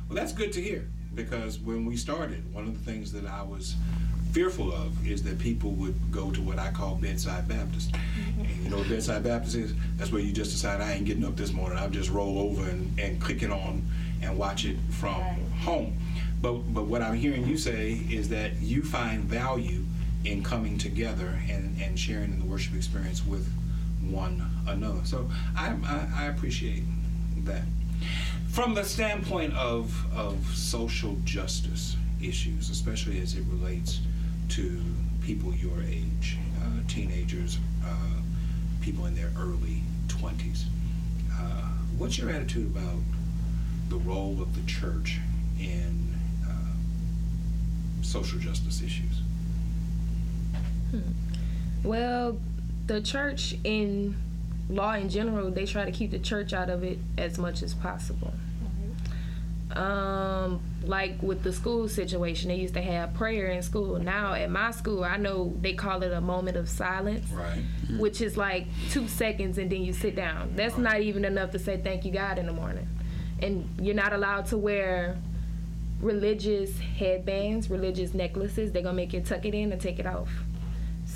Well, 0.07 0.15
that's 0.19 0.33
good 0.33 0.51
to 0.53 0.61
hear 0.61 0.89
because 1.15 1.59
when 1.59 1.85
we 1.85 1.95
started, 1.95 2.53
one 2.53 2.65
of 2.67 2.73
the 2.77 2.91
things 2.91 3.11
that 3.13 3.25
I 3.25 3.41
was 3.43 3.75
fearful 4.31 4.71
of 4.73 5.07
is 5.07 5.23
that 5.23 5.39
people 5.39 5.71
would 5.71 5.95
go 6.11 6.31
to 6.31 6.41
what 6.41 6.59
I 6.59 6.71
call 6.71 6.95
bedside 6.95 7.47
Baptist. 7.47 7.91
Mm-hmm. 7.91 8.41
And 8.41 8.63
you 8.63 8.69
know 8.69 8.77
what 8.77 8.89
bedside 8.89 9.23
Baptist 9.23 9.55
is? 9.55 9.73
That's 9.97 10.11
where 10.11 10.21
you 10.21 10.31
just 10.31 10.51
decide 10.51 10.81
I 10.81 10.93
ain't 10.93 11.05
getting 11.05 11.25
up 11.25 11.35
this 11.35 11.51
morning. 11.51 11.77
I'll 11.77 11.89
just 11.89 12.09
roll 12.09 12.39
over 12.39 12.69
and, 12.69 12.97
and 12.99 13.21
click 13.21 13.43
it 13.43 13.51
on 13.51 13.85
and 14.21 14.37
watch 14.37 14.65
it 14.65 14.77
from 14.89 15.21
home. 15.61 15.97
But 16.41 16.73
but 16.73 16.85
what 16.85 17.01
I'm 17.01 17.15
hearing 17.15 17.47
you 17.47 17.57
say 17.57 18.01
is 18.09 18.29
that 18.29 18.61
you 18.61 18.83
find 18.83 19.23
value 19.23 19.83
in 20.23 20.43
coming 20.43 20.77
together 20.77 21.39
and, 21.49 21.79
and 21.81 21.99
sharing 21.99 22.33
in 22.33 22.39
the 22.39 22.45
worship 22.45 22.75
experience 22.75 23.25
with 23.25 23.51
one 24.01 24.45
another. 24.67 25.01
So 25.03 25.29
I, 25.55 25.75
I, 25.85 26.23
I 26.23 26.25
appreciate 26.27 26.83
that. 27.45 27.63
From 28.49 28.73
the 28.73 28.83
standpoint 28.83 29.53
of, 29.53 30.05
of 30.15 30.45
social 30.55 31.17
justice 31.23 31.95
issues, 32.21 32.69
especially 32.69 33.19
as 33.21 33.35
it 33.35 33.43
relates 33.49 34.01
to 34.51 34.81
people 35.21 35.53
your 35.53 35.81
age, 35.83 36.37
uh, 36.61 36.87
teenagers, 36.87 37.57
uh, 37.85 38.19
people 38.81 39.05
in 39.05 39.15
their 39.15 39.31
early 39.37 39.81
20s, 40.07 40.65
uh, 41.33 41.69
what's 41.97 42.17
your 42.17 42.29
attitude 42.29 42.75
about 42.75 42.99
the 43.89 43.95
role 43.97 44.41
of 44.41 44.55
the 44.55 44.69
church 44.69 45.19
in 45.57 46.13
uh, 46.45 48.03
social 48.03 48.39
justice 48.39 48.81
issues? 48.81 49.21
Well, 51.83 52.37
the 52.87 53.01
church 53.01 53.55
in 53.63 54.15
law 54.69 54.93
in 54.93 55.09
general, 55.09 55.49
they 55.49 55.65
try 55.65 55.85
to 55.85 55.91
keep 55.91 56.11
the 56.11 56.19
church 56.19 56.53
out 56.53 56.69
of 56.69 56.83
it 56.83 56.99
as 57.17 57.37
much 57.37 57.63
as 57.63 57.73
possible. 57.73 58.33
Um, 59.71 60.59
like 60.83 61.21
with 61.21 61.43
the 61.43 61.53
school 61.53 61.87
situation, 61.87 62.49
they 62.49 62.55
used 62.55 62.73
to 62.73 62.81
have 62.81 63.13
prayer 63.13 63.47
in 63.47 63.61
school. 63.61 63.99
Now 63.99 64.33
at 64.33 64.49
my 64.49 64.71
school, 64.71 65.03
I 65.03 65.17
know 65.17 65.53
they 65.61 65.73
call 65.73 66.01
it 66.03 66.11
a 66.11 66.21
moment 66.21 66.57
of 66.57 66.67
silence, 66.67 67.29
Right. 67.31 67.61
which 67.99 68.19
is 68.21 68.35
like 68.37 68.65
two 68.89 69.07
seconds 69.07 69.57
and 69.57 69.71
then 69.71 69.83
you 69.83 69.93
sit 69.93 70.15
down. 70.15 70.53
That's 70.55 70.77
not 70.77 71.01
even 71.01 71.23
enough 71.25 71.51
to 71.51 71.59
say 71.59 71.77
thank 71.77 72.03
you 72.05 72.11
God 72.11 72.39
in 72.39 72.45
the 72.47 72.53
morning. 72.53 72.87
And 73.41 73.67
you're 73.79 73.95
not 73.95 74.13
allowed 74.13 74.47
to 74.47 74.57
wear 74.57 75.17
religious 76.01 76.79
headbands, 76.79 77.69
religious 77.69 78.13
necklaces. 78.13 78.71
They're 78.71 78.81
gonna 78.81 78.95
make 78.95 79.13
you 79.13 79.21
tuck 79.21 79.45
it 79.45 79.53
in 79.53 79.71
and 79.71 79.79
take 79.79 79.99
it 79.99 80.05
off. 80.05 80.29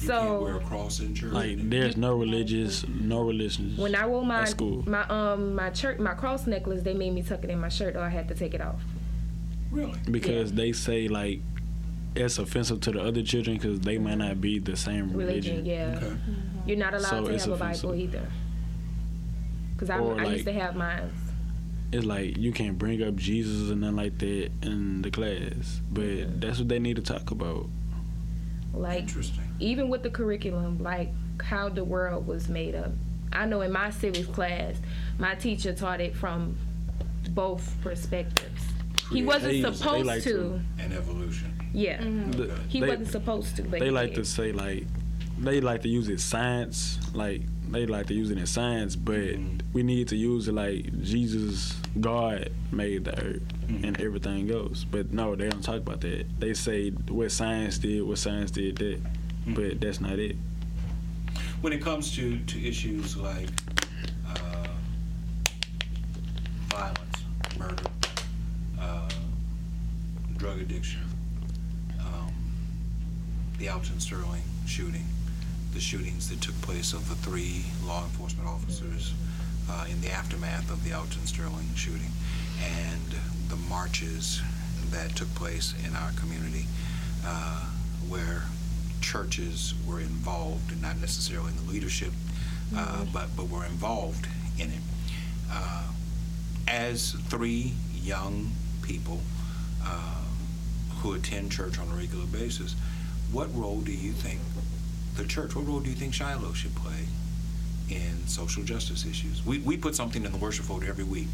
You 0.02 0.10
can't 0.10 0.42
wear 0.42 0.54
So 0.54 0.60
a 0.60 0.64
cross 0.68 1.00
in 1.00 1.16
church. 1.16 1.32
Like 1.32 1.70
there's 1.70 1.96
no 1.98 2.16
religious, 2.16 2.86
no 2.88 3.22
religions. 3.24 3.80
when 3.80 3.96
I 3.96 4.06
wore 4.06 4.26
my 4.26 4.46
school. 4.46 4.84
my 4.88 5.04
um 5.08 5.56
my 5.56 5.70
church 5.70 6.00
my 6.00 6.14
cross 6.14 6.46
necklace, 6.46 6.84
they 6.84 6.94
made 6.94 7.14
me 7.14 7.24
tuck 7.24 7.44
it 7.44 7.50
in 7.50 7.60
my 7.60 7.70
shirt, 7.70 7.96
or 7.96 8.02
I 8.02 8.10
had 8.10 8.28
to 8.28 8.36
take 8.36 8.54
it 8.54 8.62
off. 8.62 8.82
Really? 9.76 10.00
because 10.10 10.54
they 10.54 10.72
say 10.72 11.08
like 11.08 11.40
it's 12.16 12.38
offensive 12.40 12.80
to 12.82 12.92
the 12.92 13.02
other 13.02 13.22
children 13.22 13.58
because 13.58 13.80
they 13.82 13.98
might 13.98 14.18
not 14.18 14.40
be 14.40 14.60
the 14.60 14.76
same 14.78 15.12
religion. 15.12 15.58
Religion, 15.58 15.66
yeah. 15.66 15.94
Okay. 15.98 16.06
Mm-hmm. 16.06 16.32
Mm-hmm. 16.32 16.70
You're 16.70 16.78
not 16.78 16.94
allowed 16.94 17.10
So 17.10 17.26
to 17.26 17.34
it's 17.34 17.44
have 17.46 17.54
a 17.54 17.58
Bible 17.58 17.96
either. 17.96 18.28
Cause 19.78 19.90
I, 19.90 20.00
Or 20.00 20.20
I 20.20 20.26
used 20.28 20.46
to 20.46 20.54
have 20.54 20.76
mine. 20.76 21.12
It's 21.92 22.06
like 22.06 22.38
you 22.38 22.52
can't 22.52 22.78
bring 22.78 23.04
up 23.04 23.16
Jesus 23.16 23.70
and 23.70 23.82
nothing 23.82 23.96
like 23.98 24.18
that 24.20 24.52
in 24.64 25.02
the 25.02 25.12
class, 25.12 25.82
but 25.92 26.40
that's 26.42 26.60
what 26.60 26.70
they 26.70 26.80
need 26.80 26.96
to 26.96 27.02
talk 27.02 27.32
about. 27.32 27.68
Like 28.74 29.02
Interesting. 29.02 29.44
even 29.60 29.90
with 29.90 30.04
the 30.04 30.10
curriculum, 30.10 30.82
like 30.82 31.12
how 31.42 31.70
the 31.70 31.84
world 31.84 32.26
was 32.28 32.48
made 32.50 32.76
up. 32.76 32.92
I 33.34 33.46
know 33.46 33.62
in 33.62 33.72
my 33.72 33.90
civics 33.90 34.28
class, 34.28 34.76
my 35.20 35.36
teacher 35.36 35.74
taught 35.74 36.00
it 36.00 36.16
from 36.16 36.58
both 37.30 37.76
perspectives. 37.82 38.64
He 39.12 39.24
wasn't 39.24 39.54
They- 39.54 39.62
they 39.62 39.74
supposed 39.74 40.06
like 40.06 40.24
to. 40.24 40.34
to- 40.34 40.62
And 40.80 40.94
evolution. 40.94 41.54
Yeah, 41.74 42.02
mm-hmm. 42.02 42.32
The- 42.32 42.60
he 42.68 42.80
they, 42.80 42.88
wasn't 42.88 43.10
supposed 43.10 43.56
to. 43.58 43.64
But 43.64 43.80
they 43.80 43.92
like 43.92 44.10
did. 44.10 44.24
to 44.24 44.26
say 44.26 44.52
like 44.52 44.86
they 45.38 45.60
like 45.60 45.82
to 45.82 45.90
use 45.90 46.08
it 46.08 46.20
science, 46.22 46.98
like 47.14 47.42
they 47.70 47.86
like 47.86 48.06
to 48.08 48.14
use 48.14 48.32
it 48.32 48.38
in 48.38 48.46
science, 48.46 48.96
but 48.96 49.16
Mhm. 49.20 49.60
we 49.74 49.84
need 49.84 50.08
to 50.08 50.16
use 50.16 50.48
it 50.48 50.54
like 50.54 51.02
Jesus, 51.04 51.76
God 52.00 52.50
made 52.72 53.04
the 53.06 53.20
earth 53.22 53.42
mm-hmm. 53.68 53.84
and 53.84 54.00
everything 54.00 54.50
else. 54.50 54.86
But 54.86 55.12
no, 55.12 55.36
they 55.36 55.50
don't 55.50 55.64
talk 55.64 55.78
about 55.78 56.00
that. 56.02 56.26
They 56.40 56.54
say 56.54 56.92
what 57.10 57.32
science 57.32 57.78
did, 57.78 58.04
what 58.04 58.18
science 58.18 58.52
did 58.52 58.78
that, 58.78 59.04
mm-hmm. 59.04 59.54
but 59.56 59.82
that's 59.82 60.00
not 60.00 60.20
it. 60.20 60.38
When 61.62 61.74
it 61.74 61.82
comes 61.82 62.16
to, 62.16 62.38
to 62.40 62.68
issues 62.68 63.18
like 63.18 63.50
uh, 64.30 64.68
violence, 66.70 67.24
murder, 67.58 67.84
uh, 68.80 69.10
drug 70.46 70.62
addiction, 70.62 71.02
um, 72.00 72.32
the 73.58 73.68
Alton 73.68 74.00
Sterling 74.00 74.44
shooting, 74.68 75.08
the 75.74 75.80
shootings 75.80 76.30
that 76.30 76.40
took 76.40 76.54
place 76.62 76.94
of 76.94 77.10
the 77.10 77.16
three 77.16 77.66
law 77.84 78.04
enforcement 78.04 78.48
officers 78.48 79.16
uh, 79.72 79.88
in 79.90 80.00
the 80.02 80.12
aftermath 80.12 80.70
of 80.70 80.84
the 80.84 80.94
Alton 80.94 81.26
Sterling 81.26 81.68
shooting, 81.74 82.12
and 82.64 83.16
the 83.50 83.56
marches 83.56 84.40
that 84.92 85.16
took 85.16 85.34
place 85.34 85.74
in 85.84 85.96
our 85.96 86.12
community 86.12 86.68
uh, 87.26 87.66
where 88.08 88.44
churches 89.02 89.74
were 89.88 90.00
involved, 90.00 90.72
and 90.72 90.80
not 90.80 91.00
necessarily 91.02 91.50
in 91.50 91.66
the 91.66 91.72
leadership, 91.72 92.14
uh, 92.78 93.04
but, 93.12 93.36
but 93.36 93.50
were 93.50 93.66
involved 93.66 94.28
in 94.60 94.70
it. 94.70 94.82
Uh, 95.52 95.88
as 96.68 97.14
three 97.30 97.74
young 97.96 98.52
people 98.84 99.22
uh, 99.84 100.15
who 101.06 101.14
attend 101.14 101.52
church 101.52 101.78
on 101.78 101.88
a 101.90 101.96
regular 101.96 102.26
basis, 102.26 102.76
what 103.32 103.54
role 103.56 103.80
do 103.82 103.92
you 103.92 104.12
think 104.12 104.40
the 105.16 105.24
church, 105.26 105.56
what 105.56 105.68
role 105.68 105.80
do 105.80 105.90
you 105.90 105.96
think 105.96 106.14
Shiloh 106.14 106.54
should 106.54 106.76
play 106.76 107.06
in 107.90 108.28
social 108.28 108.64
justice 108.64 109.06
issues? 109.06 109.46
We, 109.46 109.60
we 109.60 109.78
put 109.78 109.96
something 109.96 110.26
in 110.26 110.32
the 110.32 110.38
worship 110.38 110.66
folder 110.66 110.88
every 110.88 111.04
week 111.04 111.28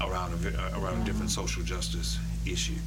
around 0.00 0.32
a, 0.32 0.48
uh, 0.48 0.80
around 0.80 1.02
a 1.02 1.04
different 1.04 1.30
social 1.30 1.62
justice 1.62 2.18
issue. 2.46 2.78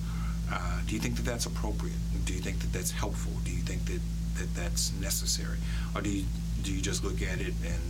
Uh, 0.52 0.80
do 0.88 0.96
you 0.96 1.00
think 1.00 1.16
that 1.18 1.24
that's 1.24 1.46
appropriate? 1.46 1.96
Do 2.26 2.34
you 2.34 2.40
think 2.40 2.60
that 2.60 2.74
that's 2.74 2.92
helpful? 2.92 3.32
Do 3.46 3.52
you 3.52 3.62
think 3.62 3.86
that, 3.86 4.02
that 4.40 4.56
that's 4.56 4.92
necessary? 4.94 5.58
Or 5.96 6.02
do 6.02 6.10
you, 6.10 6.26
do 6.64 6.74
you 6.74 6.82
just 6.82 7.04
look 7.04 7.22
at 7.22 7.40
it 7.42 7.54
and 7.64 7.82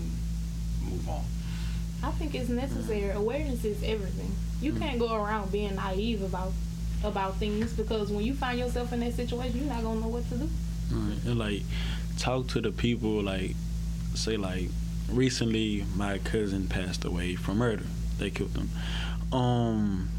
move 0.81 1.07
on? 1.07 1.23
I 2.03 2.11
think 2.11 2.35
it's 2.35 2.49
necessary. 2.49 3.09
Awareness 3.09 3.63
is 3.63 3.81
everything. 3.83 4.35
You 4.61 4.73
can't 4.73 4.99
go 4.99 5.15
around 5.15 5.51
being 5.51 5.75
naive 5.75 6.21
about 6.21 6.51
about 7.04 7.36
things 7.38 7.74
because 7.74 8.12
when 8.12 8.24
you 8.24 8.34
find 8.34 8.60
yourself 8.60 8.93
in 8.93 8.99
that 9.01 9.14
situation, 9.14 9.60
you're 9.60 9.74
not 9.74 9.84
gonna 9.84 9.99
know 9.99 10.08
what 10.08 10.28
to 10.30 10.36
do. 10.36 10.49
Right. 10.91 11.24
And 11.26 11.39
like 11.39 11.62
talk 12.18 12.47
to 12.49 12.62
the 12.62 12.72
people 12.72 13.22
like 13.22 13.56
say 14.16 14.38
like 14.38 14.70
recently 15.10 15.86
my 15.95 16.20
cousin 16.20 16.68
passed 16.68 17.06
away 17.06 17.36
from 17.36 17.58
murder. 17.58 17.86
They 18.20 18.30
killed 18.30 18.56
him. 18.56 18.70
Um 19.38 20.10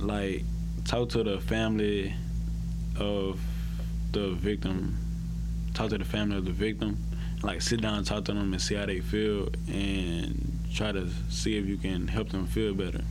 like 0.00 0.44
talk 0.84 1.10
to 1.10 1.22
the 1.22 1.40
family 1.40 2.14
of 2.98 3.40
the 4.12 4.30
victim. 4.32 4.96
Talk 5.72 5.90
to 5.90 5.98
the 5.98 6.04
family 6.04 6.36
of 6.36 6.44
the 6.44 6.52
victim. 6.52 6.98
Like 7.42 7.62
sit 7.62 7.80
down 7.80 7.98
and 7.98 8.06
talk 8.06 8.24
to 8.26 8.32
them 8.32 8.52
and 8.52 8.62
see 8.62 8.74
how 8.74 8.86
they 8.86 9.00
feel 9.00 9.48
and 9.68 10.58
try 10.72 10.92
to 10.92 11.08
see 11.28 11.56
if 11.56 11.66
you 11.66 11.76
can 11.76 12.08
help 12.08 12.30
them 12.30 12.46
feel 12.46 12.74
better 12.74 13.02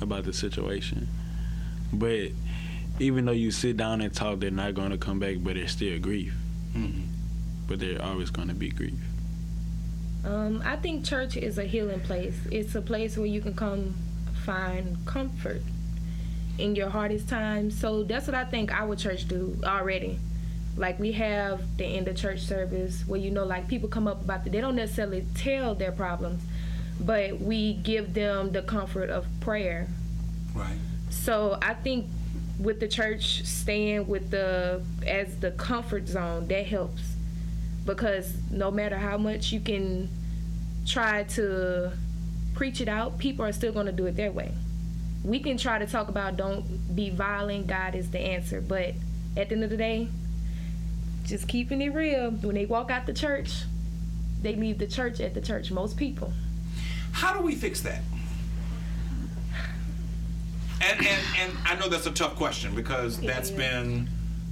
about 0.00 0.24
the 0.24 0.32
situation. 0.32 1.08
But 1.92 2.30
even 2.98 3.26
though 3.26 3.32
you 3.32 3.50
sit 3.50 3.76
down 3.76 4.00
and 4.00 4.14
talk, 4.14 4.40
they're 4.40 4.50
not 4.50 4.74
going 4.74 4.90
to 4.90 4.98
come 4.98 5.18
back, 5.18 5.36
but 5.40 5.56
it's 5.56 5.72
still 5.72 5.98
grief. 5.98 6.34
Mm-hmm. 6.74 7.02
But 7.66 7.80
they're 7.80 8.02
always 8.02 8.30
going 8.30 8.48
to 8.48 8.54
be 8.54 8.70
grief. 8.70 8.94
Um, 10.24 10.62
I 10.64 10.76
think 10.76 11.04
church 11.04 11.36
is 11.36 11.58
a 11.58 11.64
healing 11.64 12.00
place. 12.00 12.36
It's 12.50 12.74
a 12.74 12.82
place 12.82 13.16
where 13.16 13.26
you 13.26 13.40
can 13.40 13.54
come 13.54 13.94
find 14.44 14.96
comfort 15.06 15.62
in 16.58 16.74
your 16.74 16.88
hardest 16.88 17.28
times. 17.28 17.78
So 17.78 18.02
that's 18.02 18.26
what 18.26 18.34
I 18.34 18.44
think 18.44 18.72
our 18.72 18.96
church 18.96 19.28
do 19.28 19.58
already. 19.64 20.18
Like 20.76 20.98
we 20.98 21.12
have 21.12 21.76
the 21.76 21.84
end 21.84 22.08
of 22.08 22.16
church 22.16 22.40
service 22.40 23.02
where 23.06 23.20
you 23.20 23.30
know 23.30 23.44
like 23.44 23.68
people 23.68 23.88
come 23.88 24.06
up 24.06 24.22
about 24.22 24.44
the, 24.44 24.50
they 24.50 24.60
don't 24.60 24.76
necessarily 24.76 25.26
tell 25.34 25.74
their 25.74 25.92
problems, 25.92 26.42
but 27.00 27.40
we 27.40 27.74
give 27.74 28.14
them 28.14 28.52
the 28.52 28.62
comfort 28.62 29.10
of 29.10 29.26
prayer. 29.40 29.88
Right. 30.54 30.76
So 31.26 31.58
I 31.60 31.74
think 31.74 32.06
with 32.60 32.78
the 32.78 32.86
church 32.86 33.42
staying 33.44 34.06
with 34.06 34.30
the 34.30 34.80
as 35.04 35.36
the 35.38 35.50
comfort 35.50 36.06
zone 36.06 36.46
that 36.46 36.66
helps 36.66 37.02
because 37.84 38.32
no 38.52 38.70
matter 38.70 38.96
how 38.96 39.18
much 39.18 39.50
you 39.50 39.58
can 39.58 40.08
try 40.86 41.24
to 41.24 41.90
preach 42.54 42.80
it 42.80 42.86
out, 42.86 43.18
people 43.18 43.44
are 43.44 43.50
still 43.50 43.72
going 43.72 43.86
to 43.86 43.92
do 43.92 44.06
it 44.06 44.14
their 44.14 44.30
way. 44.30 44.52
We 45.24 45.40
can 45.40 45.56
try 45.56 45.80
to 45.80 45.86
talk 45.86 46.06
about 46.06 46.36
don't 46.36 46.94
be 46.94 47.10
violent, 47.10 47.66
God 47.66 47.96
is 47.96 48.12
the 48.12 48.20
answer, 48.20 48.60
but 48.60 48.94
at 49.36 49.48
the 49.48 49.56
end 49.56 49.64
of 49.64 49.70
the 49.70 49.76
day, 49.76 50.06
just 51.24 51.48
keeping 51.48 51.82
it 51.82 51.92
real, 51.92 52.30
when 52.30 52.54
they 52.54 52.66
walk 52.66 52.88
out 52.92 53.04
the 53.04 53.12
church, 53.12 53.64
they 54.42 54.54
leave 54.54 54.78
the 54.78 54.86
church 54.86 55.18
at 55.20 55.34
the 55.34 55.40
church. 55.40 55.72
Most 55.72 55.96
people. 55.96 56.32
How 57.10 57.36
do 57.36 57.42
we 57.42 57.56
fix 57.56 57.80
that? 57.80 58.02
And, 60.82 61.06
and, 61.06 61.22
and 61.40 61.52
I 61.64 61.74
know 61.76 61.88
that's 61.88 62.06
a 62.06 62.12
tough 62.12 62.36
question 62.36 62.74
because 62.74 63.18
that's 63.18 63.50
been 63.50 64.08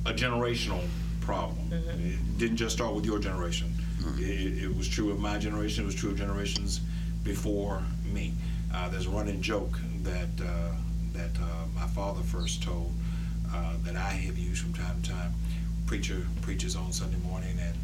a 0.06 0.12
generational 0.12 0.82
problem. 1.20 1.72
It 1.72 2.38
didn't 2.38 2.56
just 2.56 2.74
start 2.74 2.94
with 2.94 3.04
your 3.04 3.18
generation. 3.18 3.72
It, 4.18 4.64
it 4.64 4.76
was 4.76 4.88
true 4.88 5.10
of 5.10 5.18
my 5.18 5.38
generation. 5.38 5.84
It 5.84 5.86
was 5.86 5.94
true 5.94 6.10
of 6.10 6.18
generations 6.18 6.80
before 7.22 7.82
me. 8.12 8.32
Uh, 8.72 8.88
there's 8.88 9.06
a 9.06 9.10
running 9.10 9.40
joke 9.40 9.78
that 10.02 10.28
uh, 10.44 10.72
that 11.12 11.30
uh, 11.40 11.66
my 11.74 11.86
father 11.88 12.22
first 12.22 12.62
told 12.62 12.92
uh, 13.52 13.74
that 13.84 13.96
I 13.96 14.10
have 14.10 14.36
used 14.36 14.62
from 14.62 14.74
time 14.74 15.00
to 15.02 15.10
time. 15.10 15.32
Preacher 15.86 16.26
preaches 16.42 16.76
on 16.76 16.92
Sunday 16.92 17.18
morning 17.18 17.56
and 17.60 17.76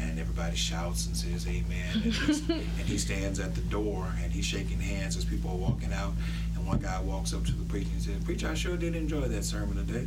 and 0.00 0.18
everybody 0.18 0.56
shouts 0.56 1.06
and 1.06 1.16
says 1.16 1.46
amen 1.48 1.88
and, 1.92 2.04
and 2.50 2.86
he 2.86 2.96
stands 2.96 3.40
at 3.40 3.54
the 3.56 3.60
door 3.62 4.06
and 4.22 4.32
he's 4.32 4.44
shaking 4.44 4.78
hands 4.78 5.16
as 5.16 5.24
people 5.24 5.50
are 5.50 5.56
walking 5.56 5.92
out 5.92 6.12
and 6.12 6.47
one 6.68 6.78
guy 6.78 7.00
walks 7.00 7.32
up 7.32 7.44
to 7.46 7.52
the 7.52 7.64
preacher 7.64 7.88
and 7.92 8.02
says 8.02 8.24
preacher 8.24 8.48
i 8.48 8.54
sure 8.54 8.76
did 8.76 8.94
enjoy 8.94 9.22
that 9.22 9.44
sermon 9.44 9.76
today. 9.86 10.06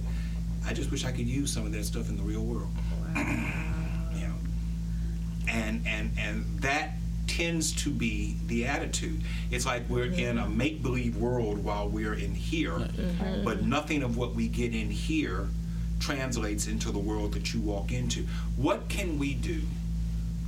I 0.65 0.73
just 0.73 0.91
wish 0.91 1.05
i 1.05 1.11
could 1.11 1.27
use 1.27 1.51
some 1.51 1.65
of 1.65 1.71
that 1.71 1.85
stuff 1.85 2.09
in 2.09 2.17
the 2.17 2.23
real 2.23 2.43
world. 2.43 2.69
Wow. 3.15 4.11
you 4.13 4.27
know 4.27 4.35
and 5.49 5.81
and 5.87 6.11
and 6.17 6.45
that 6.59 6.91
tends 7.27 7.71
to 7.71 7.89
be 7.89 8.35
the 8.47 8.65
attitude. 8.67 9.21
It's 9.51 9.65
like 9.65 9.89
we're 9.89 10.11
in 10.11 10.37
a 10.37 10.47
make-believe 10.49 11.15
world 11.15 11.63
while 11.63 11.87
we're 11.87 12.13
in 12.13 12.35
here 12.35 12.73
mm-hmm. 12.73 13.43
but 13.43 13.63
nothing 13.63 14.03
of 14.03 14.17
what 14.17 14.35
we 14.35 14.47
get 14.47 14.75
in 14.75 14.91
here 14.91 15.47
translates 15.99 16.67
into 16.67 16.91
the 16.91 16.99
world 16.99 17.33
that 17.33 17.53
you 17.53 17.61
walk 17.61 17.91
into. 17.91 18.27
What 18.55 18.89
can 18.89 19.17
we 19.17 19.33
do 19.33 19.61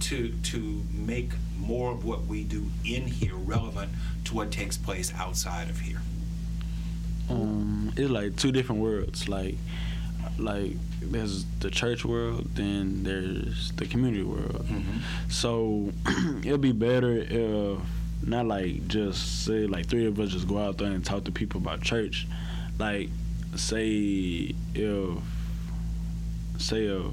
to 0.01 0.34
to 0.43 0.84
make 0.91 1.32
more 1.64 1.91
of 1.91 2.05
what 2.05 2.26
we 2.26 2.43
do 2.43 2.66
in 2.86 3.07
here 3.07 3.36
relevant 3.36 3.91
to 4.26 4.36
what 4.36 4.51
takes 4.51 4.78
place 4.78 5.14
outside 5.16 5.70
of 5.70 5.80
here 5.80 6.01
Um, 7.30 7.93
it's 7.95 8.09
like 8.09 8.36
two 8.36 8.51
different 8.51 8.82
worlds. 8.82 9.30
Like, 9.30 9.55
like 10.38 10.74
there's 11.01 11.45
the 11.59 11.70
church 11.70 12.03
world, 12.05 12.49
then 12.55 13.03
there's 13.03 13.72
the 13.74 13.86
community 13.86 14.24
world. 14.24 14.66
So 15.30 15.91
it'll 16.43 16.57
be 16.57 16.72
better 16.74 17.18
if 17.18 17.80
not 18.26 18.45
like 18.45 18.88
just 18.88 19.45
say 19.45 19.68
like 19.68 19.86
three 19.88 20.05
of 20.05 20.20
us 20.20 20.32
just 20.32 20.47
go 20.47 20.57
out 20.57 20.78
there 20.78 20.91
and 20.91 21.03
talk 21.03 21.24
to 21.26 21.32
people 21.32 21.59
about 21.61 21.82
church. 21.82 22.28
Like 22.80 23.09
say 23.55 24.53
if 24.74 25.18
say 26.57 26.86
if 26.86 27.05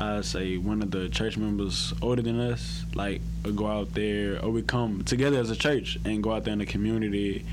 I 0.00 0.20
say 0.20 0.58
one 0.58 0.80
of 0.80 0.92
the 0.92 1.08
church 1.08 1.36
members 1.36 1.92
older 2.00 2.22
than 2.22 2.38
us, 2.38 2.84
like 2.94 3.20
go 3.56 3.66
out 3.66 3.94
there 3.94 4.40
or 4.44 4.50
we 4.50 4.62
come 4.62 5.02
together 5.02 5.38
as 5.38 5.50
a 5.50 5.56
church 5.56 5.98
and 6.04 6.22
go 6.22 6.32
out 6.32 6.44
there 6.44 6.52
in 6.52 6.60
the 6.60 6.66
community 6.66 7.44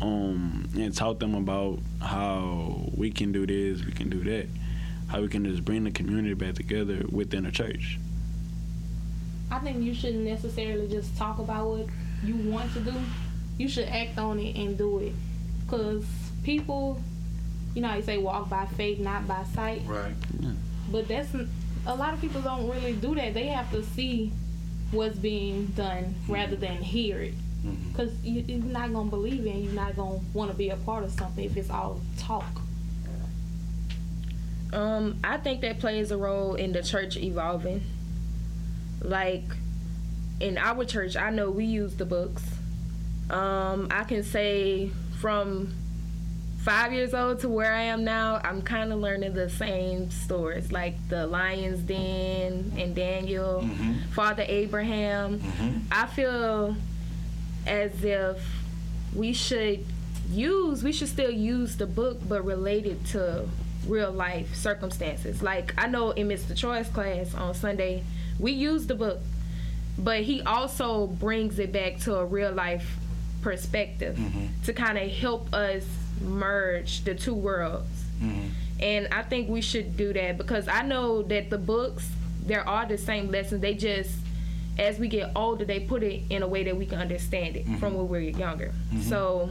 um, 0.00 0.68
and 0.74 0.96
talk 0.96 1.18
them 1.18 1.34
about 1.34 1.80
how 2.00 2.90
we 2.96 3.10
can 3.10 3.30
do 3.30 3.46
this, 3.46 3.84
we 3.84 3.92
can 3.92 4.08
do 4.08 4.24
that, 4.24 4.46
how 5.08 5.20
we 5.20 5.28
can 5.28 5.44
just 5.44 5.66
bring 5.66 5.84
the 5.84 5.90
community 5.90 6.32
back 6.32 6.54
together 6.54 7.04
within 7.10 7.44
a 7.44 7.50
church. 7.50 7.98
I 9.50 9.58
think 9.58 9.82
you 9.82 9.92
shouldn't 9.92 10.24
necessarily 10.24 10.88
just 10.88 11.14
talk 11.18 11.38
about 11.38 11.66
what 11.66 11.86
you 12.24 12.36
want 12.50 12.72
to 12.72 12.80
do. 12.80 12.94
You 13.58 13.68
should 13.68 13.88
act 13.88 14.16
on 14.16 14.38
it 14.38 14.56
and 14.56 14.78
do 14.78 14.98
it. 15.00 15.12
Because 15.66 16.06
people, 16.42 17.02
you 17.74 17.82
know 17.82 17.88
how 17.88 17.96
you 17.96 18.02
say 18.02 18.16
walk 18.16 18.48
by 18.48 18.64
faith, 18.64 18.98
not 18.98 19.28
by 19.28 19.44
sight? 19.54 19.82
Right. 19.84 20.14
But 20.90 21.06
that's 21.06 21.34
a 21.86 21.94
lot 21.94 22.14
of 22.14 22.20
people 22.20 22.40
don't 22.40 22.68
really 22.68 22.94
do 22.94 23.14
that. 23.14 23.34
They 23.34 23.46
have 23.46 23.70
to 23.72 23.82
see 23.82 24.32
what's 24.90 25.16
being 25.16 25.66
done 25.66 26.14
rather 26.28 26.56
than 26.56 26.76
hear 26.76 27.20
it. 27.20 27.34
Because 27.88 28.12
you, 28.24 28.44
you're 28.46 28.58
not 28.58 28.92
going 28.92 29.06
to 29.06 29.10
believe 29.10 29.46
it 29.46 29.50
and 29.50 29.64
you're 29.64 29.72
not 29.72 29.94
going 29.94 30.18
to 30.18 30.26
want 30.32 30.50
to 30.50 30.56
be 30.56 30.70
a 30.70 30.76
part 30.76 31.04
of 31.04 31.12
something 31.12 31.44
if 31.44 31.56
it's 31.56 31.70
all 31.70 32.00
talk. 32.18 32.60
Um, 34.72 35.18
I 35.22 35.36
think 35.36 35.60
that 35.60 35.78
plays 35.78 36.10
a 36.10 36.16
role 36.16 36.54
in 36.54 36.72
the 36.72 36.82
church 36.82 37.16
evolving. 37.16 37.82
Like 39.00 39.44
in 40.40 40.58
our 40.58 40.84
church, 40.84 41.16
I 41.16 41.30
know 41.30 41.50
we 41.50 41.64
use 41.64 41.94
the 41.94 42.04
books. 42.04 42.42
Um, 43.30 43.88
I 43.90 44.04
can 44.04 44.24
say 44.24 44.90
from 45.20 45.72
five 46.62 46.92
years 46.92 47.12
old 47.12 47.40
to 47.40 47.48
where 47.48 47.72
I 47.72 47.82
am 47.82 48.04
now, 48.04 48.40
I'm 48.44 48.62
kind 48.62 48.92
of 48.92 49.00
learning 49.00 49.34
the 49.34 49.50
same 49.50 50.10
stories, 50.10 50.70
like 50.70 50.94
the 51.08 51.26
Lion's 51.26 51.80
Den 51.80 52.72
and 52.78 52.94
Daniel, 52.94 53.62
mm-hmm. 53.64 53.94
Father 54.12 54.44
Abraham. 54.46 55.40
Mm-hmm. 55.40 55.78
I 55.90 56.06
feel 56.06 56.76
as 57.66 58.04
if 58.04 58.38
we 59.14 59.32
should 59.32 59.84
use, 60.30 60.84
we 60.84 60.92
should 60.92 61.08
still 61.08 61.32
use 61.32 61.76
the 61.76 61.86
book, 61.86 62.20
but 62.28 62.44
related 62.44 63.04
to 63.06 63.48
real 63.88 64.12
life 64.12 64.54
circumstances. 64.54 65.42
Like 65.42 65.74
I 65.76 65.88
know 65.88 66.12
in 66.12 66.28
Mr. 66.28 66.56
Troy's 66.56 66.88
class 66.88 67.34
on 67.34 67.54
Sunday, 67.54 68.04
we 68.38 68.52
use 68.52 68.86
the 68.86 68.94
book, 68.94 69.18
but 69.98 70.22
he 70.22 70.42
also 70.42 71.08
brings 71.08 71.58
it 71.58 71.72
back 71.72 71.98
to 72.00 72.16
a 72.16 72.24
real 72.24 72.52
life 72.52 72.98
perspective 73.40 74.14
mm-hmm. 74.16 74.46
to 74.62 74.72
kind 74.72 74.96
of 74.96 75.10
help 75.10 75.52
us 75.52 75.84
merge 76.22 77.04
the 77.04 77.14
two 77.14 77.34
worlds. 77.34 77.88
Mm-hmm. 78.20 78.48
And 78.80 79.08
I 79.12 79.22
think 79.22 79.48
we 79.48 79.60
should 79.60 79.96
do 79.96 80.12
that 80.12 80.38
because 80.38 80.66
I 80.68 80.82
know 80.82 81.22
that 81.22 81.50
the 81.50 81.58
books, 81.58 82.08
there 82.44 82.66
are 82.66 82.82
all 82.82 82.88
the 82.88 82.98
same 82.98 83.30
lessons. 83.30 83.60
They 83.60 83.74
just, 83.74 84.10
as 84.78 84.98
we 84.98 85.08
get 85.08 85.30
older, 85.36 85.64
they 85.64 85.80
put 85.80 86.02
it 86.02 86.22
in 86.30 86.42
a 86.42 86.48
way 86.48 86.64
that 86.64 86.76
we 86.76 86.86
can 86.86 86.98
understand 86.98 87.56
it 87.56 87.64
from 87.64 87.74
mm-hmm. 87.74 87.96
when 87.96 88.08
we're 88.08 88.20
younger. 88.20 88.72
Mm-hmm. 88.92 89.02
So 89.02 89.50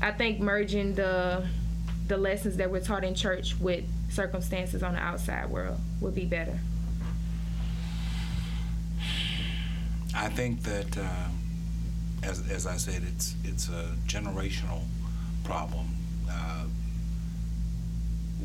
I 0.00 0.12
think 0.12 0.40
merging 0.40 0.94
the 0.94 1.46
the 2.08 2.16
lessons 2.16 2.56
that 2.56 2.70
we're 2.70 2.80
taught 2.80 3.04
in 3.04 3.14
church 3.14 3.58
with 3.58 3.84
circumstances 4.10 4.82
on 4.82 4.94
the 4.94 5.00
outside 5.00 5.48
world 5.48 5.78
would 6.00 6.14
be 6.14 6.24
better. 6.24 6.58
I 10.14 10.28
think 10.28 10.62
that, 10.64 10.98
uh, 10.98 11.28
as, 12.22 12.50
as 12.50 12.66
I 12.66 12.76
said, 12.76 13.02
it's 13.02 13.34
it's 13.44 13.68
a 13.68 13.94
generational 14.06 14.82
problem. 15.44 15.86
Uh, 16.30 16.64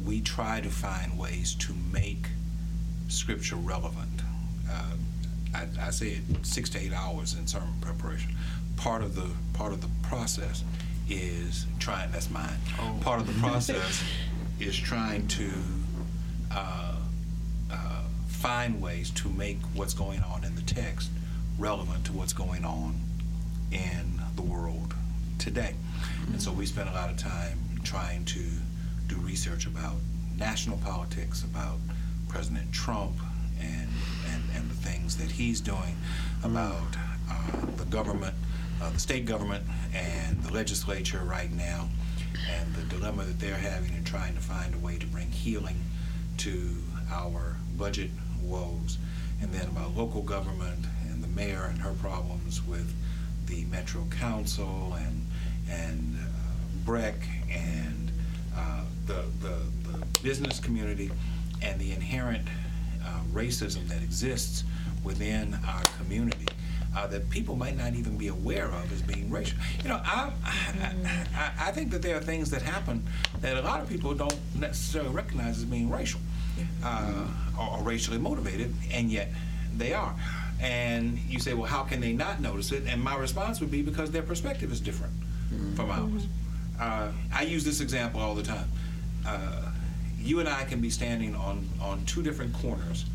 we 0.05 0.21
try 0.21 0.61
to 0.61 0.69
find 0.69 1.17
ways 1.17 1.55
to 1.55 1.73
make 1.91 2.27
scripture 3.07 3.55
relevant. 3.55 4.21
Uh, 4.69 4.91
I, 5.53 5.67
I 5.81 5.89
say 5.91 6.09
it 6.09 6.45
six 6.45 6.69
to 6.71 6.79
eight 6.79 6.93
hours 6.93 7.35
in 7.35 7.47
sermon 7.47 7.73
preparation. 7.81 8.35
Part 8.75 9.01
of 9.01 9.15
the 9.15 9.29
part 9.53 9.73
of 9.73 9.81
the 9.81 9.89
process 10.03 10.63
is 11.09 11.65
trying. 11.79 12.11
That's 12.11 12.29
mine. 12.29 12.57
Oh. 12.79 12.97
Part 13.01 13.21
of 13.21 13.27
the 13.27 13.39
process 13.47 14.03
is 14.59 14.77
trying 14.77 15.27
to 15.27 15.49
uh, 16.51 16.95
uh, 17.71 18.01
find 18.27 18.81
ways 18.81 19.09
to 19.11 19.29
make 19.29 19.59
what's 19.73 19.93
going 19.93 20.21
on 20.21 20.43
in 20.43 20.55
the 20.55 20.61
text 20.61 21.09
relevant 21.57 22.05
to 22.05 22.13
what's 22.13 22.33
going 22.33 22.63
on 22.63 22.95
in 23.71 24.21
the 24.35 24.41
world 24.41 24.93
today. 25.37 25.75
And 26.27 26.41
so 26.41 26.51
we 26.51 26.65
spend 26.65 26.89
a 26.89 26.93
lot 26.93 27.09
of 27.09 27.17
time 27.17 27.59
trying 27.83 28.25
to 28.25 28.43
do 29.07 29.15
research 29.17 29.65
about 29.65 29.95
national 30.37 30.77
politics, 30.77 31.43
about 31.43 31.79
President 32.27 32.71
Trump 32.71 33.15
and, 33.59 33.89
and, 34.31 34.43
and 34.55 34.69
the 34.69 34.75
things 34.75 35.17
that 35.17 35.31
he's 35.31 35.61
doing, 35.61 35.95
about 36.43 36.95
uh, 37.29 37.51
the 37.77 37.85
government, 37.85 38.35
uh, 38.81 38.89
the 38.91 38.99
state 38.99 39.25
government, 39.25 39.63
and 39.93 40.41
the 40.43 40.53
legislature 40.53 41.21
right 41.23 41.51
now, 41.51 41.87
and 42.51 42.73
the 42.75 42.83
dilemma 42.83 43.23
that 43.23 43.39
they're 43.39 43.55
having 43.55 43.93
in 43.93 44.03
trying 44.03 44.35
to 44.35 44.41
find 44.41 44.75
a 44.75 44.77
way 44.79 44.97
to 44.97 45.07
bring 45.07 45.31
healing 45.31 45.77
to 46.37 46.75
our 47.11 47.57
budget 47.77 48.11
woes, 48.43 48.97
and 49.41 49.51
then 49.51 49.67
about 49.67 49.95
local 49.95 50.21
government 50.21 50.85
and 51.09 51.23
the 51.23 51.27
mayor 51.27 51.65
and 51.69 51.79
her 51.79 51.93
problems 51.93 52.65
with 52.65 52.93
the 53.47 53.65
Metro 53.65 54.05
Council 54.11 54.95
and 54.99 55.25
and 55.69 56.17
uh, 56.19 56.89
BREC 56.89 57.15
and 57.51 58.11
uh, 58.55 58.81
the, 59.05 59.23
the 59.41 59.57
the 59.91 60.21
business 60.21 60.59
community 60.59 61.11
and 61.61 61.79
the 61.79 61.91
inherent 61.91 62.47
uh, 63.03 63.19
racism 63.33 63.87
that 63.87 64.01
exists 64.01 64.63
within 65.03 65.57
our 65.67 65.81
community. 65.97 66.45
Uh, 66.95 67.05
that 67.05 67.29
people 67.29 67.55
might 67.55 67.77
not 67.77 67.93
even 67.93 68.17
be 68.17 68.27
aware 68.27 68.65
of 68.65 68.91
as 68.91 69.03
being 69.03 69.29
racial. 69.29 69.57
You 69.83 69.89
know, 69.89 70.01
I, 70.03 70.31
I, 70.43 70.95
I, 71.35 71.67
I 71.67 71.71
think 71.71 71.91
that 71.91 72.01
there 72.01 72.17
are 72.17 72.21
things 72.21 72.49
that 72.49 72.63
happen 72.63 73.03
that 73.41 73.55
a 73.55 73.61
lot 73.61 73.81
of 73.81 73.89
people 73.89 74.15
don't 74.15 74.35
necessarily 74.55 75.11
recognize 75.11 75.57
as 75.57 75.65
being 75.65 75.91
racial 75.91 76.21
uh, 76.83 77.27
or, 77.59 77.77
or 77.77 77.83
racially 77.83 78.17
motivated, 78.17 78.73
and 78.91 79.11
yet 79.11 79.29
they 79.75 79.93
are. 79.93 80.15
And 80.59 81.19
you 81.29 81.39
say, 81.39 81.53
well, 81.53 81.67
how 81.67 81.83
can 81.83 82.01
they 82.01 82.13
not 82.13 82.41
notice 82.41 82.71
it? 82.71 82.83
And 82.87 83.03
my 83.03 83.15
response 83.15 83.59
would 83.59 83.69
be 83.69 83.83
because 83.83 84.09
their 84.09 84.23
perspective 84.23 84.71
is 84.71 84.79
different 84.79 85.13
from 85.75 85.91
ours. 85.91 86.27
Uh, 86.79 87.11
I 87.33 87.43
use 87.43 87.63
this 87.63 87.81
example 87.81 88.21
all 88.21 88.35
the 88.35 88.43
time. 88.43 88.69
Uh, 89.25 89.71
you 90.19 90.39
and 90.39 90.49
I 90.49 90.63
can 90.63 90.81
be 90.81 90.89
standing 90.89 91.35
on, 91.35 91.67
on 91.81 92.05
two 92.05 92.21
different 92.21 92.53
corners, 92.53 93.05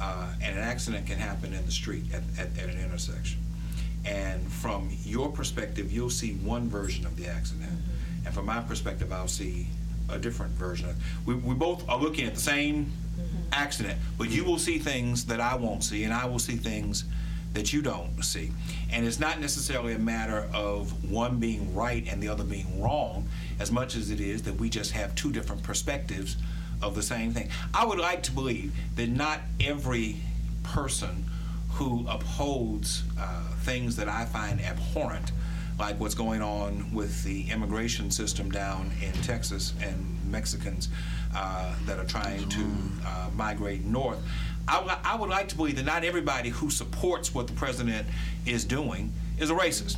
uh, 0.00 0.28
and 0.42 0.56
an 0.56 0.62
accident 0.62 1.06
can 1.06 1.18
happen 1.18 1.52
in 1.52 1.64
the 1.64 1.72
street 1.72 2.04
at, 2.12 2.22
at, 2.38 2.58
at 2.58 2.68
an 2.68 2.80
intersection. 2.80 3.40
And 4.04 4.42
from 4.50 4.90
your 5.04 5.30
perspective, 5.30 5.92
you'll 5.92 6.10
see 6.10 6.34
one 6.34 6.68
version 6.68 7.06
of 7.06 7.16
the 7.16 7.26
accident. 7.26 7.70
And 8.24 8.34
from 8.34 8.46
my 8.46 8.60
perspective, 8.60 9.12
I'll 9.12 9.28
see 9.28 9.66
a 10.08 10.18
different 10.18 10.52
version. 10.52 10.88
We, 11.26 11.34
we 11.34 11.54
both 11.54 11.88
are 11.88 11.98
looking 11.98 12.26
at 12.26 12.34
the 12.34 12.40
same 12.40 12.92
accident, 13.52 13.98
but 14.16 14.30
you 14.30 14.44
will 14.44 14.58
see 14.58 14.78
things 14.78 15.26
that 15.26 15.40
I 15.40 15.56
won't 15.56 15.84
see, 15.84 16.04
and 16.04 16.12
I 16.12 16.26
will 16.26 16.38
see 16.38 16.56
things 16.56 17.04
that 17.54 17.72
you 17.72 17.82
don't 17.82 18.22
see. 18.22 18.50
And 18.92 19.06
it's 19.06 19.18
not 19.18 19.40
necessarily 19.40 19.94
a 19.94 19.98
matter 19.98 20.48
of 20.52 21.10
one 21.10 21.38
being 21.38 21.74
right 21.74 22.06
and 22.10 22.22
the 22.22 22.28
other 22.28 22.44
being 22.44 22.80
wrong, 22.80 23.28
as 23.58 23.72
much 23.72 23.96
as 23.96 24.10
it 24.10 24.20
is 24.20 24.42
that 24.42 24.54
we 24.54 24.68
just 24.68 24.92
have 24.92 25.14
two 25.14 25.32
different 25.32 25.62
perspectives 25.62 26.36
of 26.82 26.94
the 26.94 27.02
same 27.02 27.32
thing. 27.32 27.48
I 27.74 27.84
would 27.84 27.98
like 27.98 28.22
to 28.24 28.32
believe 28.32 28.72
that 28.96 29.08
not 29.08 29.40
every 29.60 30.16
person 30.62 31.24
who 31.72 32.06
upholds 32.08 33.02
uh, 33.18 33.42
things 33.60 33.96
that 33.96 34.08
I 34.08 34.24
find 34.24 34.60
abhorrent, 34.60 35.32
like 35.78 35.98
what's 36.00 36.14
going 36.14 36.42
on 36.42 36.92
with 36.92 37.22
the 37.24 37.50
immigration 37.50 38.10
system 38.10 38.50
down 38.50 38.90
in 39.00 39.12
Texas 39.22 39.74
and 39.80 40.18
Mexicans 40.30 40.88
uh, 41.34 41.74
that 41.86 41.98
are 41.98 42.04
trying 42.04 42.48
to 42.48 42.64
uh, 43.06 43.30
migrate 43.34 43.84
north. 43.84 44.18
I, 44.68 44.80
would- 44.80 44.90
I 45.04 45.16
would 45.16 45.30
like 45.30 45.48
to 45.48 45.56
believe 45.56 45.76
that 45.76 45.84
not 45.86 46.04
everybody 46.04 46.50
who 46.50 46.70
supports 46.70 47.34
what 47.34 47.46
the 47.46 47.52
president 47.54 48.06
is 48.46 48.64
doing 48.64 49.12
is 49.38 49.50
a 49.50 49.54
racist. 49.54 49.96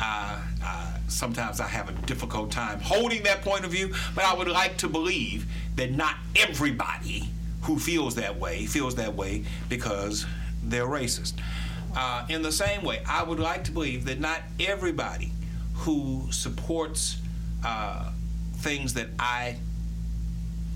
Uh, 0.00 0.38
uh, 0.62 0.98
sometimes 1.08 1.58
I 1.60 1.66
have 1.68 1.88
a 1.88 1.92
difficult 2.06 2.50
time 2.50 2.80
holding 2.80 3.22
that 3.22 3.40
point 3.42 3.64
of 3.64 3.70
view, 3.70 3.94
but 4.14 4.24
I 4.24 4.34
would 4.34 4.48
like 4.48 4.76
to 4.78 4.88
believe 4.88 5.46
that 5.76 5.90
not 5.92 6.16
everybody 6.36 7.30
who 7.62 7.78
feels 7.78 8.14
that 8.16 8.38
way 8.38 8.66
feels 8.66 8.94
that 8.96 9.14
way 9.14 9.44
because 9.68 10.26
they're 10.62 10.86
racist. 10.86 11.34
Uh, 11.96 12.26
in 12.28 12.42
the 12.42 12.52
same 12.52 12.82
way, 12.82 13.00
I 13.08 13.22
would 13.22 13.40
like 13.40 13.64
to 13.64 13.72
believe 13.72 14.04
that 14.04 14.20
not 14.20 14.42
everybody 14.60 15.32
who 15.74 16.28
supports 16.30 17.16
uh, 17.64 18.10
things 18.56 18.92
that 18.94 19.08
I 19.18 19.56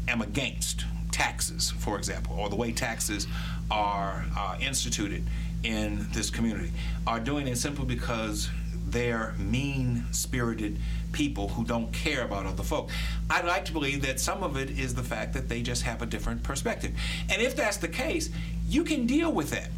am 0.09 0.23
against, 0.23 0.85
taxes, 1.21 1.71
for 1.73 1.99
example, 1.99 2.35
or 2.39 2.49
the 2.49 2.57
way 2.57 2.73
taxes 2.73 3.27
are 3.71 4.25
uh, 4.39 4.57
instituted 4.59 5.23
in 5.63 6.07
this 6.13 6.31
community, 6.31 6.73
are 7.07 7.21
doing 7.21 7.47
it 7.47 7.59
simply 7.59 7.85
because 7.85 8.49
they're 8.87 9.35
mean 9.39 10.07
spirited 10.13 10.79
people 11.13 11.49
who 11.49 11.63
don't 11.63 11.93
care 11.93 12.25
about 12.25 12.47
other 12.47 12.63
folk. 12.63 12.89
I'd 13.29 13.45
like 13.45 13.67
to 13.67 13.73
believe 13.73 14.01
that 14.01 14.19
some 14.19 14.43
of 14.43 14.57
it 14.57 14.71
is 14.71 14.95
the 14.95 15.03
fact 15.03 15.35
that 15.35 15.51
they 15.51 15.61
just 15.61 15.83
have 15.83 16.01
a 16.01 16.07
different 16.07 16.43
perspective. 16.43 16.93
And 17.29 17.43
if 17.43 17.55
that's 17.55 17.77
the 17.77 17.89
case, 17.89 18.31
you 18.67 18.83
can 18.83 19.07
deal 19.07 19.31
with 19.31 19.51
that. 19.51 19.69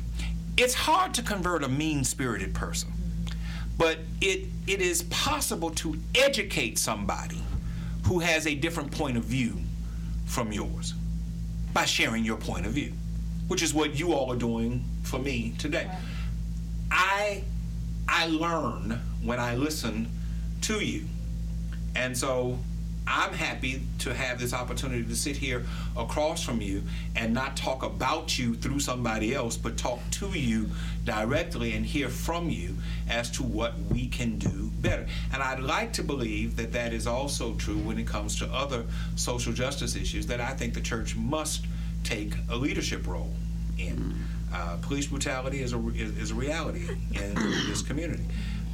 It's 0.57 0.75
hard 0.75 1.13
to 1.15 1.23
convert 1.23 1.65
a 1.65 1.69
mean 1.69 2.05
spirited 2.05 2.55
person, 2.55 2.93
but 3.77 3.99
it, 4.21 4.47
it 4.69 4.81
is 4.81 5.03
possible 5.05 5.71
to 5.71 5.99
educate 6.15 6.79
somebody 6.79 7.43
who 8.07 8.21
has 8.21 8.47
a 8.47 8.55
different 8.55 8.93
point 8.93 9.17
of 9.17 9.25
view 9.25 9.59
from 10.25 10.53
yours 10.53 10.95
by 11.73 11.85
sharing 11.85 12.25
your 12.25 12.37
point 12.37 12.67
of 12.67 12.73
view, 12.73 12.93
which 13.49 13.63
is 13.63 13.73
what 13.73 13.99
you 13.99 14.13
all 14.13 14.31
are 14.33 14.37
doing 14.37 14.85
for 15.03 15.19
me 15.19 15.55
today. 15.59 15.91
I 16.91 17.45
I 18.09 18.27
learn 18.27 19.01
when 19.23 19.39
I 19.41 19.55
listen 19.55 20.09
to 20.63 20.85
you. 20.85 21.05
And 21.95 22.17
so 22.17 22.59
I'm 23.07 23.33
happy 23.33 23.83
to 24.01 24.15
have 24.15 24.39
this 24.39 24.53
opportunity 24.53 25.05
to 25.05 25.17
sit 25.17 25.37
here 25.37 25.65
across 25.97 26.43
from 26.43 26.61
you 26.61 26.83
and 27.17 27.35
not 27.35 27.57
talk 27.57 27.83
about 27.83 28.39
you 28.39 28.55
through 28.55 28.81
somebody 28.81 29.35
else, 29.35 29.57
but 29.57 29.77
talk 29.77 29.99
to 30.13 30.29
you 30.39 30.69
directly 31.05 31.73
and 31.73 31.85
hear 31.85 32.09
from 32.09 32.49
you 32.49 32.77
as 33.09 33.31
to 33.33 33.43
what 33.43 33.75
we 33.91 34.07
can 34.09 34.39
do 34.39 34.71
better. 34.81 35.07
And 35.33 35.43
I'd 35.43 35.61
like 35.61 35.93
to 35.95 36.03
believe 36.03 36.57
that 36.57 36.73
that 36.73 36.93
is 36.93 37.07
also 37.07 37.55
true 37.55 37.79
when 37.79 37.99
it 37.99 38.07
comes 38.07 38.39
to 38.39 38.47
other 38.47 38.85
social 39.17 39.53
justice 39.53 39.97
issues 39.97 40.27
that 40.27 40.41
I 40.41 40.51
think 40.53 40.75
the 40.75 40.81
church 40.81 41.17
must 41.17 41.67
take 42.05 42.35
a 42.51 42.57
leadership 42.57 43.07
role 43.07 43.35
in. 43.79 44.15
Uh, 44.55 44.77
police 44.83 45.07
brutality 45.07 45.63
is 45.63 45.73
a, 45.73 45.89
is, 45.91 46.17
is 46.19 46.31
a 46.31 46.35
reality 46.35 46.87
in 47.15 47.35
this 47.69 47.81
community. 47.81 48.25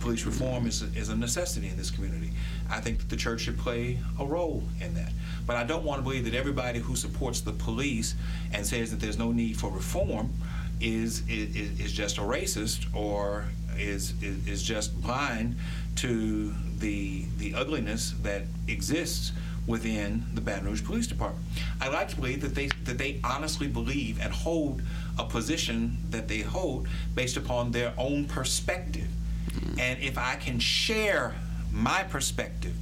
Police 0.01 0.25
reform 0.27 0.67
is 0.67 0.83
a, 0.83 0.87
is 0.99 1.09
a 1.09 1.17
necessity 1.17 1.69
in 1.69 1.77
this 1.77 1.91
community. 1.91 2.31
I 2.71 2.81
think 2.81 2.99
that 2.99 3.09
the 3.09 3.17
church 3.17 3.43
should 3.43 3.59
play 3.59 3.99
a 4.19 4.25
role 4.25 4.63
in 4.81 4.95
that. 4.95 5.13
But 5.47 5.57
I 5.57 5.65
don't 5.65 5.85
want 5.85 6.01
to 6.01 6.03
believe 6.03 6.25
that 6.25 6.35
everybody 6.35 6.79
who 6.79 6.97
supports 6.97 7.41
the 7.41 7.53
police 7.53 8.15
and 8.53 8.67
says 8.67 8.91
that 8.91 9.01
there's 9.01 9.19
no 9.19 9.33
need 9.33 9.59
for 9.59 9.71
reform 9.71 10.31
is 10.81 11.27
is, 11.29 11.81
is 11.81 11.93
just 11.93 12.19
a 12.19 12.21
racist 12.21 12.95
or 12.95 13.47
is, 13.79 14.15
is 14.23 14.47
is 14.47 14.63
just 14.63 15.01
blind 15.01 15.57
to 15.97 16.53
the 16.79 17.25
the 17.39 17.55
ugliness 17.55 18.15
that 18.23 18.43
exists 18.69 19.33
within 19.67 20.25
the 20.35 20.41
Baton 20.41 20.67
Rouge 20.67 20.85
Police 20.85 21.07
Department. 21.07 21.45
I 21.81 21.89
like 21.89 22.09
to 22.09 22.17
believe 22.17 22.41
that 22.41 22.55
they 22.55 22.69
that 22.85 22.99
they 22.99 23.21
honestly 23.25 23.69
believe 23.69 24.21
and 24.21 24.33
hold 24.33 24.83
a 25.19 25.25
position 25.25 25.99
that 26.11 26.29
they 26.29 26.41
hold 26.41 26.89
based 27.15 27.37
upon 27.37 27.73
their 27.73 27.93
own 27.99 28.25
perspective. 28.27 29.09
And 29.79 29.99
if 30.01 30.17
I 30.17 30.37
can 30.37 30.59
share 30.59 31.35
my 31.73 32.03
perspective, 32.05 32.75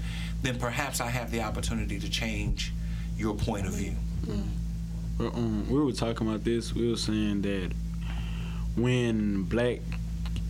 then 0.42 0.58
perhaps 0.58 1.00
I 1.00 1.08
have 1.08 1.30
the 1.30 1.42
opportunity 1.42 1.98
to 2.00 2.08
change 2.08 2.72
your 3.16 3.34
point 3.34 3.66
of 3.66 3.72
view. 3.74 3.94
Well, 5.18 5.32
um, 5.34 5.68
we 5.70 5.80
were 5.82 5.92
talking 5.92 6.26
about 6.28 6.44
this. 6.44 6.74
We 6.74 6.90
were 6.90 6.96
saying 6.96 7.42
that 7.42 7.72
when 8.76 9.42
black 9.44 9.80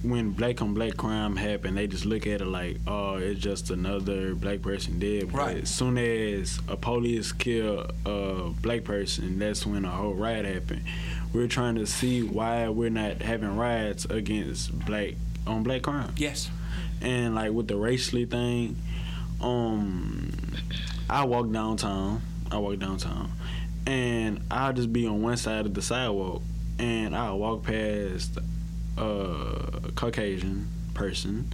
when 0.03 0.31
black 0.31 0.63
on 0.63 0.73
black 0.75 0.97
crime 0.97 1.35
happened, 1.35 1.77
they 1.77 1.87
just 1.87 2.05
look 2.05 2.27
at 2.29 2.41
it 2.41 2.47
like, 2.47 2.79
oh, 2.87 3.17
it's 3.17 3.41
just 3.41 3.71
another 3.71 4.35
black 4.37 4.63
person 4.63 4.99
dead. 5.01 5.33
But 5.33 5.39
Right. 5.39 5.57
as 5.63 5.71
soon 5.71 5.99
as 5.99 6.61
a 6.69 6.77
police 6.77 7.33
kill 7.33 7.91
a 8.05 8.51
black 8.63 8.85
person, 8.85 9.39
that's 9.41 9.67
when 9.67 9.85
a 9.85 9.91
whole 9.91 10.15
riot 10.15 10.45
happened. 10.45 10.83
We're 11.33 11.49
trying 11.49 11.75
to 11.77 11.87
see 11.87 12.23
why 12.23 12.69
we're 12.69 12.91
not 12.91 13.21
having 13.23 13.57
riots 13.57 14.05
against 14.05 14.79
black 14.87 15.15
on 15.47 15.63
black 15.65 15.83
crime. 15.83 16.13
Yes. 16.17 16.51
And 17.01 17.35
like 17.35 17.53
with 17.53 17.69
the 17.69 17.77
racially 17.77 18.25
thing, 18.25 18.77
um, 19.41 20.33
I 21.09 21.25
walk 21.25 21.51
downtown. 21.53 22.23
I 22.51 22.59
walk 22.59 22.79
downtown, 22.79 23.31
and 23.87 24.41
I'll 24.51 24.73
just 24.73 24.93
be 24.93 25.07
on 25.07 25.21
one 25.23 25.37
side 25.37 25.67
of 25.67 25.75
the 25.75 25.83
sidewalk, 25.83 26.43
and 26.79 27.15
I'll 27.15 27.39
walk 27.39 27.65
past 27.65 28.39
a 28.97 29.91
Caucasian 29.97 30.69
person, 30.95 31.53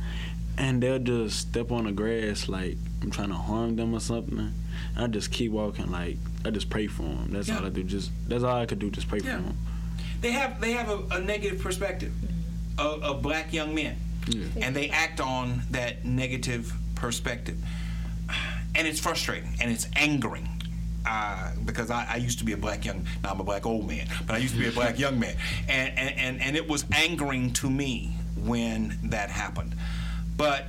and 0.58 0.82
they'll 0.82 0.98
just 0.98 1.38
step 1.40 1.72
on 1.72 1.84
the 1.84 1.92
grass 1.92 2.48
like 2.48 2.76
I'm 3.02 3.10
trying 3.10 3.30
to 3.30 3.34
harm 3.34 3.76
them 3.76 3.94
or 3.94 4.00
something. 4.00 4.52
I 4.96 5.06
just 5.06 5.32
keep 5.32 5.50
walking, 5.52 5.90
like 5.90 6.18
I 6.44 6.50
just 6.50 6.68
pray 6.70 6.86
for 6.86 7.02
them. 7.02 7.28
That's 7.32 7.50
all 7.50 7.64
I 7.64 7.70
do. 7.70 7.82
Just 7.82 8.10
that's 8.28 8.44
all 8.44 8.56
I 8.56 8.66
could 8.66 8.78
do. 8.78 8.90
Just 8.90 9.08
pray 9.08 9.20
Yeah. 9.24 9.36
for 9.36 9.42
them. 9.42 9.58
They 10.20 10.32
have 10.32 10.60
they 10.60 10.72
have 10.72 10.88
a, 10.88 11.16
a 11.16 11.20
negative 11.20 11.60
perspective 11.60 12.12
of, 12.78 13.02
of 13.02 13.22
black 13.22 13.52
young 13.52 13.74
men. 13.74 13.96
And 14.60 14.74
they 14.74 14.88
act 14.90 15.20
on 15.20 15.62
that 15.70 16.04
negative 16.04 16.72
perspective. 16.94 17.56
And 18.74 18.86
it's 18.86 19.00
frustrating 19.00 19.54
and 19.60 19.70
it's 19.70 19.86
angering. 19.96 20.48
Uh, 21.04 21.50
because 21.64 21.90
I, 21.90 22.06
I 22.12 22.16
used 22.16 22.38
to 22.38 22.44
be 22.44 22.52
a 22.52 22.56
black 22.56 22.84
young, 22.84 23.04
now 23.24 23.32
I'm 23.32 23.40
a 23.40 23.44
black 23.44 23.66
old 23.66 23.88
man, 23.88 24.06
but 24.24 24.36
I 24.36 24.38
used 24.38 24.54
to 24.54 24.60
be 24.60 24.68
a 24.68 24.72
black 24.72 25.00
young 25.00 25.18
man. 25.18 25.36
And, 25.68 25.98
and, 25.98 26.16
and, 26.16 26.40
and 26.40 26.56
it 26.56 26.68
was 26.68 26.84
angering 26.94 27.52
to 27.54 27.68
me 27.68 28.14
when 28.36 28.96
that 29.02 29.28
happened. 29.28 29.74
But 30.36 30.66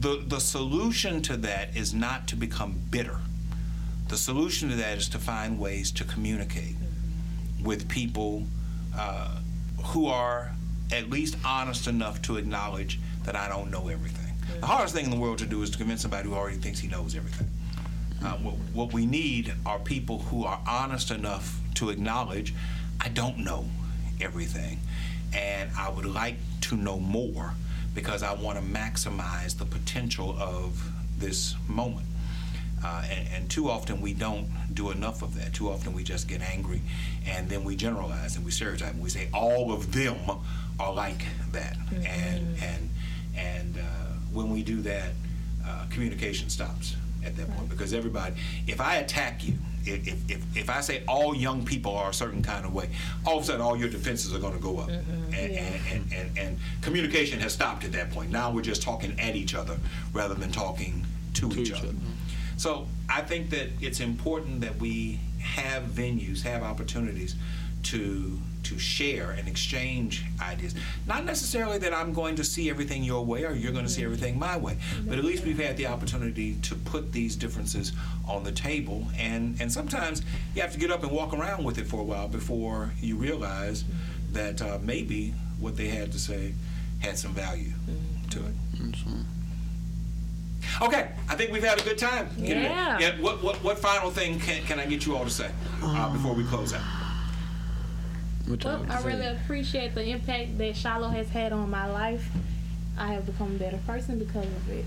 the, 0.00 0.24
the 0.26 0.40
solution 0.40 1.22
to 1.22 1.36
that 1.36 1.76
is 1.76 1.94
not 1.94 2.26
to 2.28 2.36
become 2.36 2.80
bitter. 2.90 3.20
The 4.08 4.16
solution 4.16 4.70
to 4.70 4.76
that 4.76 4.98
is 4.98 5.08
to 5.10 5.18
find 5.18 5.58
ways 5.58 5.90
to 5.92 6.04
communicate 6.04 6.76
with 7.62 7.88
people 7.88 8.44
uh, 8.96 9.38
who 9.82 10.06
are 10.06 10.52
at 10.92 11.10
least 11.10 11.36
honest 11.44 11.86
enough 11.86 12.22
to 12.22 12.36
acknowledge 12.36 12.98
that 13.24 13.36
I 13.36 13.48
don't 13.48 13.70
know 13.70 13.88
everything. 13.88 14.32
The 14.60 14.66
hardest 14.66 14.94
thing 14.94 15.04
in 15.04 15.10
the 15.10 15.16
world 15.16 15.38
to 15.38 15.46
do 15.46 15.62
is 15.62 15.70
to 15.70 15.78
convince 15.78 16.02
somebody 16.02 16.28
who 16.28 16.34
already 16.34 16.56
thinks 16.56 16.78
he 16.78 16.88
knows 16.88 17.16
everything. 17.16 17.48
Uh, 18.24 18.32
what, 18.38 18.54
what 18.72 18.92
we 18.92 19.04
need 19.04 19.52
are 19.64 19.78
people 19.78 20.20
who 20.20 20.44
are 20.44 20.60
honest 20.66 21.10
enough 21.10 21.60
to 21.74 21.90
acknowledge 21.90 22.54
I 23.00 23.08
don't 23.08 23.38
know 23.38 23.66
everything, 24.20 24.78
and 25.34 25.70
I 25.76 25.90
would 25.90 26.06
like 26.06 26.36
to 26.62 26.76
know 26.76 26.98
more 26.98 27.54
because 27.94 28.22
I 28.22 28.34
want 28.34 28.58
to 28.58 28.64
maximize 28.64 29.56
the 29.58 29.64
potential 29.64 30.36
of 30.38 30.90
this 31.18 31.54
moment. 31.68 32.06
Uh, 32.84 33.02
and, 33.10 33.28
and 33.34 33.50
too 33.50 33.68
often 33.70 34.00
we 34.00 34.12
don't 34.12 34.48
do 34.72 34.90
enough 34.90 35.22
of 35.22 35.34
that. 35.34 35.52
Too 35.54 35.68
often 35.70 35.92
we 35.92 36.04
just 36.04 36.28
get 36.28 36.40
angry 36.42 36.82
and 37.26 37.48
then 37.48 37.64
we 37.64 37.74
generalize 37.74 38.36
and 38.36 38.44
we 38.44 38.50
stereotype 38.50 38.92
and 38.92 39.02
we 39.02 39.08
say 39.08 39.28
all 39.32 39.72
of 39.72 39.92
them 39.92 40.16
are 40.78 40.92
like 40.92 41.24
that. 41.52 41.76
And 41.92 42.56
and 42.62 42.90
and 43.36 43.78
uh, 43.78 43.82
when 44.32 44.50
we 44.50 44.62
do 44.62 44.80
that, 44.82 45.10
uh, 45.66 45.86
communication 45.90 46.48
stops 46.48 46.96
at 47.24 47.36
that 47.36 47.50
point 47.56 47.68
because 47.68 47.92
everybody. 47.92 48.34
If 48.66 48.80
I 48.80 48.96
attack 48.96 49.46
you, 49.46 49.54
if, 49.84 50.06
if, 50.06 50.30
if, 50.30 50.56
if 50.56 50.70
I 50.70 50.80
say 50.80 51.02
all 51.06 51.34
young 51.34 51.64
people 51.64 51.94
are 51.96 52.10
a 52.10 52.14
certain 52.14 52.42
kind 52.42 52.64
of 52.64 52.72
way, 52.74 52.88
all 53.24 53.38
of 53.38 53.42
a 53.44 53.46
sudden 53.46 53.60
all 53.60 53.76
your 53.76 53.88
defenses 53.88 54.34
are 54.34 54.38
going 54.38 54.54
to 54.54 54.60
go 54.62 54.78
up. 54.78 54.88
And, 54.88 55.34
and, 55.34 55.80
and, 55.92 56.12
and, 56.12 56.38
and 56.38 56.58
communication 56.82 57.40
has 57.40 57.52
stopped 57.52 57.84
at 57.84 57.92
that 57.92 58.10
point. 58.10 58.30
Now 58.30 58.50
we're 58.50 58.62
just 58.62 58.82
talking 58.82 59.18
at 59.20 59.36
each 59.36 59.54
other 59.54 59.78
rather 60.12 60.34
than 60.34 60.52
talking 60.52 61.04
to, 61.34 61.48
each, 61.50 61.56
each 61.56 61.72
other. 61.72 61.88
other. 61.88 61.96
So 62.56 62.86
I 63.08 63.20
think 63.22 63.50
that 63.50 63.68
it's 63.80 64.00
important 64.00 64.60
that 64.62 64.76
we 64.78 65.20
have 65.40 65.84
venues, 65.84 66.42
have 66.42 66.62
opportunities 66.62 67.36
to 67.84 68.38
to 68.66 68.78
share 68.78 69.30
and 69.30 69.46
exchange 69.46 70.24
ideas. 70.40 70.74
Not 71.06 71.24
necessarily 71.24 71.78
that 71.78 71.94
I'm 71.94 72.12
going 72.12 72.34
to 72.36 72.44
see 72.44 72.68
everything 72.68 73.04
your 73.04 73.24
way 73.24 73.44
or 73.44 73.52
you're 73.52 73.72
going 73.72 73.84
to 73.84 73.90
see 73.90 74.04
everything 74.04 74.38
my 74.38 74.56
way, 74.56 74.78
but 75.06 75.18
at 75.18 75.24
least 75.24 75.44
we've 75.44 75.58
had 75.58 75.76
the 75.76 75.86
opportunity 75.86 76.54
to 76.62 76.74
put 76.74 77.12
these 77.12 77.36
differences 77.36 77.92
on 78.26 78.42
the 78.42 78.52
table. 78.52 79.06
And 79.16 79.56
and 79.60 79.72
sometimes 79.72 80.22
you 80.54 80.62
have 80.62 80.72
to 80.72 80.78
get 80.78 80.90
up 80.90 81.02
and 81.02 81.12
walk 81.12 81.32
around 81.32 81.64
with 81.64 81.78
it 81.78 81.86
for 81.86 82.00
a 82.00 82.04
while 82.04 82.28
before 82.28 82.92
you 83.00 83.16
realize 83.16 83.84
that 84.32 84.60
uh, 84.60 84.78
maybe 84.82 85.32
what 85.60 85.76
they 85.76 85.88
had 85.88 86.12
to 86.12 86.18
say 86.18 86.52
had 87.00 87.18
some 87.18 87.32
value 87.32 87.72
to 88.30 88.38
it. 88.40 88.54
Okay, 90.82 91.08
I 91.28 91.34
think 91.36 91.52
we've 91.52 91.62
had 91.62 91.80
a 91.80 91.84
good 91.84 91.98
time. 91.98 92.28
Yeah. 92.36 92.98
yeah 92.98 93.20
what, 93.20 93.42
what, 93.42 93.56
what 93.62 93.78
final 93.78 94.10
thing 94.10 94.40
can, 94.40 94.62
can 94.64 94.80
I 94.80 94.86
get 94.86 95.06
you 95.06 95.16
all 95.16 95.24
to 95.24 95.30
say 95.30 95.50
uh, 95.82 96.12
before 96.12 96.34
we 96.34 96.44
close 96.44 96.74
out? 96.74 97.05
What 98.46 98.64
Well, 98.64 98.86
I 98.88 99.00
say? 99.02 99.08
really 99.08 99.26
appreciate 99.26 99.94
the 99.94 100.04
impact 100.08 100.56
that 100.58 100.76
Shiloh 100.76 101.08
has 101.08 101.28
had 101.28 101.52
on 101.52 101.68
my 101.70 101.90
life. 101.90 102.28
I 102.98 103.12
have 103.12 103.26
become 103.26 103.56
a 103.56 103.58
better 103.58 103.78
person 103.86 104.18
because 104.18 104.46
of 104.46 104.70
it. 104.70 104.84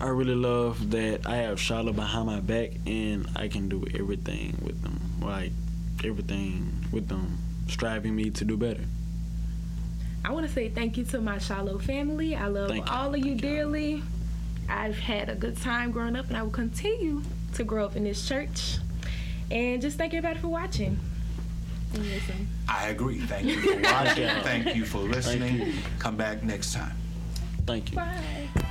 I 0.00 0.08
really 0.08 0.34
love 0.34 0.90
that 0.90 1.26
I 1.26 1.36
have 1.36 1.58
Shiloh 1.60 1.92
behind 1.92 2.26
my 2.26 2.40
back 2.40 2.70
and 2.86 3.26
I 3.36 3.48
can 3.48 3.68
do 3.68 3.84
everything 3.98 4.58
with 4.62 4.82
them. 4.82 5.00
Like 5.22 5.52
everything 6.04 6.72
with 6.92 7.08
them, 7.08 7.38
striving 7.68 8.14
me 8.14 8.30
to 8.30 8.44
do 8.44 8.56
better. 8.56 8.84
I 10.24 10.32
want 10.32 10.46
to 10.46 10.52
say 10.52 10.68
thank 10.68 10.96
you 10.96 11.04
to 11.06 11.20
my 11.20 11.38
Shiloh 11.38 11.78
family. 11.78 12.34
I 12.36 12.46
love 12.48 12.68
Thank 12.68 12.86
you. 12.86 12.92
all 12.92 13.10
of 13.14 13.18
you 13.18 13.32
Thank 13.32 13.42
you. 13.44 13.48
dearly. 13.50 14.02
I've 14.68 14.98
had 14.98 15.28
a 15.28 15.34
good 15.34 15.58
time 15.58 15.90
growing 15.90 16.16
up, 16.16 16.28
and 16.28 16.36
I 16.36 16.42
will 16.42 16.50
continue 16.50 17.22
to 17.54 17.64
grow 17.64 17.84
up 17.84 17.96
in 17.96 18.04
this 18.04 18.26
church. 18.26 18.78
And 19.50 19.82
just 19.82 19.98
thank 19.98 20.14
everybody 20.14 20.40
for 20.40 20.48
watching. 20.48 20.98
And 21.94 22.06
listen. 22.06 22.48
I 22.68 22.88
agree. 22.88 23.20
Thank 23.20 23.46
you 23.46 23.60
for 23.60 23.80
watching. 23.80 24.28
Thank 24.42 24.74
you 24.74 24.84
for 24.84 24.98
listening. 24.98 25.60
you. 25.66 25.74
Come 25.98 26.16
back 26.16 26.42
next 26.42 26.74
time. 26.74 26.96
Thank 27.66 27.92
you. 27.92 27.96
Bye. 27.96 28.70